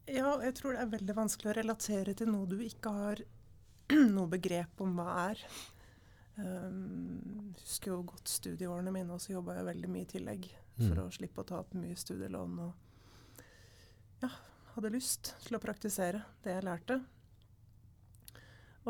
[0.07, 3.21] jeg tror det er veldig vanskelig å relatere til noe du ikke har
[4.15, 5.43] noe begrep om hva er.
[6.41, 10.49] Um, husker jo godt studieårene mine, og så jobba jeg veldig mye i tillegg
[10.81, 11.01] for Mm.
[11.03, 12.53] å slippe å ta opp mye studielån.
[12.63, 13.43] Og
[14.23, 14.29] ja,
[14.73, 16.95] hadde lyst til å praktisere det jeg lærte.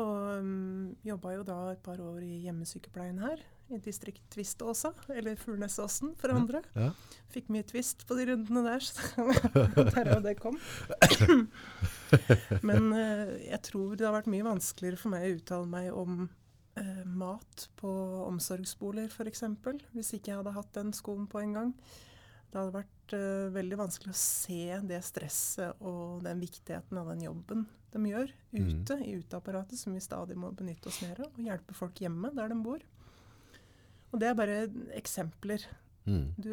[0.00, 5.36] Og um, jobba jo da et par år i hjemmesykepleien her, i distrikt Tviståsa, eller
[5.36, 6.62] Furnesåsen for andre.
[6.74, 6.90] Ja.
[7.32, 10.58] Fikk mye twist på de rundene der, så der og det kom.
[12.62, 16.22] Men eh, jeg tror det har vært mye vanskeligere for meg å uttale meg om
[16.76, 17.90] eh, mat på
[18.28, 19.44] omsorgsboliger f.eks.
[19.94, 21.74] Hvis ikke jeg hadde hatt den skoen på en gang.
[22.52, 27.24] Det hadde vært eh, veldig vanskelig å se det stresset og den viktigheten av den
[27.30, 28.66] jobben de gjør Mm.
[28.68, 31.30] ute i uteapparatet, som vi stadig må benytte oss mer av.
[31.32, 32.82] Og hjelpe folk hjemme der de bor.
[34.12, 34.58] Og det er bare
[34.98, 35.64] eksempler
[36.04, 36.32] Mm.
[36.36, 36.48] du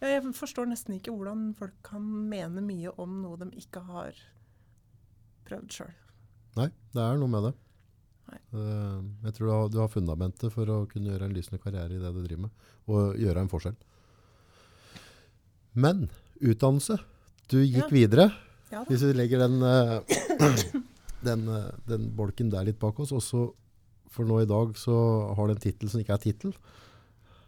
[0.00, 4.14] ja, Jeg forstår nesten ikke hvordan folk kan mene mye om noe de ikke har
[5.48, 5.90] prøvd sjøl.
[6.56, 7.52] Nei, det er noe med det.
[8.32, 11.96] Eh, jeg tror du har, du har fundamentet for å kunne gjøre en lysende karriere
[11.96, 12.50] i det du driver med,
[12.88, 13.74] og gjøre en forskjell.
[15.74, 16.08] Men
[16.40, 16.98] utdannelse.
[17.50, 17.88] Du gikk Ja.
[17.90, 18.28] videre.
[18.70, 18.84] Ja.
[18.84, 20.00] Hvis vi legger den, eh,
[21.26, 23.42] den, eh, den bolken der litt bak oss, og så
[24.12, 24.94] for nå i dag så
[25.36, 26.52] har det en tittel som ikke er tittel.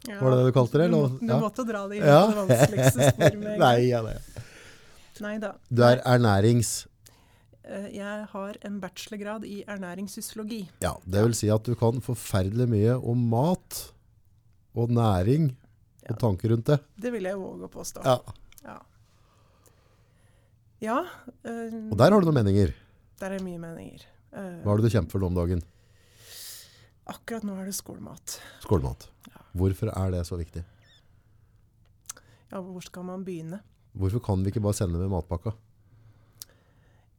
[0.09, 1.39] Ja, Var det det du kalte det, Du, må, du Ja.
[1.41, 2.27] måtte dra det inn Ja.
[2.29, 4.17] det vanskeligste spor med Nei, ja, nei.
[5.25, 5.55] Nei da.
[5.73, 6.73] Du er ernærings...
[7.65, 10.67] Eh, Jeg har en bachelorgrad i ernæringsfysiologi.
[10.85, 13.79] Ja, det vil si at du kan forferdelig mye om mat
[14.77, 15.55] og næring
[16.05, 16.13] Ja.
[16.13, 16.81] og tanker rundt det.
[17.01, 18.05] Det vil jeg våge å påstå.
[18.05, 18.19] Ja.
[18.67, 18.77] Ja.
[20.85, 20.99] Ja,
[21.49, 22.75] eh, Og der har du noen meninger.
[23.21, 24.03] der er mye meninger.
[24.35, 25.63] Eh, Hva er det du kjemper for nå om dagen?
[27.11, 28.39] Akkurat nå er det skolemat.
[28.65, 29.09] Skolemat.
[29.31, 29.45] Ja.
[29.55, 30.65] Hvorfor er det så viktig?
[32.51, 33.61] Ja, hvor skal man begynne?
[33.95, 35.55] Hvorfor kan vi ikke bare sende med matpakka?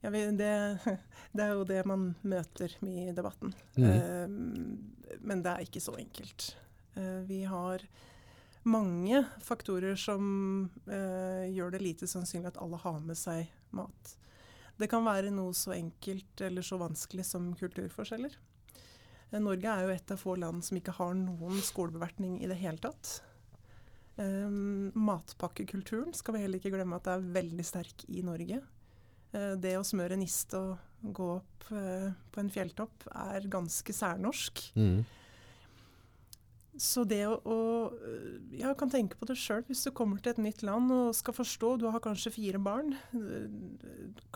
[0.04, 0.52] Ja, det,
[1.36, 3.54] det er jo det man møter mye i debatten.
[3.76, 3.94] Mhm.
[3.96, 6.52] Uh, men det er ikke så enkelt.
[6.96, 7.84] Uh, vi har
[8.66, 14.16] mange faktorer som uh, gjør det lite sannsynlig at alle har med seg mat.
[14.76, 18.34] Det kan være noe så enkelt eller så vanskelig som kulturforskjeller.
[19.32, 22.58] Eh, Norge er jo et av få land som ikke har noen skolebevertning i det
[22.60, 23.18] hele tatt.
[24.16, 28.62] Um, matpakkekulturen skal vi heller ikke glemme at det er veldig sterk i Norge.
[29.34, 34.70] Uh, Det å smøre niste og gå opp uh, på en fjelltopp er ganske særnorsk.
[34.78, 35.04] Mm.
[36.80, 37.58] Så det å, å
[38.56, 39.62] Ja, kan tenke på det sjøl.
[39.68, 42.92] Hvis du kommer til et nytt land og skal forstå Du har kanskje fire barn,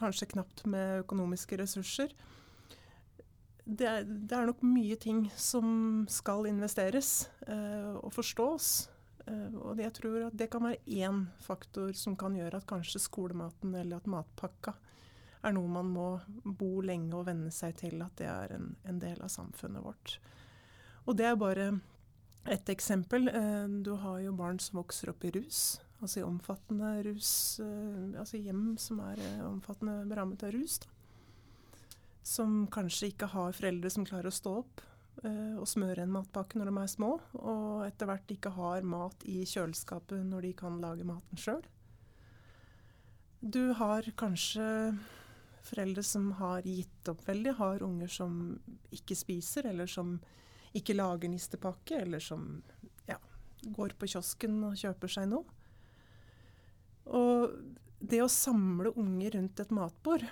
[0.01, 2.14] kanskje knapt med økonomiske ressurser.
[3.71, 8.71] Det er, det er nok mye ting som skal investeres uh, og forstås.
[9.29, 13.03] Uh, og jeg tror at det kan være én faktor som kan gjøre at kanskje
[13.05, 14.75] skolematen eller at matpakka
[15.47, 16.09] er noe man må
[16.45, 20.18] bo lenge og venne seg til at det er en, en del av samfunnet vårt.
[21.07, 21.71] Og det er bare
[22.51, 23.31] et eksempel.
[23.31, 28.41] Uh, du har jo barn som vokser opp i rus, altså i omfattende rus, altså
[28.41, 30.81] hjem som er omfattende rammet av rus.
[30.83, 30.97] Da.
[32.27, 34.87] Som kanskje ikke har foreldre som klarer å stå opp
[35.21, 39.43] og smøre en matpakke når de er små, og etter hvert ikke har mat i
[39.45, 41.61] kjøleskapet når de kan lage maten sjøl.
[43.41, 44.64] Du har kanskje
[45.64, 48.35] foreldre som har gitt opp veldig, har unger som
[48.97, 50.16] ikke spiser, eller som
[50.77, 52.62] ikke lager nistepakke, eller som
[53.09, 53.18] ja,
[53.64, 55.45] går på kiosken og kjøper seg noe.
[57.11, 57.57] Og
[58.01, 60.25] det å samle unger rundt et matbord,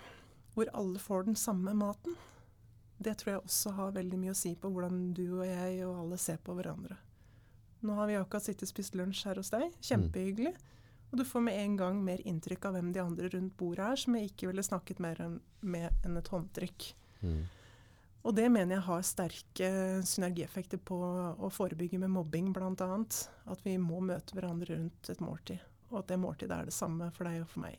[0.58, 2.16] hvor alle får den samme maten,
[2.98, 6.00] det tror jeg også har veldig mye å si på hvordan du og jeg og
[6.02, 6.96] alle ser på hverandre.
[7.86, 9.68] Nå har vi akkurat sittet og spist lunsj her hos deg.
[9.86, 10.56] Kjempehyggelig.
[11.12, 14.00] Og du får med en gang mer inntrykk av hvem de andre rundt bordet er,
[14.02, 15.22] som jeg ikke ville snakket mer
[15.62, 16.88] med enn et håndtrykk.
[17.22, 17.44] Mm.
[18.26, 19.68] Og det mener jeg har sterke
[20.10, 20.98] synergieffekter på
[21.38, 22.88] å forebygge med mobbing bl.a.
[23.48, 25.62] At vi må møte hverandre rundt et måltid.
[25.92, 27.78] Og at det måltidet er det samme for deg og for meg.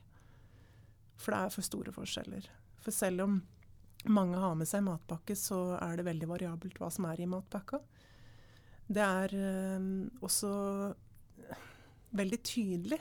[1.19, 2.47] For det er for store forskjeller.
[2.83, 3.39] For selv om
[4.07, 7.81] mange har med seg matpakke, så er det veldig variabelt hva som er i matpakka.
[8.89, 9.89] Det er øh,
[10.25, 10.51] også
[12.17, 12.99] veldig tydelig.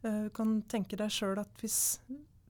[0.00, 2.00] Du øh, kan tenke deg sjøl at hvis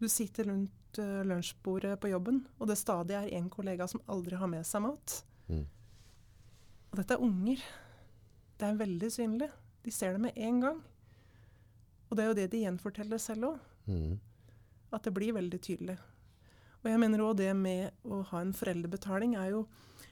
[0.00, 4.38] du sitter rundt uh, lunsjbordet på jobben, og det stadig er en kollega som aldri
[4.40, 5.16] har med seg mat.
[5.50, 5.66] Mm.
[6.90, 7.64] Og dette er unger.
[8.56, 9.50] Det er veldig synlig.
[9.84, 10.80] De ser det med en gang.
[12.08, 13.68] Og det er jo det de gjenforteller selv òg.
[13.90, 14.16] Mm.
[14.90, 15.98] At det blir veldig tydelig.
[16.81, 19.64] Og jeg mener òg det med å ha en foreldrebetaling er jo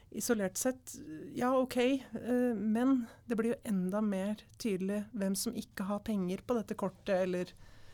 [0.09, 0.95] isolert sett
[1.37, 6.41] Ja, OK, uh, men det blir jo enda mer tydelig hvem som ikke har penger
[6.45, 7.53] på dette kortet, eller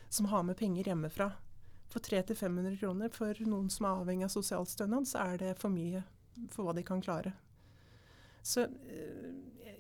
[0.10, 1.32] som har med penger hjemmefra.
[1.92, 6.04] For 300-500 kroner for noen som er avhengig av sosialstønad, så er det for mye
[6.52, 7.32] for hva de kan klare.
[8.46, 9.30] Så eh,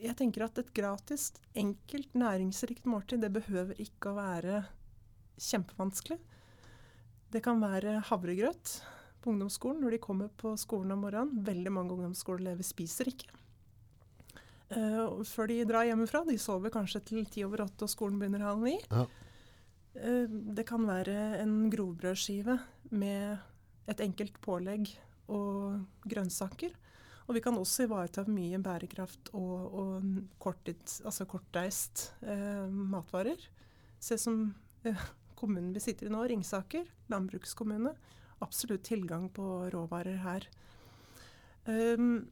[0.01, 4.61] jeg tenker at et gratis, enkelt, næringsrikt måltid, det behøver ikke å være
[5.41, 6.19] kjempevanskelig.
[7.35, 8.77] Det kan være havregrøt
[9.19, 11.41] på ungdomsskolen når de kommer på skolen om morgenen.
[11.43, 13.27] Veldig mange ungdomsskoleelever spiser ikke.
[14.71, 16.23] Uh, før de drar hjemmefra.
[16.25, 18.77] De sover kanskje til ti over åtte, og skolen begynner halv ni.
[18.87, 19.03] Ja.
[19.99, 22.55] Uh, det kan være en grovbrødskive
[22.95, 24.93] med et enkelt pålegg
[25.27, 26.71] og grønnsaker.
[27.25, 30.09] Og vi kan også ivareta mye bærekraft og, og
[30.39, 33.43] korttids, altså kortreist uh, matvarer.
[33.99, 34.53] Se som
[35.45, 37.93] kommunen vi sitter i nå, Ringsaker, landbrukskommune.
[38.43, 40.49] Absolutt tilgang på råvarer her.
[41.65, 42.25] Um,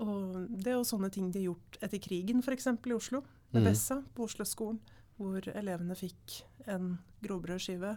[0.00, 2.68] og det er jo sånne ting de har gjort etter krigen, f.eks.
[2.72, 3.22] i Oslo.
[3.52, 3.68] Med mm.
[3.68, 4.80] Bessa på Oslo-skolen
[5.16, 7.94] hvor elevene fikk en grovbrødskive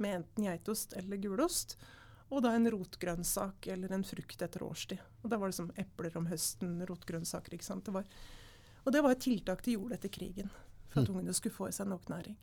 [0.00, 1.76] med enten geitost eller gulost.
[2.30, 5.00] Og da en rotgrønnsak eller en frukt etter årstid.
[5.22, 7.54] Og Da var det som epler om høsten, rotgrønnsaker.
[7.54, 7.84] ikke sant?
[7.84, 8.06] Det var,
[8.84, 10.50] og det var et tiltak de gjorde etter krigen,
[10.88, 11.16] for at mm.
[11.16, 12.38] ungene skulle få i seg nok næring.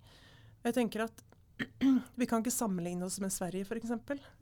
[0.67, 1.23] Jeg tenker at
[2.19, 3.93] Vi kan ikke sammenligne oss med Sverige f.eks.,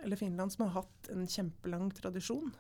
[0.04, 2.52] eller Finland, som har hatt en kjempelang tradisjon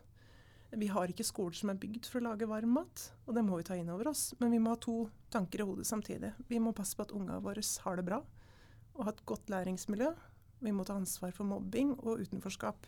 [0.75, 3.59] vi har ikke skoler som er bygd for å lage varm mat, og det må
[3.59, 4.33] vi ta inn over oss.
[4.39, 6.33] Men vi må ha to tanker i hodet samtidig.
[6.49, 8.21] Vi må passe på at ungene våre har det bra
[8.95, 10.11] og har et godt læringsmiljø.
[10.63, 12.87] Vi må ta ansvar for mobbing og utenforskap.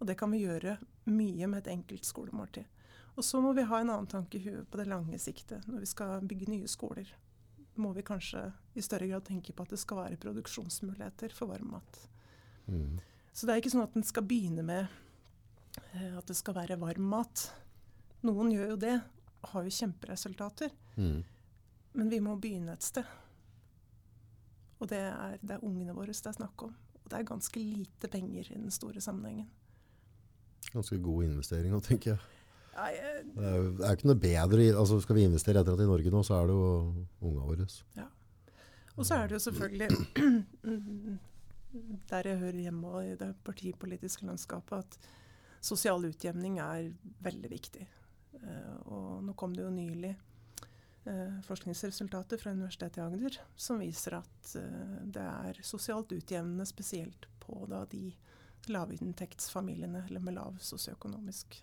[0.00, 2.64] Og det kan vi gjøre mye med et enkelt skolemåltid.
[3.16, 5.84] Og så må vi ha en annen tanke i huet på det lange siktet når
[5.84, 7.08] vi skal bygge nye skoler.
[7.80, 11.72] Må vi kanskje i større grad tenke på at det skal være produksjonsmuligheter for varm
[11.76, 12.02] mat.
[12.66, 12.98] Mm.
[13.32, 14.90] Så det er ikke sånn at en skal begynne med
[15.92, 17.46] Eh, at det skal være varm mat.
[18.26, 18.96] Noen gjør jo det,
[19.52, 20.72] har jo kjemperesultater.
[20.96, 21.22] Mm.
[21.98, 23.08] Men vi må begynne et sted.
[24.82, 26.76] Og det er, det er ungene våre det er snakk om.
[27.02, 29.48] Og det er ganske lite penger i den store sammenhengen.
[30.72, 32.31] Ganske god investering òg, tenker jeg.
[32.72, 36.12] Jeg det, er, er ikke noe bedre altså Skal vi investere etter at i Norge
[36.12, 36.68] nå, så er det jo
[37.20, 37.66] ungene våre.
[37.98, 38.06] Ja.
[38.96, 39.88] Og så er det jo selvfølgelig
[42.10, 46.90] der jeg hører hjemme i det partipolitiske landskapet, at sosial utjevning er
[47.24, 47.86] veldig viktig.
[48.42, 50.12] Uh, og nå kom det jo nylig
[51.06, 57.28] uh, forskningsresultater fra Universitetet i Agder som viser at uh, det er sosialt utjevnende spesielt
[57.42, 58.10] på da, de
[58.72, 61.60] lavinntektsfamiliene eller med lav sosioøkonomisk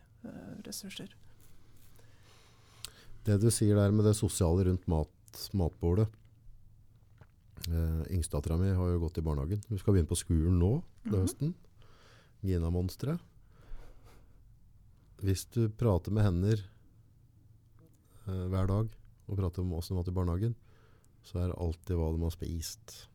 [0.66, 1.12] ressurser.
[3.26, 6.08] Det du sier der med det sosiale rundt mat, matbordet
[7.68, 9.62] eh, Yngstedattera mi har jo gått i barnehagen.
[9.70, 10.72] Hun skal begynne på skolen nå
[11.04, 11.22] til mm -hmm.
[11.22, 11.56] høsten.
[12.42, 13.20] Gina-monsteret
[15.26, 16.62] hvis du prater med hender
[18.28, 18.92] eh, hver dag
[19.30, 20.56] og prater om åssen det var til barnehagen,
[21.24, 23.09] så er det alltid hva de har spist.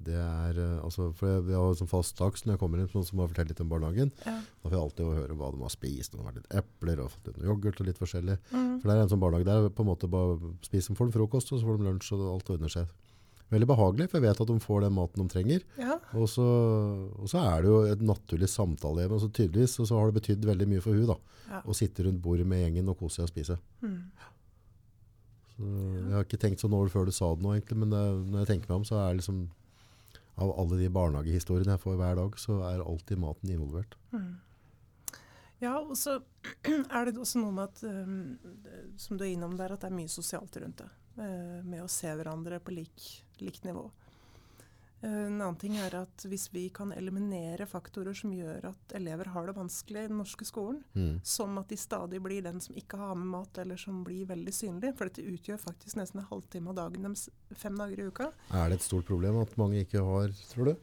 [0.00, 2.88] Det er, eh, altså, for jeg, jeg har sånn fast takst når jeg kommer inn
[2.88, 4.12] sånn som har fortalt litt om barnehagen.
[4.24, 4.38] Ja.
[4.40, 6.14] Da får jeg alltid høre hva de har spist.
[6.14, 8.38] Om det har vært litt epler og fått litt yoghurt og litt forskjellig.
[8.54, 8.70] Mm.
[8.80, 11.52] For det er en sånn barnehage der på en måte bare spiser får de frokost,
[11.52, 12.88] og så får de lunsj, og alt ordner seg.
[13.50, 15.64] Veldig behagelig, for jeg vet at de får den maten de trenger.
[15.82, 15.98] ja.
[16.16, 16.44] Og så,
[17.20, 19.04] og så er det jo et naturlig samtale.
[19.10, 21.16] Men så tydeligvis og så har det betydd veldig mye for hun da,
[21.50, 21.60] Ja.
[21.66, 23.58] å sitte rundt bordet med gjengen og kose seg og spise.
[23.82, 24.00] Mm.
[25.56, 28.02] Så jeg har ikke tenkt sånn over før du sa det nå, egentlig, men det,
[28.30, 29.40] når jeg tenker meg om, så er det liksom
[30.40, 33.96] av alle de barnehagehistoriene jeg får hver dag, så er alltid maten involvert.
[34.14, 34.38] Mm.
[35.60, 36.16] Ja, og så
[36.96, 39.98] er det også noe med at, um, som du er innom der, at det er
[39.98, 40.88] mye sosialt rundt det.
[41.20, 43.08] Uh, med å se hverandre på lik,
[43.44, 43.84] likt nivå.
[45.02, 49.30] Eh, en annen ting er at hvis vi kan eliminere faktorer som gjør at elever
[49.32, 51.20] har det vanskelig i den norske skolen, Mm.
[51.24, 54.52] som at de stadig blir den som ikke har med mat, eller som blir veldig
[54.52, 58.32] synlig, for dette utgjør faktisk nesten en halvtime av dagen deres fem dager i uka.
[58.52, 60.76] Er det et stort problem at mange ikke har, tror du?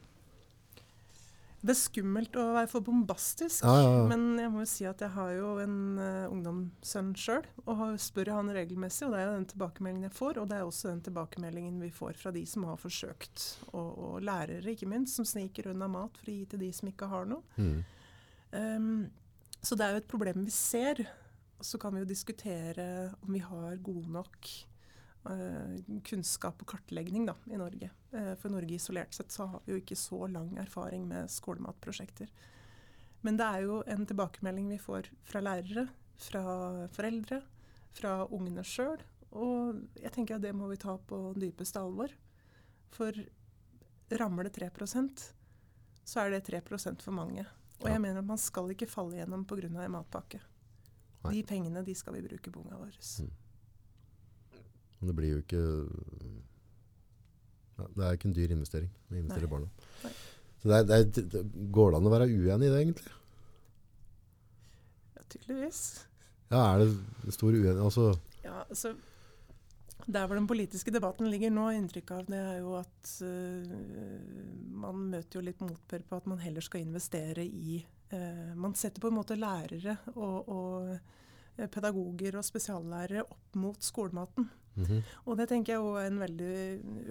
[1.58, 4.02] Det er skummelt å være for bombastisk, Ja, ja, ja.
[4.06, 7.96] men jeg må jo si at jeg har jo en uh, ungdomssønn sjøl, og har,
[8.02, 10.92] spør han regelmessig, og det er jo den tilbakemeldingen jeg får, og det er også
[10.92, 15.26] den tilbakemeldingen vi får fra de som har forsøkt, og, og lærere ikke minst, som
[15.26, 17.42] sniker unna mat for å gi til de som ikke har noe.
[17.58, 17.78] Mm.
[18.54, 18.92] Um,
[19.58, 21.02] så det er jo et problem vi ser.
[21.58, 24.50] Og så kan vi jo diskutere om vi har god nok
[26.08, 27.90] kunnskap og kartlegging da, i Norge.
[28.12, 32.30] Eh, for Norge isolert sett så har vi jo ikke så lang erfaring med skolematprosjekter.
[33.26, 35.88] Men det er jo en tilbakemelding vi får fra lærere,
[36.18, 36.44] fra
[36.94, 37.42] foreldre,
[37.98, 39.02] fra ungene sjøl.
[39.36, 42.14] Og jeg tenker at det må vi ta på dypeste alvor.
[42.94, 43.12] For
[44.16, 45.26] rammer det 3%
[46.08, 47.44] så er det 3% for mange.
[47.82, 49.68] Og jeg mener at man skal ikke falle gjennom pga.
[49.68, 50.40] en matpakke.
[51.28, 52.96] De pengene de skal vi bruke på ungene våre.
[54.98, 55.62] Men det blir jo ikke
[57.78, 59.70] ja, Det er ikke en dyr investering å investere i barna.
[60.02, 60.14] Nei.
[60.58, 63.12] Så det er, det er, går det an å være uenig i det, egentlig?
[65.14, 65.82] Ja, tydeligvis.
[66.48, 67.78] Ja, er det stor uenighet?
[67.84, 68.08] Altså,
[68.42, 68.94] Ja, altså,
[70.06, 73.76] Der hvor den politiske debatten ligger nå, inntrykk av det er jo at uh,
[74.82, 77.82] man møter jo litt motbør på at man heller skal investere i
[78.14, 80.88] uh, Man setter på en måte lærere og, og
[81.58, 84.48] eh, pedagoger og spesiallærere opp mot skolematen.
[84.78, 85.00] Mhm.
[85.26, 86.52] Og det tenker jeg er en veldig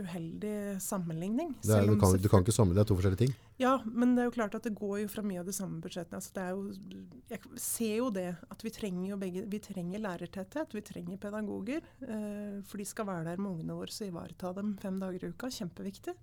[0.03, 1.53] uheldig sammenligning.
[1.63, 3.35] det er, du, kan, du kan ikke samle det er to forskjellige ting.
[3.61, 5.81] Ja, men det er jo klart at det går jo fra mye av de samme
[5.83, 6.21] budsjettene.
[6.21, 10.73] Altså det er jo, jeg ser jo det at vi trenger begge Vi trenger lærertetthet,
[10.77, 11.85] vi trenger pedagoger.
[12.05, 15.31] Eh, for de skal være der med ungene våre og ivareta dem fem dager i
[15.33, 15.49] uka.
[15.53, 16.15] Kjempeviktig.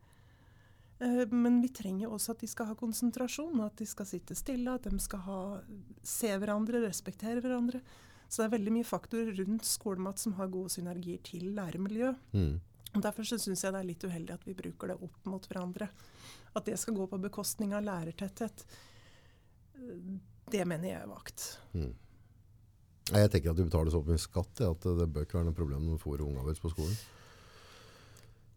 [0.99, 4.75] Eh, men vi trenger også at de skal ha konsentrasjon, at de skal sitte stille,
[4.75, 5.39] at de skal ha,
[6.07, 7.83] se hverandre, respektere hverandre.
[8.29, 12.13] Så det er veldig mye faktorer rundt skolemat som har gode synergier til læremiljø.
[12.35, 12.55] Mm.
[12.95, 15.89] Og Derfor syns jeg det er litt uheldig at vi bruker det opp mot hverandre.
[16.55, 18.65] At det skal gå på bekostning av lærertetthet.
[20.51, 21.47] Det mener jeg er vagt.
[21.75, 21.93] Mm.
[23.11, 25.85] Jeg tenker at du betaler så mye skatt at det bør ikke være noe problem
[25.85, 26.97] når du får ungene våre på skolen.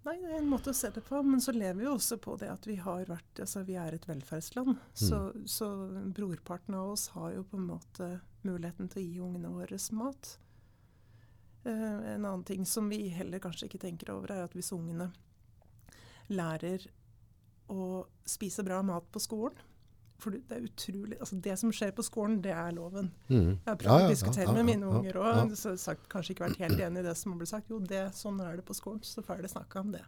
[0.08, 1.20] Nei, det er en måte å se det på.
[1.26, 4.08] Men så lever vi også på det at vi har vært Altså, vi er et
[4.08, 4.78] velferdsland.
[4.96, 5.68] Så, så
[6.16, 8.08] brorparten av oss har jo på en måte
[8.48, 10.34] muligheten til å gi ungene våre mat.
[11.68, 15.12] Eh, en annen ting som vi heller kanskje ikke tenker over, er at hvis ungene
[16.32, 16.86] lærer
[17.72, 19.56] å spise bra mat på skolen
[20.20, 23.12] For det er utrolig Altså, det som skjer på skolen, det er loven.
[23.30, 23.50] Mm.
[23.54, 25.52] Jeg har prøvd Ja, ja, å diskutere ja, med mine unger òg.
[25.54, 25.96] ja.
[26.10, 27.70] Kanskje ikke vært helt enig i det som blitt sagt.
[27.70, 29.04] Jo, det, sånn er det på skolen.
[29.06, 30.02] Så ferdig snakka om det.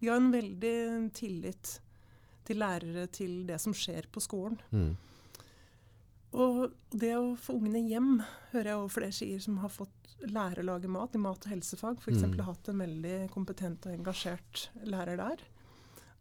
[0.00, 0.74] De har en veldig
[1.16, 1.78] tillit
[2.44, 4.58] til lærere, til det som skjer på skolen.
[4.74, 4.92] Mm.
[6.32, 8.20] Og det å få ungene hjem,
[8.52, 9.96] hører jeg også flere sier som har fått
[10.30, 11.98] lære å lage mat i mat- og helsefag.
[11.98, 12.22] F.eks.
[12.22, 12.36] Mm.
[12.38, 15.42] har hatt en veldig kompetent og engasjert lærer der.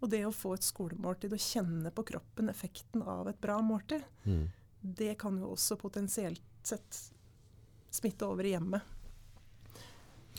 [0.02, 4.02] Og det å få et skolemåltid og kjenne på kroppen effekten av et bra måltid,
[4.26, 4.48] Mm.
[4.82, 7.12] det kan jo også potensielt sett
[7.92, 8.82] smitte over i hjemmet.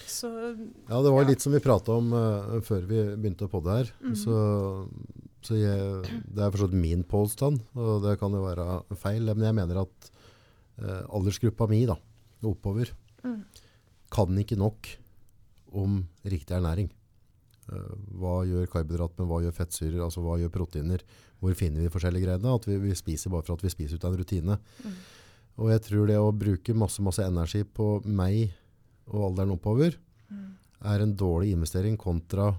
[0.06, 0.28] Så
[0.88, 1.28] Ja, det var Ja.
[1.28, 3.92] litt som vi prata om uh, før vi begynte å podde her.
[4.02, 4.14] Mm.
[4.16, 4.88] Så,
[5.44, 8.66] så jeg, det er forstått min påstand, og det kan jo være
[9.00, 10.10] feil, men jeg mener at
[10.82, 11.96] eh, aldersgruppa mi da,
[12.46, 12.92] oppover
[13.24, 13.38] mm,
[14.12, 14.90] kan ikke nok
[15.80, 16.90] om riktig ernæring.
[17.70, 21.04] Eh, hva gjør karbohydrat med, hva gjør fettsyrer, altså hva gjør proteiner?
[21.40, 22.54] Hvor finner vi de forskjellige greiene?
[22.60, 24.58] At vi, vi spiser bare for at vi spiser ut av en rutine.
[24.84, 24.96] mm,
[25.62, 28.50] Og jeg tror det å bruke masse, masse energi på meg
[29.10, 29.96] og alderen oppover,
[30.28, 30.48] mm,
[30.92, 32.52] er en dårlig investering kontra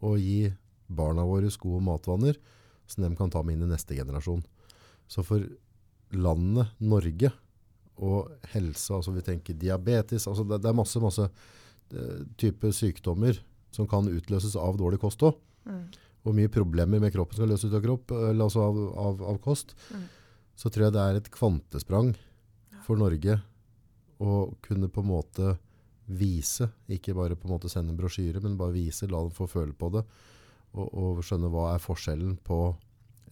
[0.00, 0.50] å gi
[0.90, 2.38] barna våre gode matvaner
[2.90, 4.42] som de kan ta med inn i neste generasjon.
[5.10, 5.44] Så for
[6.10, 7.30] landet Norge
[8.00, 13.38] og helse, altså vi tenker diabetes, altså det, det er masse, masse eh, type sykdommer
[13.70, 15.36] som kan utløses av dårlig kost også.
[15.70, 15.84] mm,
[16.26, 19.76] og mye problemer med kroppen skal løses ut av kropp, altså av, av, av kost,
[19.92, 20.02] Mm.
[20.56, 22.10] så tror jeg det er et kvantesprang
[22.84, 23.38] for Norge
[24.20, 25.54] å kunne på en måte
[26.10, 29.46] vise, ikke bare på en måte sende en brosjyre, men bare vise, la dem få
[29.48, 30.02] føle på det,
[30.72, 32.60] og, og skjønne hva er forskjellen på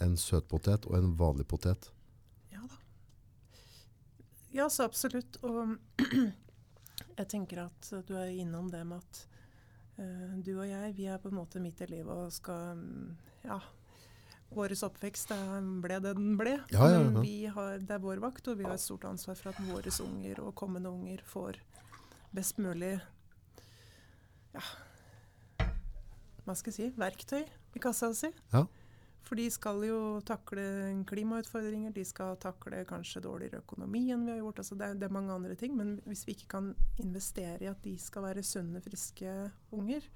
[0.05, 1.91] en søtpotet og en vanlig potet.
[2.53, 2.79] Ja da.
[4.55, 5.41] Ja, så absolutt.
[5.47, 5.77] Og
[7.19, 9.25] jeg tenker at du er innom det med at
[9.99, 13.11] uh, du og jeg, vi er på en måte midt i livet og skal mm,
[13.49, 13.61] Ja.
[14.49, 15.39] Vår oppvekst det
[15.85, 16.55] ble det den ble.
[16.73, 17.01] Ja, ja, ja.
[17.05, 19.59] Men vi har, det er vår vakt, og vi har et stort ansvar for at
[19.67, 21.59] våre unger og kommende unger får
[22.33, 22.95] best mulig
[24.55, 24.63] ja,
[26.49, 27.43] hva skal jeg si, verktøy
[27.77, 28.31] i kassa si.
[28.55, 28.65] Ja.
[29.29, 30.63] For de skal jo takle
[31.09, 34.63] klimautfordringer, de skal takle kanskje dårligere økonomi enn vi har gjort.
[34.63, 35.75] Altså det, det er mange andre ting.
[35.77, 36.71] Men hvis vi ikke kan
[37.03, 39.35] investere i at de skal være sunne, friske
[39.77, 40.07] unger,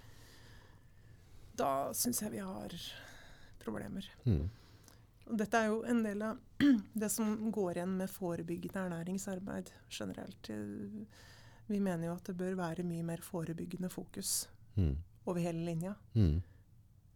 [1.60, 2.76] da syns jeg vi har
[3.60, 4.08] problemer.
[4.24, 4.46] Mm.
[5.28, 6.40] Og dette er jo en del av
[7.04, 10.50] det som går igjen med forebyggende ernæringsarbeid generelt.
[11.68, 14.96] Vi mener jo at det bør være mye mer forebyggende fokus Mm.
[15.24, 15.94] Over hele linja.
[16.14, 16.40] Mm.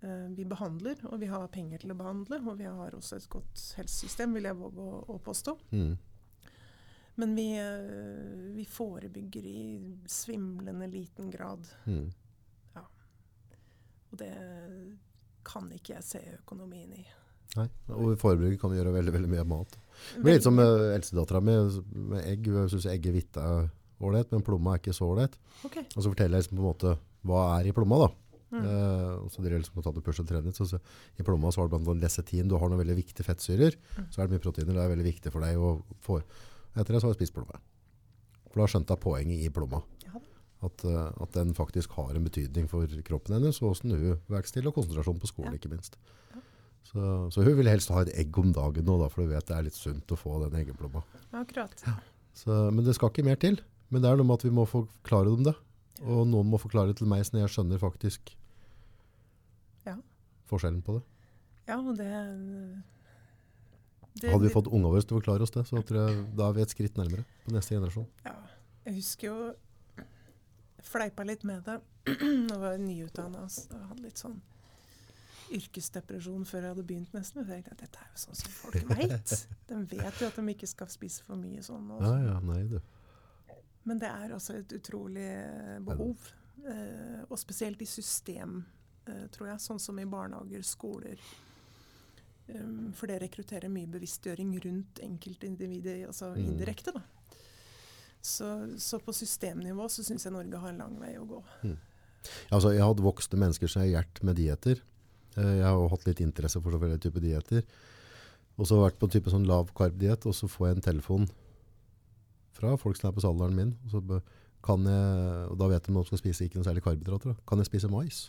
[0.05, 3.29] Uh, Vi behandler, og vi har penger til å behandle, og vi har også et
[3.33, 5.57] godt helsesystem, vil jeg våge å, å påstå.
[5.73, 5.97] Mm.
[7.17, 9.65] Men vi, uh, vi forebygger i
[10.07, 12.11] svimlende liten grad, Mm.
[14.11, 14.33] og det
[15.47, 17.07] kan ikke jeg se økonomien i.
[17.57, 17.67] Nei.
[17.95, 19.77] Og forebygge kan vi gjøre veldig, veldig mye mat.
[20.15, 21.55] Det blir litt som uh, eldstedattera mi
[22.13, 22.49] med egg.
[22.53, 25.39] Hun syns egg er ålreit, men plomma er ikke så ålreit.
[25.65, 25.87] Okay.
[25.95, 26.97] Og så forteller jeg liksom på en måte
[27.29, 28.09] hva er i plomma, da.
[28.47, 28.63] Mm.
[28.63, 30.55] Uh, og så driver liksom og tar det push og trener.
[30.55, 30.79] Så, så,
[31.19, 33.75] I plomma så har du annet lesetin, Du har noen veldig viktige fettsyrer.
[33.97, 34.07] Mm.
[34.15, 34.77] Så er det mye proteiner.
[34.77, 35.73] Det er veldig viktig for deg å
[36.07, 36.21] få.
[36.77, 37.61] Etter det så har jeg spist plomme.
[38.53, 39.83] For da skjønte jeg poenget i plomma.
[40.07, 40.23] Ja.
[40.67, 44.61] At, uh, at den faktisk har en betydning for kroppen hennes, og hvordan hun vokser
[44.61, 45.61] til, og konsentrasjon på skolen, Ja.
[45.61, 45.99] ikke minst.
[46.33, 46.43] Ja.
[46.87, 47.01] Så,
[47.35, 49.57] så hun vil helst ha et egg om dagen nå, da, for hun vet det
[49.59, 51.03] er litt sunt å få den eggeplomma.
[51.35, 51.75] Akkurat.
[52.37, 53.59] Så, men det skal ikke mer til.
[53.91, 55.55] Men det er noe med at vi må forklare dem det.
[56.05, 58.35] Og noen må forklare det til meg, sånn jeg skjønner faktisk
[59.87, 59.97] Ja.
[60.51, 61.05] forskjellen på det.
[61.69, 62.11] Ja, og det,
[64.21, 66.49] det Hadde vi fått ungene våre til å forklare oss det, så tror jeg da
[66.51, 68.07] er vi et skritt nærmere på neste generasjon.
[68.25, 68.35] Ja,
[68.87, 69.39] jeg husker jo
[69.97, 71.81] jeg fleipa litt med det.
[72.07, 74.37] Jeg var nyutdanna og hadde litt sånn
[75.57, 77.43] yrkesdepresjon før jeg hadde begynt nesten.
[77.43, 79.33] Jeg tenkte at dette er jo sånn som folk veit.
[79.67, 81.89] De vet jo at de ikke skal spise for mye sånn.
[81.97, 82.27] Og Ja, sånn.
[82.29, 82.79] ja, nei du.
[83.87, 86.31] Men det er altså et utrolig eh, behov.
[86.67, 88.59] Eh, og spesielt i system,
[89.07, 89.63] eh, tror jeg.
[89.63, 91.21] Sånn som i barnehager, skoler.
[92.47, 96.45] Um, for det rekrutterer mye bevisstgjøring rundt enkeltindividet, altså Mm.
[96.53, 96.93] indirekte.
[96.95, 97.01] da.
[98.23, 98.47] Så,
[98.79, 101.41] så på systemnivå så syns jeg Norge har en lang vei å gå.
[102.51, 104.81] Altså, jeg hadde voksne mennesker som har hjert med dietter.
[105.37, 107.63] Jeg har jo hatt litt interesse for så forskjellige typer dietter.
[108.59, 110.77] Og så har jeg vært på en type sånn lav karb-diett, og så får jeg
[110.77, 111.29] en telefon
[112.57, 113.75] fra folk som er på salderen min.
[113.87, 114.21] Og, så
[114.67, 117.37] kan jeg, og da vet de om de skal spise ikke noe særlig karbohydrater.
[117.49, 118.27] Kan jeg spise mais?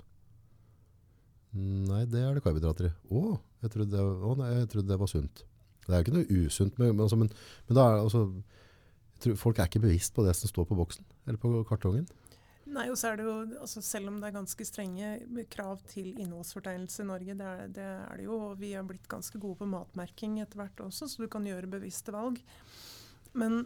[1.58, 2.94] Nei, det er det karbohydrater i.
[3.10, 5.44] Å, jeg trodde det, å nei, jeg trodde det var sunt.
[5.88, 7.32] Det er jo ikke noe usunt, men, altså, men,
[7.70, 8.26] men er altså,
[9.24, 12.08] tror, folk er ikke bevisst på det som står på boksen, eller på kartongen.
[12.68, 15.12] Nei, og så er det jo, altså Selv om det er ganske strenge
[15.54, 19.08] krav til innholdsfortegnelse i Norge, det er det, er det jo, og vi har blitt
[19.08, 22.42] ganske gode på matmerking etter hvert også, så du kan gjøre bevisste valg.
[23.38, 23.62] Men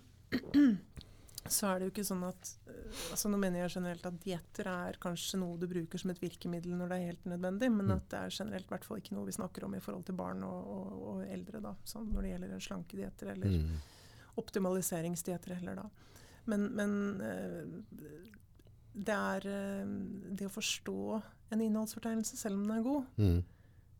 [1.51, 4.67] så er det jo ikke sånn at eh, altså Nå mener jeg generelt at dietter
[4.71, 7.95] er kanskje noe du bruker som et virkemiddel når det er helt nødvendig, men Mm.
[7.97, 10.15] at det er generelt i hvert fall ikke noe vi snakker om i forhold til
[10.15, 13.79] barn og, og, og eldre, da, sånn når det gjelder slankedietter eller Mm.
[14.37, 15.89] optimaliseringsdietter heller da.
[16.45, 17.65] Men, men eh,
[18.93, 19.91] det er eh,
[20.37, 20.95] det å forstå
[21.51, 23.41] en innholdsfortegnelse, selv om den er god, Mm.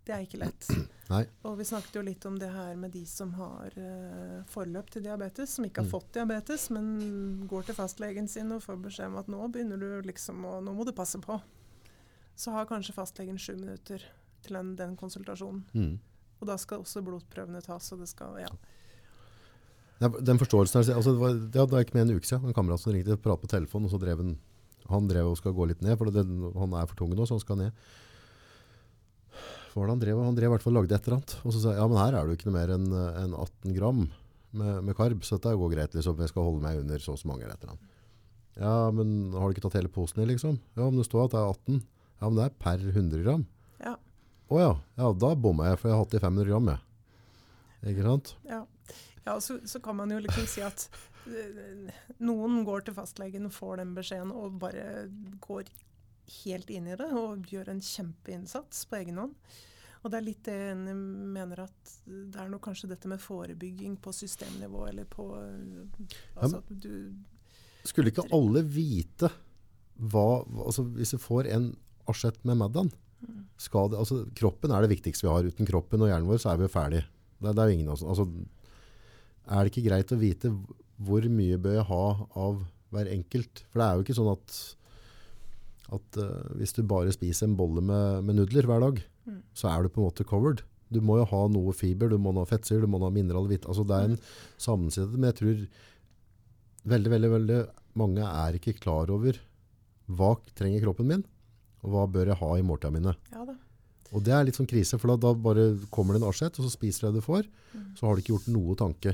[0.08, 0.68] Det er ikke lett.
[1.12, 1.24] Nei.
[1.46, 5.04] Og vi snakket jo litt om det her med de som har uh, forløp til
[5.06, 5.92] diabetes, som ikke har Mm.
[5.92, 10.08] fått diabetes, men går til fastlegen sin og får beskjed om at nå begynner du
[10.08, 11.38] liksom å, nå må du passe på.
[12.36, 14.02] Så har kanskje fastlegen sju minutter
[14.42, 15.66] til den, den konsultasjonen.
[15.76, 16.00] Mm.
[16.42, 18.50] Og da skal også blodprøvene tas, og det skal, ja.
[20.02, 22.48] Den forståelsen her, altså det, var, det ikke med en uke siden.
[22.50, 24.32] En kamerat som ringte og pratet på telefonen, og så drev han,
[24.90, 27.38] han drev og skal gå litt ned, for det, han er for tung nå, så
[27.38, 27.84] han skal ned.
[29.72, 30.24] Hva var det han drev?
[30.26, 31.38] Han drev i hvert fall lagde et eller annet.
[31.46, 33.38] Og så sa jeg, ja, men her er det jo ikke noe mer enn en
[33.40, 34.02] 18 gram
[34.52, 36.20] med, med karb, så dette går greit, liksom.
[36.20, 37.98] Jeg skal holde meg under så og så mange eller et eller annet.
[38.60, 40.58] Ja, men har du ikke tatt hele posen i, liksom?
[40.76, 41.78] Ja, men det står at det er 18.
[42.22, 43.46] Ja, men det er per 100 gram.
[43.80, 43.96] Ja.
[44.52, 46.84] Å ja, ja, da bommer jeg, for jeg har hatt i 500 gram, jeg.
[47.94, 48.34] Ikke sant?
[48.50, 48.60] Ja,
[49.26, 50.84] ja så, så kan man jo liksom si at
[51.32, 51.88] eh,
[52.22, 55.08] noen går til fastlegen og får den beskjeden og bare
[55.42, 55.72] går
[56.44, 59.36] helt inn i det og gjør en kjempeinnsats på egen hånd.
[60.02, 60.86] Og det er litt det en
[61.36, 65.28] mener at det er noe kanskje dette med forebygging på systemnivå, eller på
[66.36, 67.14] altså at du
[67.86, 69.30] Skulle ikke alle vite
[70.02, 71.68] hva altså Hvis du får en
[72.10, 72.90] asjett med Maddan
[73.62, 75.46] skal det, altså Kroppen er det viktigste vi har.
[75.46, 77.02] Uten kroppen og hjernen vår så er vi jo ferdig.
[77.38, 78.06] Det, det er jo ingen av oss.
[78.06, 78.26] Altså,
[79.52, 80.52] er det ikke greit å vite
[81.02, 82.06] hvor mye bør jeg ha
[82.42, 82.64] av
[82.94, 83.64] hver enkelt?
[83.70, 84.58] For det er jo ikke sånn at,
[85.92, 89.36] at uh, hvis du bare spiser en bolle med, med nudler hver dag, Mm.
[89.54, 90.64] så er du på en måte covered.
[90.90, 93.52] Du må jo ha noe fiber, du må ha fettsyre, du må ha mineraler.
[93.52, 93.68] hvitt.
[93.70, 94.16] Altså, det er en
[94.58, 95.60] sammensetning, men jeg tror
[96.90, 97.60] veldig, veldig, veldig
[98.02, 99.38] mange er ikke klar over
[100.10, 101.22] hva trenger kroppen min,
[101.86, 103.14] og hva bør jeg ha i måltidene mine.
[103.32, 103.56] Ja da.
[104.12, 106.66] Og det er litt sånn krise, for da, da bare kommer det en asjett, og
[106.66, 107.46] så spiser du det du får.
[107.78, 107.86] Mm.
[107.96, 109.14] Så har du ikke gjort noe tanke.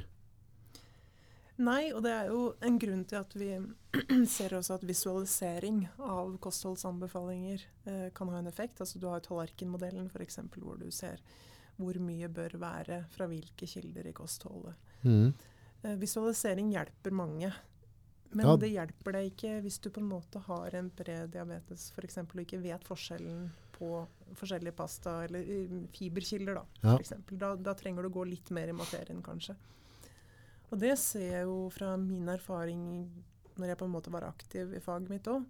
[1.58, 3.48] Nei, og det er jo en grunn til at vi
[4.38, 8.82] ser også at visualisering av kostholdsanbefalinger eh, kan ha en effekt.
[8.84, 11.22] Altså Du har tallerkenmodellen f.eks., hvor du ser
[11.78, 14.78] hvor mye bør være fra hvilke kilder i kostholdet.
[15.06, 15.34] Mm.
[15.84, 17.52] Eh, visualisering hjelper mange.
[18.34, 18.56] Men Ja.
[18.60, 22.18] det hjelper deg ikke hvis du på en måte har en prediabetes f.eks.
[22.18, 23.48] og ikke vet forskjellen
[23.78, 23.92] på
[24.36, 26.54] forskjellige pasta eller eh, fiberkilder.
[26.60, 26.98] Da, Ja.
[27.32, 29.56] da, da trenger du gå litt mer i materien, kanskje.
[30.72, 32.82] Og det ser jeg jo fra min erfaring
[33.58, 35.46] når jeg på en måte var aktiv i faget mitt òg,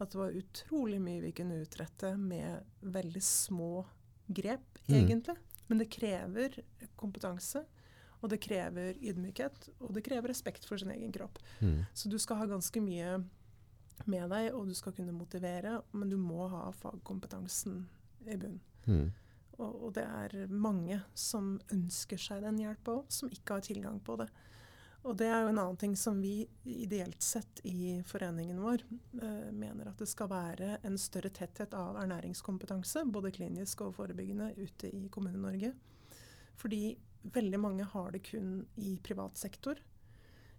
[0.00, 3.84] at det var utrolig mye vi kunne utrette med veldig små
[4.30, 4.94] grep, Mm.
[4.96, 5.36] egentlig.
[5.68, 6.56] Men det krever
[6.96, 7.64] kompetanse,
[8.22, 11.38] og det krever ydmykhet, og det krever respekt for sin egen kropp.
[11.60, 11.84] Mm.
[11.94, 13.24] Så du skal ha ganske mye
[14.06, 17.86] med deg, og du skal kunne motivere, men du må ha fagkompetansen
[18.26, 18.60] i bunn.
[18.86, 19.10] Mm.
[19.58, 24.00] Og, og det er mange som ønsker seg den hjelpa òg, som ikke har tilgang
[24.00, 24.28] på det.
[25.02, 28.82] Og det er jo en annen ting som vi ideelt sett i foreningen vår
[29.22, 34.52] eh, mener at det skal være en større tetthet av ernæringskompetanse, både klinisk og forebyggende,
[34.60, 35.72] ute i Kommune-Norge.
[36.60, 36.82] Fordi
[37.22, 39.80] veldig mange har det kun i privat sektor.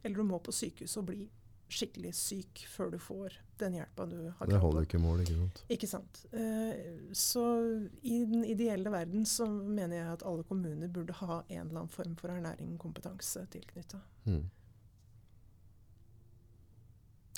[0.02, 1.28] Eller du må på sykehus og bli
[1.72, 5.02] skikkelig syk før du får den hjelpa du har Det krav holder Det holder ikke
[5.02, 5.62] mål, ikke sant?
[5.76, 6.22] Ikke sant.
[6.34, 6.74] Eh,
[7.18, 7.44] så
[8.02, 11.94] i den ideelle verden så mener jeg at alle kommuner burde ha en eller annen
[11.94, 14.02] form for ernæring og kompetanse tilknytta.
[14.26, 14.44] Mhm.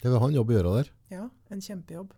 [0.03, 0.87] Jeg vil ha en jobb å gjøre der.
[1.13, 2.11] Ja, en kjempejobb.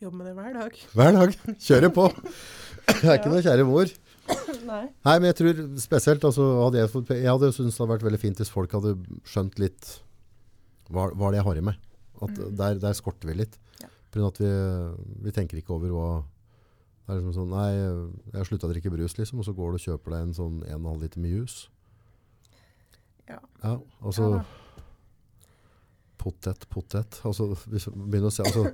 [0.00, 0.78] Jobbe med det hver dag.
[0.96, 1.36] Hver dag.
[1.60, 2.08] Kjøre på.
[2.94, 3.90] Det er ikke noe kjære mor.
[4.70, 4.84] Nei.
[5.04, 6.90] Nei, men jeg tror spesielt altså, hadde jeg,
[7.20, 8.94] jeg hadde syntes det hadde vært veldig fint hvis folk hadde
[9.28, 9.88] skjønt litt
[10.94, 11.76] hva, hva det er jeg har i meg.
[12.22, 12.56] At Mm.
[12.56, 13.58] der, der skorter vi litt.
[13.82, 13.88] Ja.
[14.28, 14.50] At vi,
[15.26, 16.08] vi tenker ikke over hva
[17.04, 19.40] Det er liksom sånn Nei, jeg har slutta å drikke brus, liksom.
[19.42, 21.66] Og så går du og kjøper deg en sånn 1,5 liter med juice.
[23.28, 23.40] Ja.
[23.64, 24.44] Ja, altså Ja.
[26.16, 27.18] Potet, potet.
[27.26, 27.90] Altså, se
[28.46, 28.70] altså,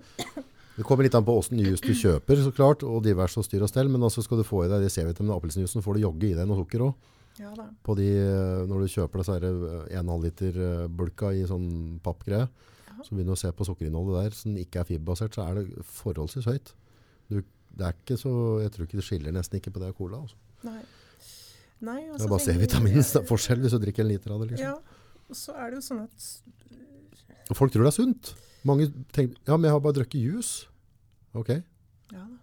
[0.76, 3.64] Det kommer litt an på åssen juice du kjøper, så klart, og diverse og styr
[3.66, 3.88] og stell.
[3.90, 6.36] Men altså skal du få i deg de C-vitamin og appelsinjuicen, får du jogge i
[6.38, 6.94] deg noe sukker òg.
[7.40, 7.52] Ja.
[7.86, 11.98] På de, eh, når du kjøper disse her, eh, 1,5 liter eh, bulka i sånn
[12.04, 12.48] pappgreie,
[12.90, 12.96] Ja.
[13.02, 15.84] så begynner du å se på sukkerinnholdet der, som ikke er fiberbasert, så er det
[15.88, 16.72] forholdsvis høyt.
[17.30, 19.96] Du, det er ikke så, jeg tror ikke det skiller nesten ikke på det og
[20.02, 20.20] cola.
[20.20, 20.36] Altså.
[20.68, 20.82] Nei.
[21.80, 24.50] Nei Det er bare C-vitaminens forskjell hvis du drikker en liter av det.
[24.52, 24.66] Liksom.
[24.66, 24.76] Ja.
[25.30, 28.34] Og så er det jo sånn at folk tror det er sunt.
[28.68, 30.66] Mange tenker, ja, men jeg har bare drukket juice.
[31.32, 31.54] Ok.
[32.12, 32.39] Ja da.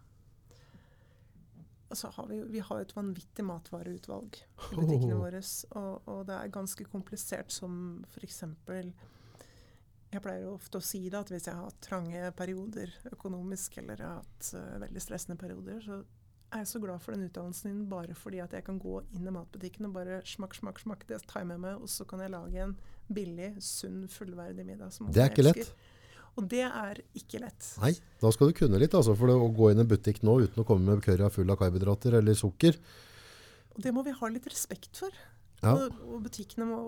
[1.87, 5.39] Og så har vi, vi har et vanvittig matvareutvalg i butikkene våre.
[5.79, 8.43] Og, og det er ganske komplisert som f.eks.
[10.07, 13.79] Jeg pleier jo ofte å si det at hvis jeg har hatt trange perioder økonomisk,
[13.81, 16.01] eller jeg har hatt uh, veldig stressende perioder, så
[16.47, 19.27] er jeg så glad for den utdannelsen din bare fordi at jeg kan gå inn
[19.27, 21.03] i matbutikken og bare smakk, smakk, smakk.
[21.09, 22.75] Det tar jeg med meg, og så kan jeg lage en
[23.11, 24.93] billig, sunn, fullverdig middag.
[24.95, 25.73] som Det er ikke lett.
[26.37, 27.71] Og det er ikke lett.
[27.81, 28.93] Nei, da skal du kunne litt.
[28.97, 31.49] Altså, for å gå inn i en butikk nå uten å komme med curry full
[31.49, 32.77] av karbohydrater eller sukker.
[33.73, 35.13] Og det må vi ha litt respekt for.
[35.63, 35.71] Ja.
[35.73, 36.81] Og, og butikkene må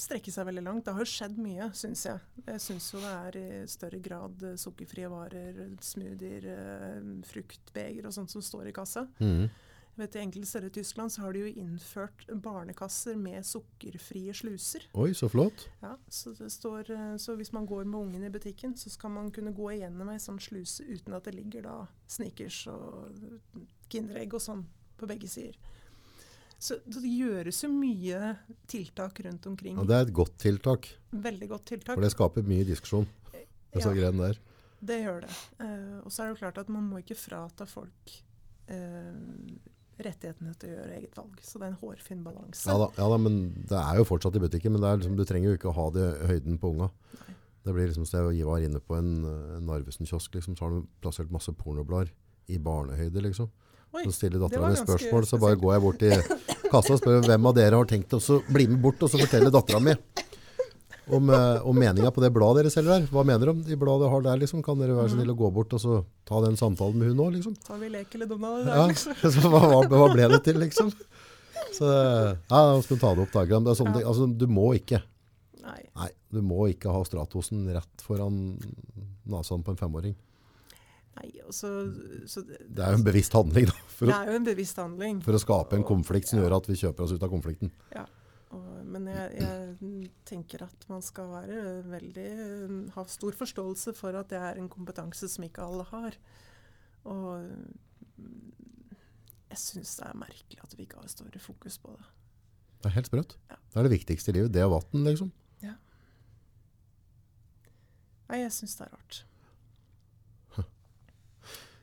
[0.00, 0.84] strekke seg veldig langt.
[0.84, 2.20] Det har jo skjedd mye, syns jeg.
[2.44, 6.98] Jeg syns jo det er i større grad eh, sukkerfrie varer, smoothier, eh,
[7.30, 9.06] fruktbeger og sånt som står i kassa.
[9.22, 9.48] Mhm.
[10.00, 14.86] Vet I enkelte steder i Tyskland så har de jo innført barnekasser med sukkerfrie sluser.
[14.96, 15.66] Oi, så flott.
[15.82, 19.12] Ja, så, det står, eh, så hvis man går med ungen i butikken, så skal
[19.12, 21.74] man kunne gå igjennom ei sånn sluse uten at det ligger da
[22.08, 23.12] Snickers og
[23.92, 24.64] Kinderegg og sånn
[25.00, 25.58] på begge sider.
[26.60, 28.34] Så det gjøres jo mye
[28.68, 29.78] tiltak rundt omkring.
[29.80, 31.94] Ja, det er et godt tiltak, Veldig godt tiltak.
[31.96, 33.06] for det skaper mye diskusjon.
[33.72, 34.40] Disse Ja, greiene der.
[34.80, 35.30] det gjør det.
[35.60, 38.12] Eh, og så er det jo klart at man må ikke frata folk
[38.68, 39.14] eh,
[40.06, 41.40] rettighetene til å gjøre eget valg.
[41.44, 42.66] Så det er en hårfin balanse.
[42.68, 43.40] Ja ja da, men
[43.70, 45.86] det er jo fortsatt i butikken, men det liksom, du trenger jo ikke å ha
[45.94, 46.90] det høyden på unga.
[47.20, 47.36] Nei.
[47.66, 49.10] Det blir liksom, så jeg var inne på en,
[49.58, 52.12] en Narvesen-kiosk, liksom, så har de plassert masse pornoblader
[52.50, 53.50] i barnehøyde, liksom.
[53.90, 56.12] Oi, Så stiller dattera mi spørsmål, så bare går jeg bort til
[56.70, 59.50] kassa og spør hvem av dere har tenkt å bli med bort og så fortelle
[59.50, 59.96] dattera mi
[61.16, 63.08] om, eh, om meninga på det bladet dere selger der.
[63.12, 64.40] Hva mener de om de bladet dere har der?
[64.42, 64.62] liksom?
[64.66, 65.98] Kan dere være så snill å gå bort og så
[66.28, 67.34] ta den samtalen med hun òg?
[67.36, 67.56] Liksom?
[67.66, 69.14] Tar vi lek eller Donald i dag, Ja, liksom?
[69.36, 70.92] så hva, hva, ble det til, liksom?
[71.76, 73.44] Så ja, da skal ta det opp, da.
[73.46, 74.08] Det er sånne ting.
[74.08, 75.02] Altså, du må ikke.
[75.64, 75.82] Nei.
[75.98, 78.58] Nei, du må ikke ha Stratosen rett foran
[79.30, 80.16] nesen på en femåring.
[81.20, 84.30] Nei, også, så, så det, Det er jo en bevisst handling da, for, det er
[84.30, 85.18] jo en bevisst handling.
[85.24, 87.72] for å skape en konflikt som gjør at vi kjøper oss ut av konflikten.
[87.92, 88.06] Ja.
[88.50, 92.30] Og, men jeg, jeg tenker at man skal være veldig
[92.96, 96.16] ha stor forståelse for at det er en kompetanse som ikke alle har.
[97.06, 97.46] Og
[99.50, 102.08] jeg syns det er merkelig at vi ikke har større fokus på det.
[102.80, 103.36] Det er helt sprøtt.
[103.52, 103.60] Ja.
[103.70, 104.52] Det er det viktigste i livet.
[104.56, 105.30] Det og vatten, liksom.
[108.30, 109.24] Nei, jeg syns det er rart.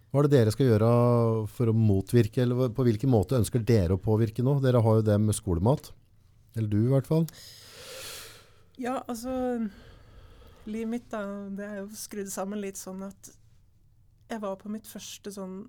[0.07, 0.89] Hva er det dere skal gjøre
[1.51, 4.53] for å motvirke, eller på hvilken måte ønsker dere å påvirke nå?
[4.63, 5.91] Dere har jo det med skolemat.
[6.57, 7.27] Eller du i hvert fall.
[8.77, 9.31] Ja, altså
[10.67, 11.21] Livet mitt da,
[11.55, 13.29] det er jo skrudd sammen litt sånn at
[14.27, 15.61] jeg var på mitt første sånn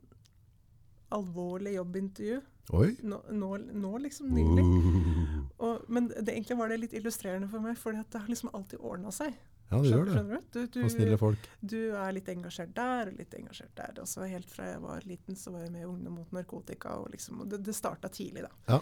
[1.15, 2.41] alvorlig jobbintervju.
[2.77, 2.89] Oi.
[3.07, 4.65] Nå, nå, nå liksom nylig.
[4.65, 5.37] Uh.
[5.65, 8.83] Og, men det, egentlig var det litt illustrerende for meg, for det har liksom alltid
[8.83, 9.39] ordna seg.
[9.69, 10.41] Ja, det gjør det.
[10.53, 10.61] Du?
[10.67, 11.49] Du, Og snille folk.
[11.61, 13.99] du er litt engasjert der og litt engasjert der.
[14.01, 16.95] Og så helt fra jeg var liten, så var jeg med i Ungdom mot narkotika.
[17.03, 18.53] Og, liksom, og det, det starta tidlig, da.
[18.73, 18.81] Ja.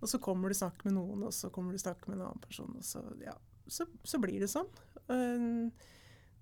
[0.00, 2.42] Og så kommer du snakke med noen, og så kommer du snakke med en annen
[2.44, 3.32] person, og så, ja,
[3.66, 4.68] så, så blir det sånn.
[5.08, 5.70] Uh,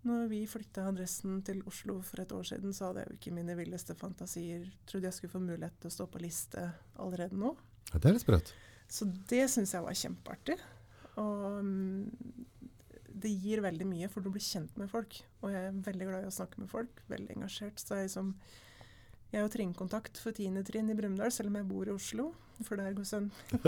[0.04, 3.36] når vi flytta adressen til Oslo for et år siden, så hadde jeg jo ikke
[3.38, 4.66] mine villeste fantasier.
[4.88, 6.66] Trodde jeg skulle få mulighet til å stå på liste
[7.00, 7.54] allerede nå.
[7.92, 8.52] Ja, det er litt sprøtt.
[8.90, 10.58] Så det syns jeg var kjempeartig.
[11.22, 12.44] Og mm,
[13.24, 15.16] det gir veldig mye, for du blir kjent med folk.
[15.40, 17.00] Og jeg er veldig glad i å snakke med folk.
[17.08, 17.80] Veldig engasjert.
[17.80, 18.34] Så jeg, som,
[19.32, 20.60] jeg har jo trinnkontakt for 10.
[20.68, 22.30] trinn i Brumunddal, selv om jeg bor i Oslo.
[22.62, 23.32] For der går sønnen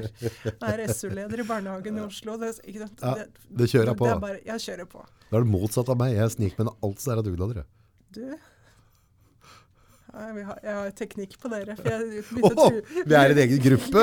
[0.00, 2.38] Jeg er SU-leder i barnehagen i Oslo.
[2.40, 3.02] Det, ikke sant?
[3.04, 3.26] Ja,
[3.60, 5.04] det kjører jeg på, Det bare, jeg kjører på.
[5.28, 6.14] Da er det motsatt av meg.
[6.16, 7.66] Jeg sniker med alt som er av dugnader.
[8.12, 8.24] Du
[10.12, 11.72] jeg har, Jeg har teknikk på dere.
[11.72, 12.66] Å
[13.08, 14.02] vi er en egen gruppe!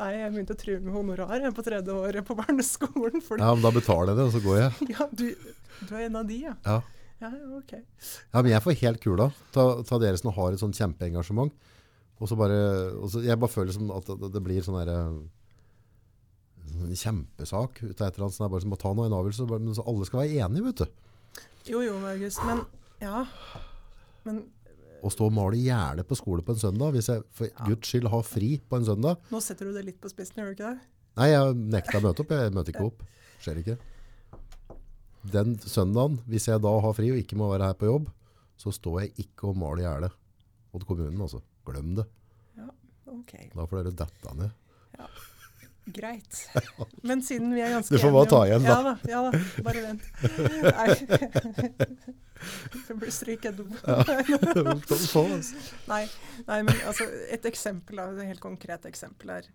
[0.00, 3.22] Nei, jeg begynte å true med honorar på tredje året på barneskolen.
[3.22, 4.88] Fordi, Ja, men da betaler jeg det, og så går jeg.
[4.96, 5.26] ja, du,
[5.86, 6.56] du er en av de, ja.
[6.66, 6.80] Ja.
[7.22, 7.72] Ja, ja, ok.
[7.78, 9.30] Ja, men jeg får helt kula.
[9.56, 11.54] av dere som har et sånn kjempeengasjement.
[12.16, 12.58] Og så bare,
[12.96, 14.92] og så, jeg bare føler som at det, det blir sånn der,
[16.76, 18.36] en kjempesak ut av et eller annet.
[18.36, 19.48] Sånn, bare som å ta noe en avgjørelse.
[19.48, 21.42] Bare, men så alle skal være enige, vet du.
[21.72, 22.42] Jo, jo, August.
[22.48, 22.62] Men
[23.02, 23.24] ja.
[24.26, 24.44] Men
[25.04, 28.08] Å stå og male gjerde på skole på en søndag, hvis jeg for guds skyld
[28.10, 29.20] har fri på en søndag.
[29.30, 30.88] nå setter du det litt på spissen, gjør du ikke det?
[31.20, 32.32] Nei, jeg nekta å møte opp.
[32.32, 33.04] Jeg møter ikke opp.
[33.44, 33.76] Skjer ikke.
[35.32, 38.10] Den søndagen, hvis jeg da har fri og ikke må være her på jobb,
[38.60, 40.12] så står jeg ikke og maler gjerdet
[40.72, 41.40] Mot kommunen, altså.
[41.66, 42.04] Glem det.
[42.56, 42.68] Ja,
[43.10, 44.50] Ok, Da får dere dette ned.
[45.86, 46.40] greit.
[47.02, 48.72] Men siden vi er ganske enige Du får bare ta igjen, da.
[48.72, 49.62] Ja da, ja da.
[49.66, 50.02] Bare vent.
[50.76, 52.06] Nei.
[52.86, 53.60] Det blir stryk et
[55.08, 55.38] Sånn,
[55.88, 56.02] Nei,
[56.46, 59.48] nei, men altså, et eksempel, da, et helt konkret eksempel er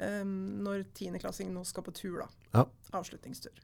[0.00, 0.32] um,
[0.66, 2.28] når tiendeklassingen nå skal på tur, da.
[2.56, 2.64] Ja.
[2.98, 3.54] Avslutningstur.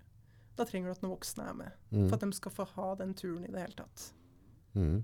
[0.58, 1.78] Da trenger du at noen voksne er med.
[1.92, 2.08] Mm.
[2.08, 4.10] For at de skal få ha den turen i det hele tatt.
[4.74, 5.00] Mm.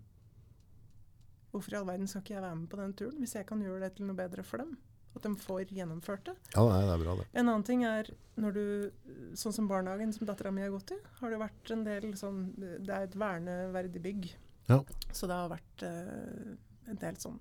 [1.54, 3.62] Hvorfor i all verden skal ikke jeg være med på den turen, hvis jeg kan
[3.64, 4.76] gjøre det til noe bedre for dem?
[5.16, 6.34] At de får gjennomført det.
[6.52, 7.24] Ja, nei, det er bra det.
[7.32, 8.66] En annen ting er når du
[9.36, 12.42] Sånn som barnehagen som dattera mi har gått i, har det vært en del sånn
[12.56, 14.28] Det er et verneverdig bygg.
[14.68, 14.82] Ja.
[15.14, 16.52] Så det har vært uh,
[16.90, 17.38] en del sånn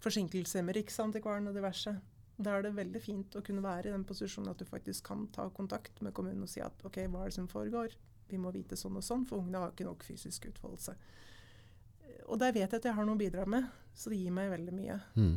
[0.00, 1.92] forsinkelser med Riksantikvaren og diverse.
[2.40, 5.26] Da er det veldig fint å kunne være i den posisjonen at du faktisk kan
[5.34, 7.92] ta kontakt med kommunen og si at OK, hva er det som foregår?
[8.30, 10.94] Vi må vite sånn og sånn, for ungene har ikke nok fysisk utfoldelse.
[12.30, 14.52] Og der vet jeg at jeg har noe å bidra med, så det gir meg
[14.52, 14.98] veldig mye.
[15.18, 15.36] Mm.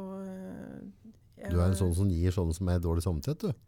[0.00, 3.66] Og eh, jeg Du er en sånn som gir sånne som er dårlig samvittighet, du.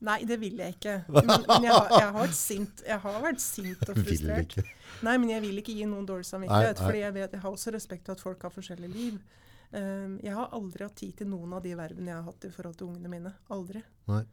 [0.00, 0.94] Nei, det vil jeg ikke.
[1.12, 4.54] Men, men jeg, har, jeg, har sint, jeg har vært sint og frustrert.
[5.04, 6.80] Nei, men jeg vil ikke gi noen dårlig samvittighet.
[6.80, 9.18] Fordi jeg, vet, jeg har også respekt for at folk har forskjellige liv.
[9.70, 12.50] Um, jeg har aldri hatt tid til noen av de vervene jeg har hatt i
[12.50, 13.30] forhold til ungene mine.
[13.54, 13.82] Aldri.
[14.10, 14.24] Nei.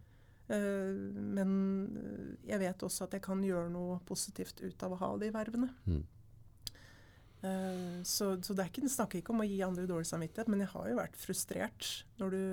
[0.49, 0.95] Uh,
[1.37, 1.51] men
[1.93, 5.29] uh, jeg vet også at jeg kan gjøre noe positivt ut av å ha de
[5.35, 5.69] vervene.
[5.85, 6.01] Mm.
[7.43, 10.63] Uh, så, så det er ikke, snakker ikke om å gi andre dårlig samvittighet, men
[10.65, 12.43] jeg har jo vært frustrert når du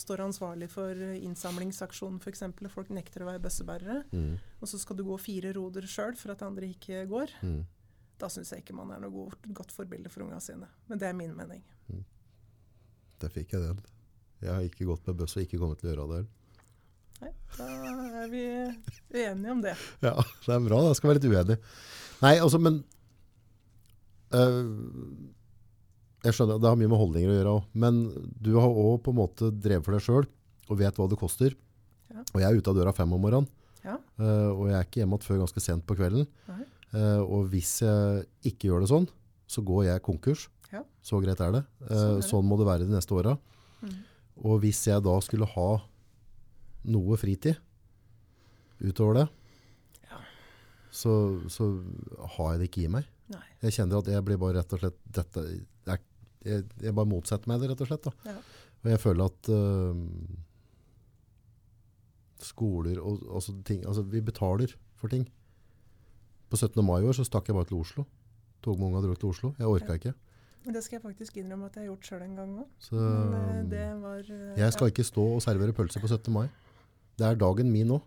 [0.00, 2.42] står ansvarlig for innsamlingsaksjonen f.eks.
[2.48, 4.36] og folk nekter å være bøssebærere, Mm.
[4.60, 7.32] og så skal du gå fire roder sjøl for at andre ikke går.
[7.44, 7.58] Mm.
[8.20, 10.68] Da syns jeg ikke man er noe godt, godt forbilde for unga sine.
[10.90, 11.62] Men det er min mening.
[13.20, 13.80] Der fikk jeg den.
[14.40, 16.20] Jeg har ikke gått med bøss og ikke kommet til å gjøre det.
[17.20, 17.66] Nei, da
[18.22, 18.42] er vi
[19.12, 19.74] uenige om det.
[20.06, 20.14] Ja,
[20.46, 20.78] det er bra.
[20.86, 21.58] Da skal være litt uenig.
[22.22, 22.78] Nei, altså, men
[24.36, 24.70] øh,
[26.24, 27.68] Jeg skjønner, det har mye med holdninger å gjøre òg.
[27.84, 28.00] Men
[28.40, 30.28] du har òg på en måte drevet for deg sjøl
[30.70, 31.56] og vet hva det koster.
[32.12, 32.24] Ja.
[32.24, 33.48] Og jeg er ute av døra fem om morgenen.
[33.80, 33.94] Ja.
[34.20, 36.26] øh, og jeg er ikke hjemme igjen før ganske sent på kvelden.
[36.50, 36.64] Nei.
[36.94, 39.08] Eh, og hvis jeg ikke gjør det sånn,
[39.50, 40.48] så går jeg konkurs.
[40.72, 40.84] Ja.
[41.02, 41.64] Så greit er det.
[41.82, 42.28] Uh, Sånn er det.
[42.30, 43.36] sånn må det være de neste åra.
[43.82, 43.96] Mm.
[44.46, 45.68] Og hvis jeg da skulle ha
[46.90, 47.58] noe fritid
[48.80, 49.26] utover det,
[50.08, 50.20] Ja.
[50.90, 51.12] så,
[51.52, 51.66] så
[52.36, 53.08] har jeg det ikke i meg.
[53.30, 53.42] Nei.
[53.62, 55.42] Jeg kjenner at jeg blir bare rett og slett dette,
[55.86, 56.00] jeg,
[56.46, 58.08] jeg, jeg bare motsetter meg det, rett og slett.
[58.26, 58.36] Ja.
[58.80, 59.94] Og jeg føler at uh,
[62.40, 65.26] skoler og altså ting, altså vi betaler for ting.
[66.50, 66.82] På 17.
[66.84, 68.04] mai i år så stakk jeg bare til Oslo.
[68.64, 69.52] Tog med unga og dro til Oslo.
[69.58, 70.14] Jeg orka ikke.
[70.70, 72.88] Det skal jeg faktisk innrømme at jeg har gjort sjøl en gang òg.
[72.92, 76.28] Eh, det var eh, jeg skal ikke stå og servere pølse på 17.
[76.34, 76.48] mai.
[77.16, 78.00] Det er dagen min nå.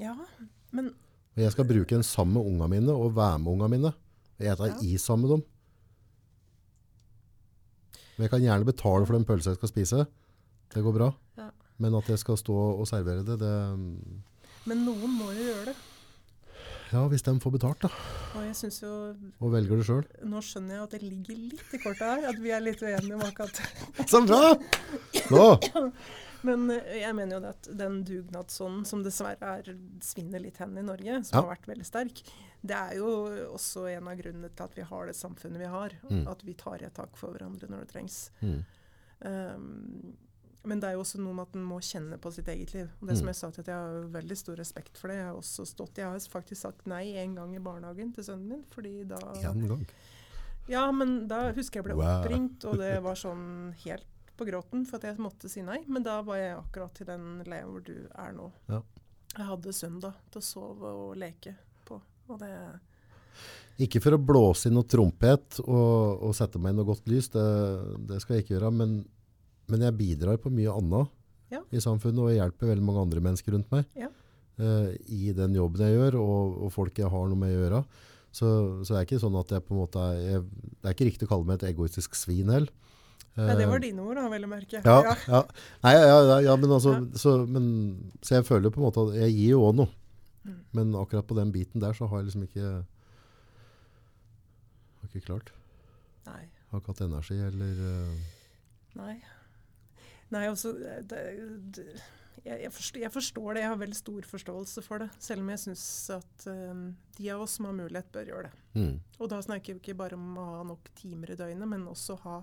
[0.00, 0.14] Ja,
[0.72, 0.94] men
[1.36, 3.90] Og jeg skal bruke den sammen med unga mine og være med unga mine.
[4.38, 4.78] Og jeg tar Ja.
[4.80, 5.44] is sammen med dem.
[8.16, 10.06] Men jeg kan gjerne betale for den pølsa jeg skal spise.
[10.72, 11.10] Det går bra.
[11.36, 11.50] Ja.
[11.78, 13.52] Men at jeg skal stå og servere det, det
[14.66, 15.76] Men noen må jo gjøre det.
[16.96, 17.90] Ja, hvis de får betalt, da.
[18.38, 18.92] Og jo
[19.44, 20.06] Og velger det sjøl.
[20.24, 23.18] Nå skjønner jeg at det ligger litt i kortet her, at vi er litt uenige
[23.18, 23.60] om akkurat.
[24.10, 24.54] Så bra!
[25.34, 25.92] Nå!
[26.46, 29.70] Men eh, jeg mener jo det at den dugnadsånden som dessverre er,
[30.04, 31.42] svinner litt hen i Norge, som Ja.
[31.42, 32.22] har vært veldig sterk,
[32.66, 33.10] det er jo
[33.52, 35.96] også en av grunnene til at vi har det samfunnet vi har.
[36.08, 36.24] Mm.
[36.32, 38.20] At vi tar et tak for hverandre når det trengs.
[38.40, 38.62] Mm.
[39.26, 40.16] Um,
[40.66, 42.88] men det er jo også noe med at en må kjenne på sitt eget liv.
[43.00, 43.18] Og det Mm.
[43.20, 45.16] som Jeg sa til at jeg har veldig stor respekt for det.
[45.20, 48.48] Jeg har også stått, jeg har faktisk sagt nei en gang i barnehagen til sønnen
[48.48, 48.64] min.
[48.74, 49.16] fordi da...
[49.52, 49.86] En gang.
[50.68, 52.24] Ja, men da husker jeg ble Wow.
[52.24, 54.04] oppringt, og det var sånn helt
[54.36, 55.78] på gråten for at jeg måtte si nei.
[55.88, 58.50] Men da var jeg akkurat i den leiren hvor du er nå.
[58.68, 58.82] Ja.
[59.36, 61.54] Jeg hadde søndag til å sove og leke
[61.86, 62.00] på.
[62.28, 62.50] Og det
[63.78, 67.28] Ikke for å blåse i noe trompet og, og sette meg i noe godt lys,
[67.34, 67.44] det,
[68.08, 68.70] det skal jeg ikke gjøre.
[68.72, 68.94] Men,
[69.68, 71.12] men jeg bidrar på mye annet
[71.52, 71.60] Ja.
[71.70, 74.08] i samfunnet, og jeg hjelper veldig mange andre mennesker rundt meg Ja.
[74.58, 77.84] uh, i den jobben jeg gjør, og, og folk jeg har noe med å gjøre.
[78.36, 78.48] Så,
[78.84, 80.42] så det er ikke sånn at jeg på en måte er, jeg,
[80.82, 82.72] Det er ikke riktig å kalle meg et egoistisk svin heller.
[83.36, 84.80] Nei, det var Eh, dine ord, da, vel å merke.
[84.80, 85.40] Ja, ja.
[85.84, 86.94] Nei, ja, ja, ja, men altså.
[87.20, 87.66] Så, men,
[88.24, 89.90] så jeg føler på en måte at jeg gir jo òg noe.
[90.46, 90.58] Mm.
[90.78, 92.66] Men akkurat på den biten der så har jeg liksom ikke
[95.00, 95.52] Har ikke klart.
[96.26, 96.42] Nei.
[96.70, 98.14] Har ikke hatt energi eller uh,
[98.98, 99.16] Nei.
[100.34, 101.22] Nei, altså det,
[101.76, 101.86] det,
[102.46, 103.62] jeg, forstår, jeg forstår det.
[103.64, 105.08] Jeg har veldig stor forståelse for det.
[105.22, 106.84] Selv om jeg syns at um,
[107.18, 108.62] de av oss som har mulighet, bør gjøre det.
[108.78, 111.88] mm, Og da snakker vi ikke bare om å ha nok timer i døgnet, men
[111.90, 112.40] også ha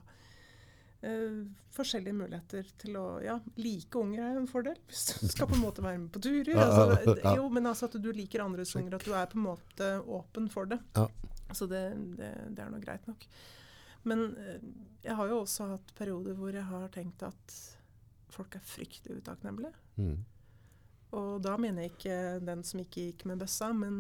[1.04, 4.78] Uh, forskjellige muligheter til å Ja, like unger er en fordel.
[4.88, 6.54] Hvis du skal på en måte være med på turer.
[6.56, 9.90] Altså, jo, men altså at du liker andres unger, at du er på en måte
[10.08, 10.78] åpen for det.
[10.96, 11.10] Ja.
[11.52, 11.82] Så det,
[12.16, 13.28] det, det er nå greit nok.
[14.10, 14.60] Men eh,
[15.06, 17.58] jeg har jo også hatt perioder hvor jeg har tenkt at
[18.34, 19.74] folk er fryktelig utakknemlige.
[20.02, 20.16] mm,
[21.14, 24.00] Og da mener jeg ikke den som ikke gikk med bøssa, men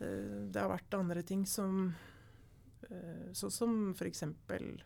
[0.00, 4.24] uh, det har vært andre ting som uh, Sånn som f.eks.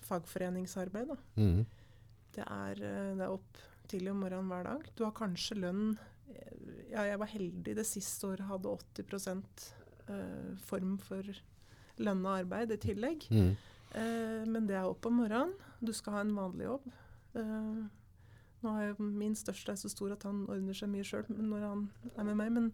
[0.09, 1.15] fagforeningsarbeid.
[1.39, 1.63] Mm,
[2.35, 2.75] Det, er,
[3.15, 4.89] det er opp tidlig om morgenen hver dag.
[4.97, 5.95] Du har kanskje lønn
[6.91, 8.73] Ja, jeg var heldig det siste året, hadde
[9.05, 9.39] 80
[10.09, 11.23] uh, form for
[12.03, 13.29] lønna arbeid i tillegg.
[13.31, 13.55] mm,
[13.95, 15.55] men det er opp om morgenen.
[15.85, 16.89] Du skal ha en vanlig jobb.
[17.39, 17.85] Eh,
[18.65, 21.67] nå har jeg min største er så stor at han ordner seg mye sjøl når
[21.67, 22.53] han er med meg.
[22.55, 22.71] Men,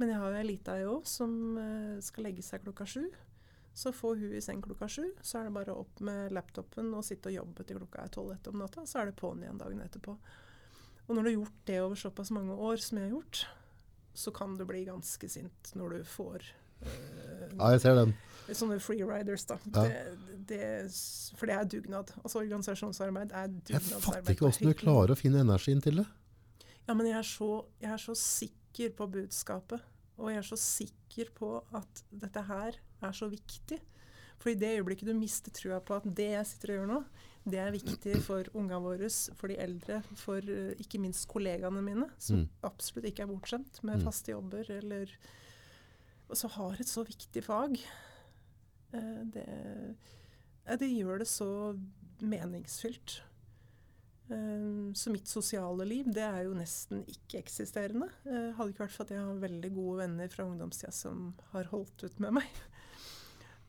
[0.00, 3.04] men jeg har jo ei lita ei òg som eh, skal legge seg klokka sju.
[3.78, 7.04] Så får hun i seng klokka sju, så er det bare opp med laptopen og
[7.06, 8.82] sitte og jobbe til klokka er tolv etter om natta.
[8.88, 10.16] Så er det på'n igjen dagen etterpå.
[11.06, 13.44] Og når du har gjort det over såpass mange år som jeg har gjort,
[14.18, 16.42] så kan du bli ganske sint når du får
[16.82, 18.16] eh, Ja, jeg ser den.
[18.56, 19.58] Sånne freeriders, da.
[19.74, 19.82] Ja.
[19.84, 20.60] Det, det,
[21.36, 22.12] for det er dugnad.
[22.22, 26.06] Altså Organisasjonsarbeid er Jeg fatter ikke åssen du klarer å finne energien til det.
[26.88, 29.82] Ja, men jeg er, så, jeg er så sikker på budskapet.
[30.18, 33.78] Og jeg er så sikker på at dette her er så viktig.
[34.38, 36.98] For i det øyeblikket du mister trua på at det jeg sitter og gjør nå,
[37.48, 42.08] det er viktig for unga våre, for de eldre, for eh, ikke minst kollegaene mine,
[42.18, 42.48] som Mm.
[42.66, 44.04] absolutt ikke er bortskjemt med Mm.
[44.08, 45.12] faste jobber, eller
[46.30, 47.78] Og så har et så viktig fag.
[48.92, 49.46] Eh, det,
[50.64, 51.50] eh, det gjør det så
[52.18, 53.20] meningsfylt.
[54.30, 58.08] Eh, Så mitt sosiale liv, det er jo nesten ikke-eksisterende.
[58.24, 62.04] Hadde ikke vært for at jeg har veldig gode venner fra ungdomstida som har holdt
[62.04, 62.48] ut med meg.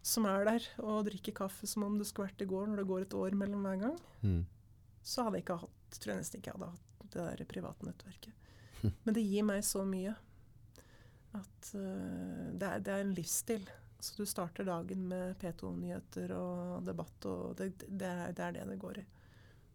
[0.01, 2.87] Som er der og drikker kaffe som om det skulle vært i går, når det
[2.87, 3.97] går et år mellom hver gang.
[4.23, 4.45] Mm.
[5.03, 8.47] Så hadde jeg ikke hatt, tror jeg nesten ikke hadde hatt det der private nettverket.
[9.03, 10.15] Men det gir meg så mye
[11.35, 13.67] at det, er, det, er, en livsstil.
[13.99, 18.67] Så du starter dagen med P2-nyheter og debatt, og det, det, er, det, er, det
[18.69, 19.05] det går i.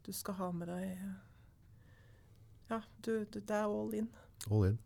[0.05, 1.05] Du skal ha med deg
[2.71, 4.09] Ja, du, det er all in.
[4.49, 4.79] All in.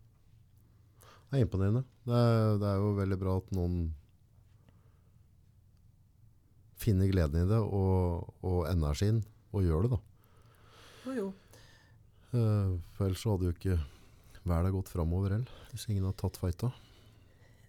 [1.29, 1.85] Det er imponerende.
[2.03, 3.79] Det er, det er jo veldig bra at noen
[6.79, 9.21] finner gleden i det og, og energien
[9.55, 9.99] og gjør det, da.
[11.05, 11.29] Jo, jo.
[12.29, 13.79] Uh, ellers så hadde jo ikke
[14.49, 16.73] verden gått framover heller, hvis ingen hadde tatt fighta.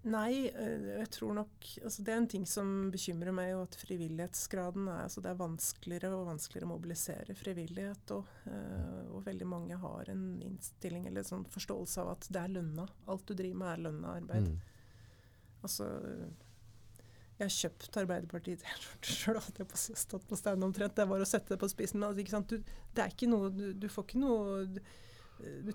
[0.09, 3.77] Nei, eh, jeg tror nok altså Det er en ting som bekymrer meg, jo at
[3.83, 8.15] frivillighetsgraden er altså Det er vanskeligere og vanskeligere å mobilisere frivillighet.
[8.17, 12.55] Og, uh, og veldig mange har en innstilling eller sånn forståelse av at det er
[12.57, 12.89] lønna.
[13.13, 14.49] Alt du driver med, er lønna arbeid.
[14.49, 15.59] Mm.
[15.61, 15.91] Altså
[17.41, 18.65] jeg har kjøpt Arbeiderpartiet
[19.05, 20.97] sjøl, hadde jeg på, stått på stand omtrent.
[20.97, 22.05] Det var å sette det på spissen.
[22.05, 22.59] Altså, du,
[22.97, 24.81] det er ikke noe Du, du får ikke noe du,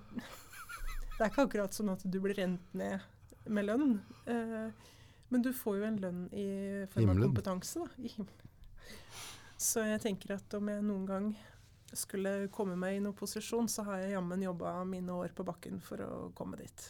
[1.15, 3.01] Det er ikke akkurat sånn at du blir rent ned
[3.47, 3.97] med lønn.
[4.29, 4.91] Eh,
[5.33, 6.47] men du får jo en lønn i
[6.93, 7.85] form av kompetanse.
[7.85, 8.25] Da,
[9.57, 11.31] så jeg tenker at om jeg noen gang
[11.95, 15.79] skulle komme meg i noen posisjon, så har jeg jammen jobba mine år på bakken
[15.83, 16.85] for å komme dit.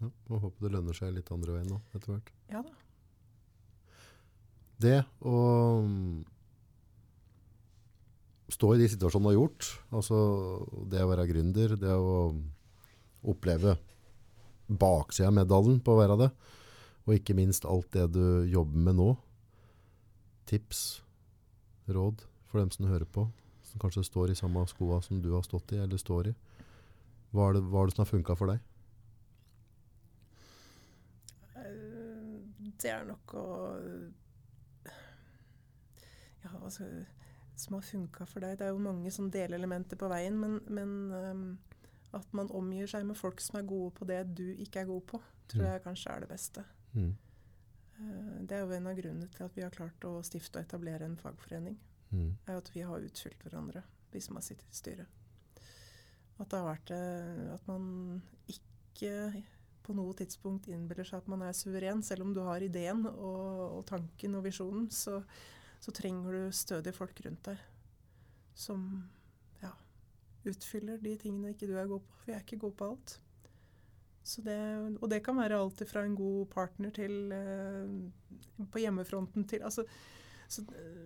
[0.00, 2.32] Ja, og Håper det lønner seg litt andre veien nå etter hvert.
[2.52, 2.76] Ja da.
[4.80, 4.96] Det
[5.28, 5.38] å
[8.50, 10.20] stå i de situasjonene du har gjort, altså
[10.90, 12.14] det å være gründer, det å
[13.28, 13.76] oppleve
[14.70, 16.30] baksida av medaljen på å være det.
[17.06, 19.10] Og ikke minst alt det du jobber med nå.
[20.50, 21.02] Tips,
[21.90, 23.28] råd for dem som hører på,
[23.66, 26.34] som kanskje står i samme skoa som du har stått i, eller står i.
[27.30, 28.66] Hva er det, hva er det som har funka for deg?
[32.80, 33.46] Det er nok å
[36.40, 36.86] Ja, altså
[37.60, 38.56] Som har funka for deg.
[38.56, 41.42] Det er jo mange sånn delelementer på veien, men, men um,
[42.16, 45.04] at man omgir seg med folk som er gode på det du ikke er god
[45.12, 45.20] på,
[45.50, 45.68] tror mm.
[45.72, 46.64] jeg kanskje er det beste.
[46.94, 47.12] Mm.
[48.00, 50.66] Uh, det er jo en av grunnene til at vi har klart å stifte og
[50.66, 51.78] etablere en fagforening.
[52.10, 52.32] Mm.
[52.46, 55.16] er At vi har utfylt hverandre, vi som har sittet i styret.
[56.40, 57.86] At det har vært uh, at man
[58.50, 59.44] ikke
[59.86, 62.02] på noe tidspunkt innbiller seg at man er suveren.
[62.04, 65.20] Selv om du har ideen og, og tanken og visjonen, så,
[65.80, 67.68] så trenger du stødige folk rundt deg
[68.60, 68.84] som
[70.48, 72.20] utfyller de tingene ikke du er god på.
[72.20, 73.16] For jeg er ikke god på alt.
[74.44, 74.60] Det,
[75.00, 79.86] og det kan være alt fra en god partner til eh, på hjemmefronten til altså,
[80.50, 80.62] så,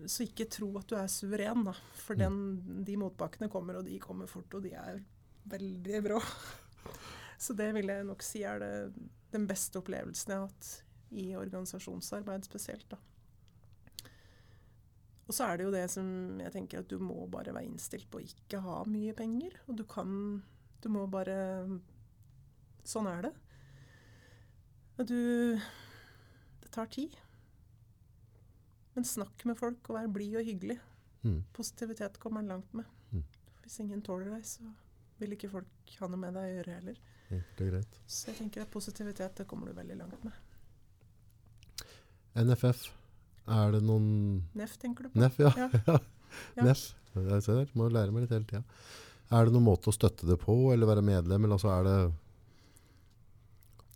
[0.07, 1.75] så, ikke tro at du er suveren, da.
[2.01, 2.37] For den,
[2.85, 5.03] de motbakkene kommer, og de kommer fort, og de er
[5.53, 6.21] veldig brå.
[7.45, 8.73] Så det vil jeg nok si er det,
[9.35, 10.71] den beste opplevelsen jeg har hatt
[11.15, 12.87] i organisasjonsarbeid spesielt.
[12.91, 12.99] da.
[15.25, 16.07] Og så er det jo det som
[16.43, 19.57] jeg tenker at du må bare være innstilt på å ikke ha mye penger.
[19.69, 20.43] Og du kan
[20.85, 21.37] Du må bare
[22.85, 23.33] Sånn er det.
[24.99, 25.21] Og du
[26.61, 27.17] Det tar tid.
[28.95, 30.77] Men snakk med folk, og vær blid og hyggelig.
[31.25, 31.41] Mm.
[31.57, 32.85] Positivitet kommer man langt med.
[33.11, 33.25] Mm.
[33.63, 34.69] Hvis ingen tåler deg, så
[35.19, 37.01] vil ikke folk ha noe med deg å gjøre heller.
[37.31, 37.99] Det er greit.
[38.07, 40.37] Så jeg tenker at positivitet, det kommer du veldig langt med.
[42.39, 42.87] NFF
[43.45, 44.09] er det noen
[44.57, 45.21] NEF, tenker du på?
[45.21, 45.53] NEF, ja.
[45.59, 45.71] ja.
[46.59, 46.65] ja.
[46.65, 46.85] NEF.
[47.15, 48.65] Jeg ser, må lære meg litt hele tida.
[49.35, 51.99] Er det noen måte å støtte det på, eller være medlem, eller altså er det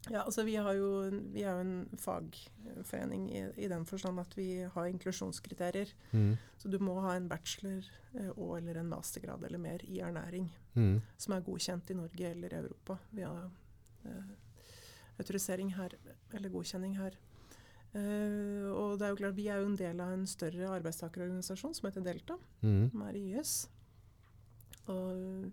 [0.08, 0.90] ja, altså vi, jo,
[1.34, 5.90] vi er jo en fagforening i, i, den forstand at vi har inklusjonskriterier.
[6.12, 6.30] Mm.
[6.56, 7.84] Så du må ha en bachelor
[8.14, 10.48] eh, og eller en mastergrad eller mer i ernæring
[10.78, 10.94] mm.
[11.20, 12.96] som er godkjent i Norge eller Europa.
[13.10, 13.50] Vi har
[14.08, 14.32] eh,
[15.18, 15.98] autorisering her,
[16.32, 17.18] eller godkjenning her.
[17.94, 21.74] Uh, og det er jo klart, Vi er jo en del av en større arbeidstakerorganisasjon
[21.74, 22.90] som heter Delta, mm.
[22.93, 23.55] som er i YS.
[24.93, 25.48] Og,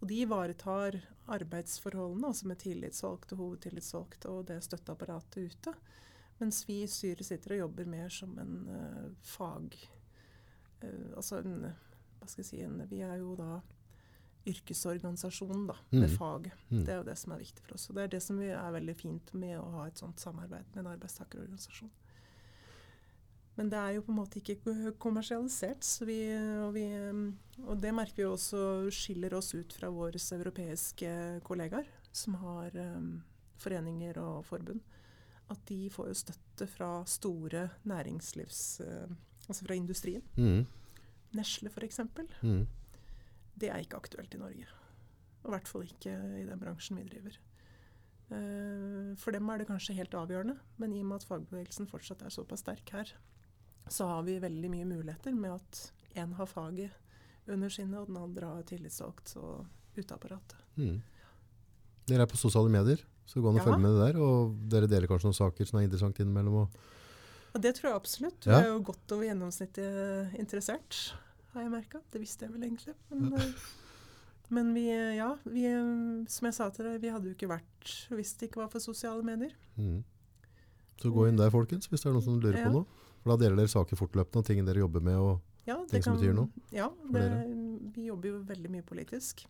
[0.00, 0.98] og, de ivaretar
[1.36, 5.76] arbeidsforholdene, altså med tillitsvalgte, hovedtillitsvalgte og det støtteapparatet ute.
[6.40, 9.76] Mens vi i styret sitter og jobber mer som en uh, fag...
[10.82, 11.70] Uh, altså en
[12.16, 13.60] Hva skal jeg si en, Vi er jo da
[14.46, 16.16] yrkesorganisasjonen, da, med mm.
[16.16, 16.52] faget.
[16.70, 16.82] Mm.
[16.84, 17.86] Det er jo det som er viktig for oss.
[17.90, 20.82] Og det er det som er veldig fint med å ha et sånt samarbeid med
[20.84, 21.92] en arbeidstakerorganisasjon.
[23.56, 26.18] Men det er jo på en måte ikke kommersialisert, vi,
[26.60, 26.84] og, vi,
[27.64, 28.60] og, det merker vi også
[28.92, 31.12] skiller oss ut fra våre europeiske
[31.46, 33.14] kollegaer, som har um,
[33.62, 34.84] foreninger og forbund.
[35.48, 38.64] At de får jo støtte fra store næringslivs...
[38.84, 39.16] Uh,
[39.46, 40.24] altså fra industrien.
[40.36, 40.66] Mm.
[41.38, 42.02] Nesle, f.eks.
[42.42, 42.66] Mm
[43.58, 44.66] det er ikke aktuelt i Norge.
[45.44, 47.36] Og i hvert fall ikke i den bransjen vi driver.
[48.26, 52.24] Uh, for dem er det kanskje helt avgjørende, men i og med at fagbevegelsen fortsatt
[52.26, 53.12] er såpass sterk her,
[53.88, 56.90] så har vi veldig mye muligheter med at én har faget
[57.46, 59.66] under sinnet, og den andre har tillitsvalgt og
[59.96, 60.56] uteapparatet.
[60.74, 60.96] Mm.
[62.10, 63.64] Dere er på sosiale medier, så gå an å Ja.
[63.68, 64.20] følge med det der.
[64.22, 66.54] Og dere deler kanskje noen saker som er interessant innimellom.
[66.66, 66.68] Og,
[67.54, 68.40] ja, det tror jeg absolutt.
[68.40, 68.58] Du Ja.
[68.58, 71.14] er jo godt over gjennomsnittet interessert,
[71.56, 72.00] har jeg merka.
[72.12, 72.94] Det visste jeg vel egentlig.
[73.10, 73.64] Men, eh,
[74.56, 77.50] men vi, eh, ja, vi, eh, som jeg sa til deg, vi hadde jo ikke
[77.50, 79.54] vært hvis det ikke var for sosiale medier.
[79.78, 80.04] mm.
[80.96, 82.68] Så gå inn der, folkens, hvis det er noen som lurer Ja.
[82.70, 82.86] på noe.
[83.20, 85.16] For da deler dere saker fortløpende og ting dere jobber med.
[85.20, 87.24] Og, Ja, Ting som betyr noe Ja, det,
[87.92, 89.44] vi jobber jo veldig mye politisk.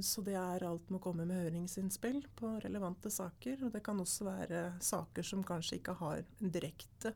[0.00, 3.64] Så det er alt med å komme med høringsinnspill på relevante saker.
[3.66, 7.12] Og det kan også være saker som kanskje ikke har direkte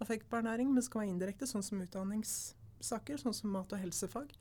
[0.00, 4.32] ernæring, men skal være indirekte, sånn som utdanningssaker, sånn som mat- og helsefag.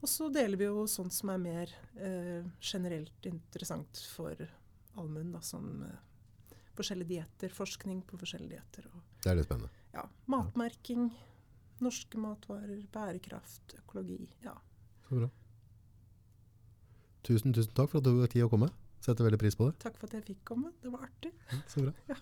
[0.00, 4.36] Og så deler vi jo sånt som er mer eh, generelt interessant for
[4.98, 8.86] allmuen, da, som eh, forskjellige dietter, forskning på forskjellige dietter.
[9.22, 9.70] Det er litt spennende.
[9.92, 11.10] ja, matmerking,
[11.82, 14.28] norske matvarer, bærekraft, økologi.
[14.44, 14.54] Ja.
[15.08, 15.30] Så bra.
[17.26, 18.70] Tusen, tusen takk for at du hadde tid å komme.
[19.02, 19.78] Setter veldig pris på det.
[19.82, 20.70] Takk for at jeg fikk komme.
[20.82, 21.32] Det var artig.
[21.70, 21.92] Så bra.
[22.10, 22.16] Ja.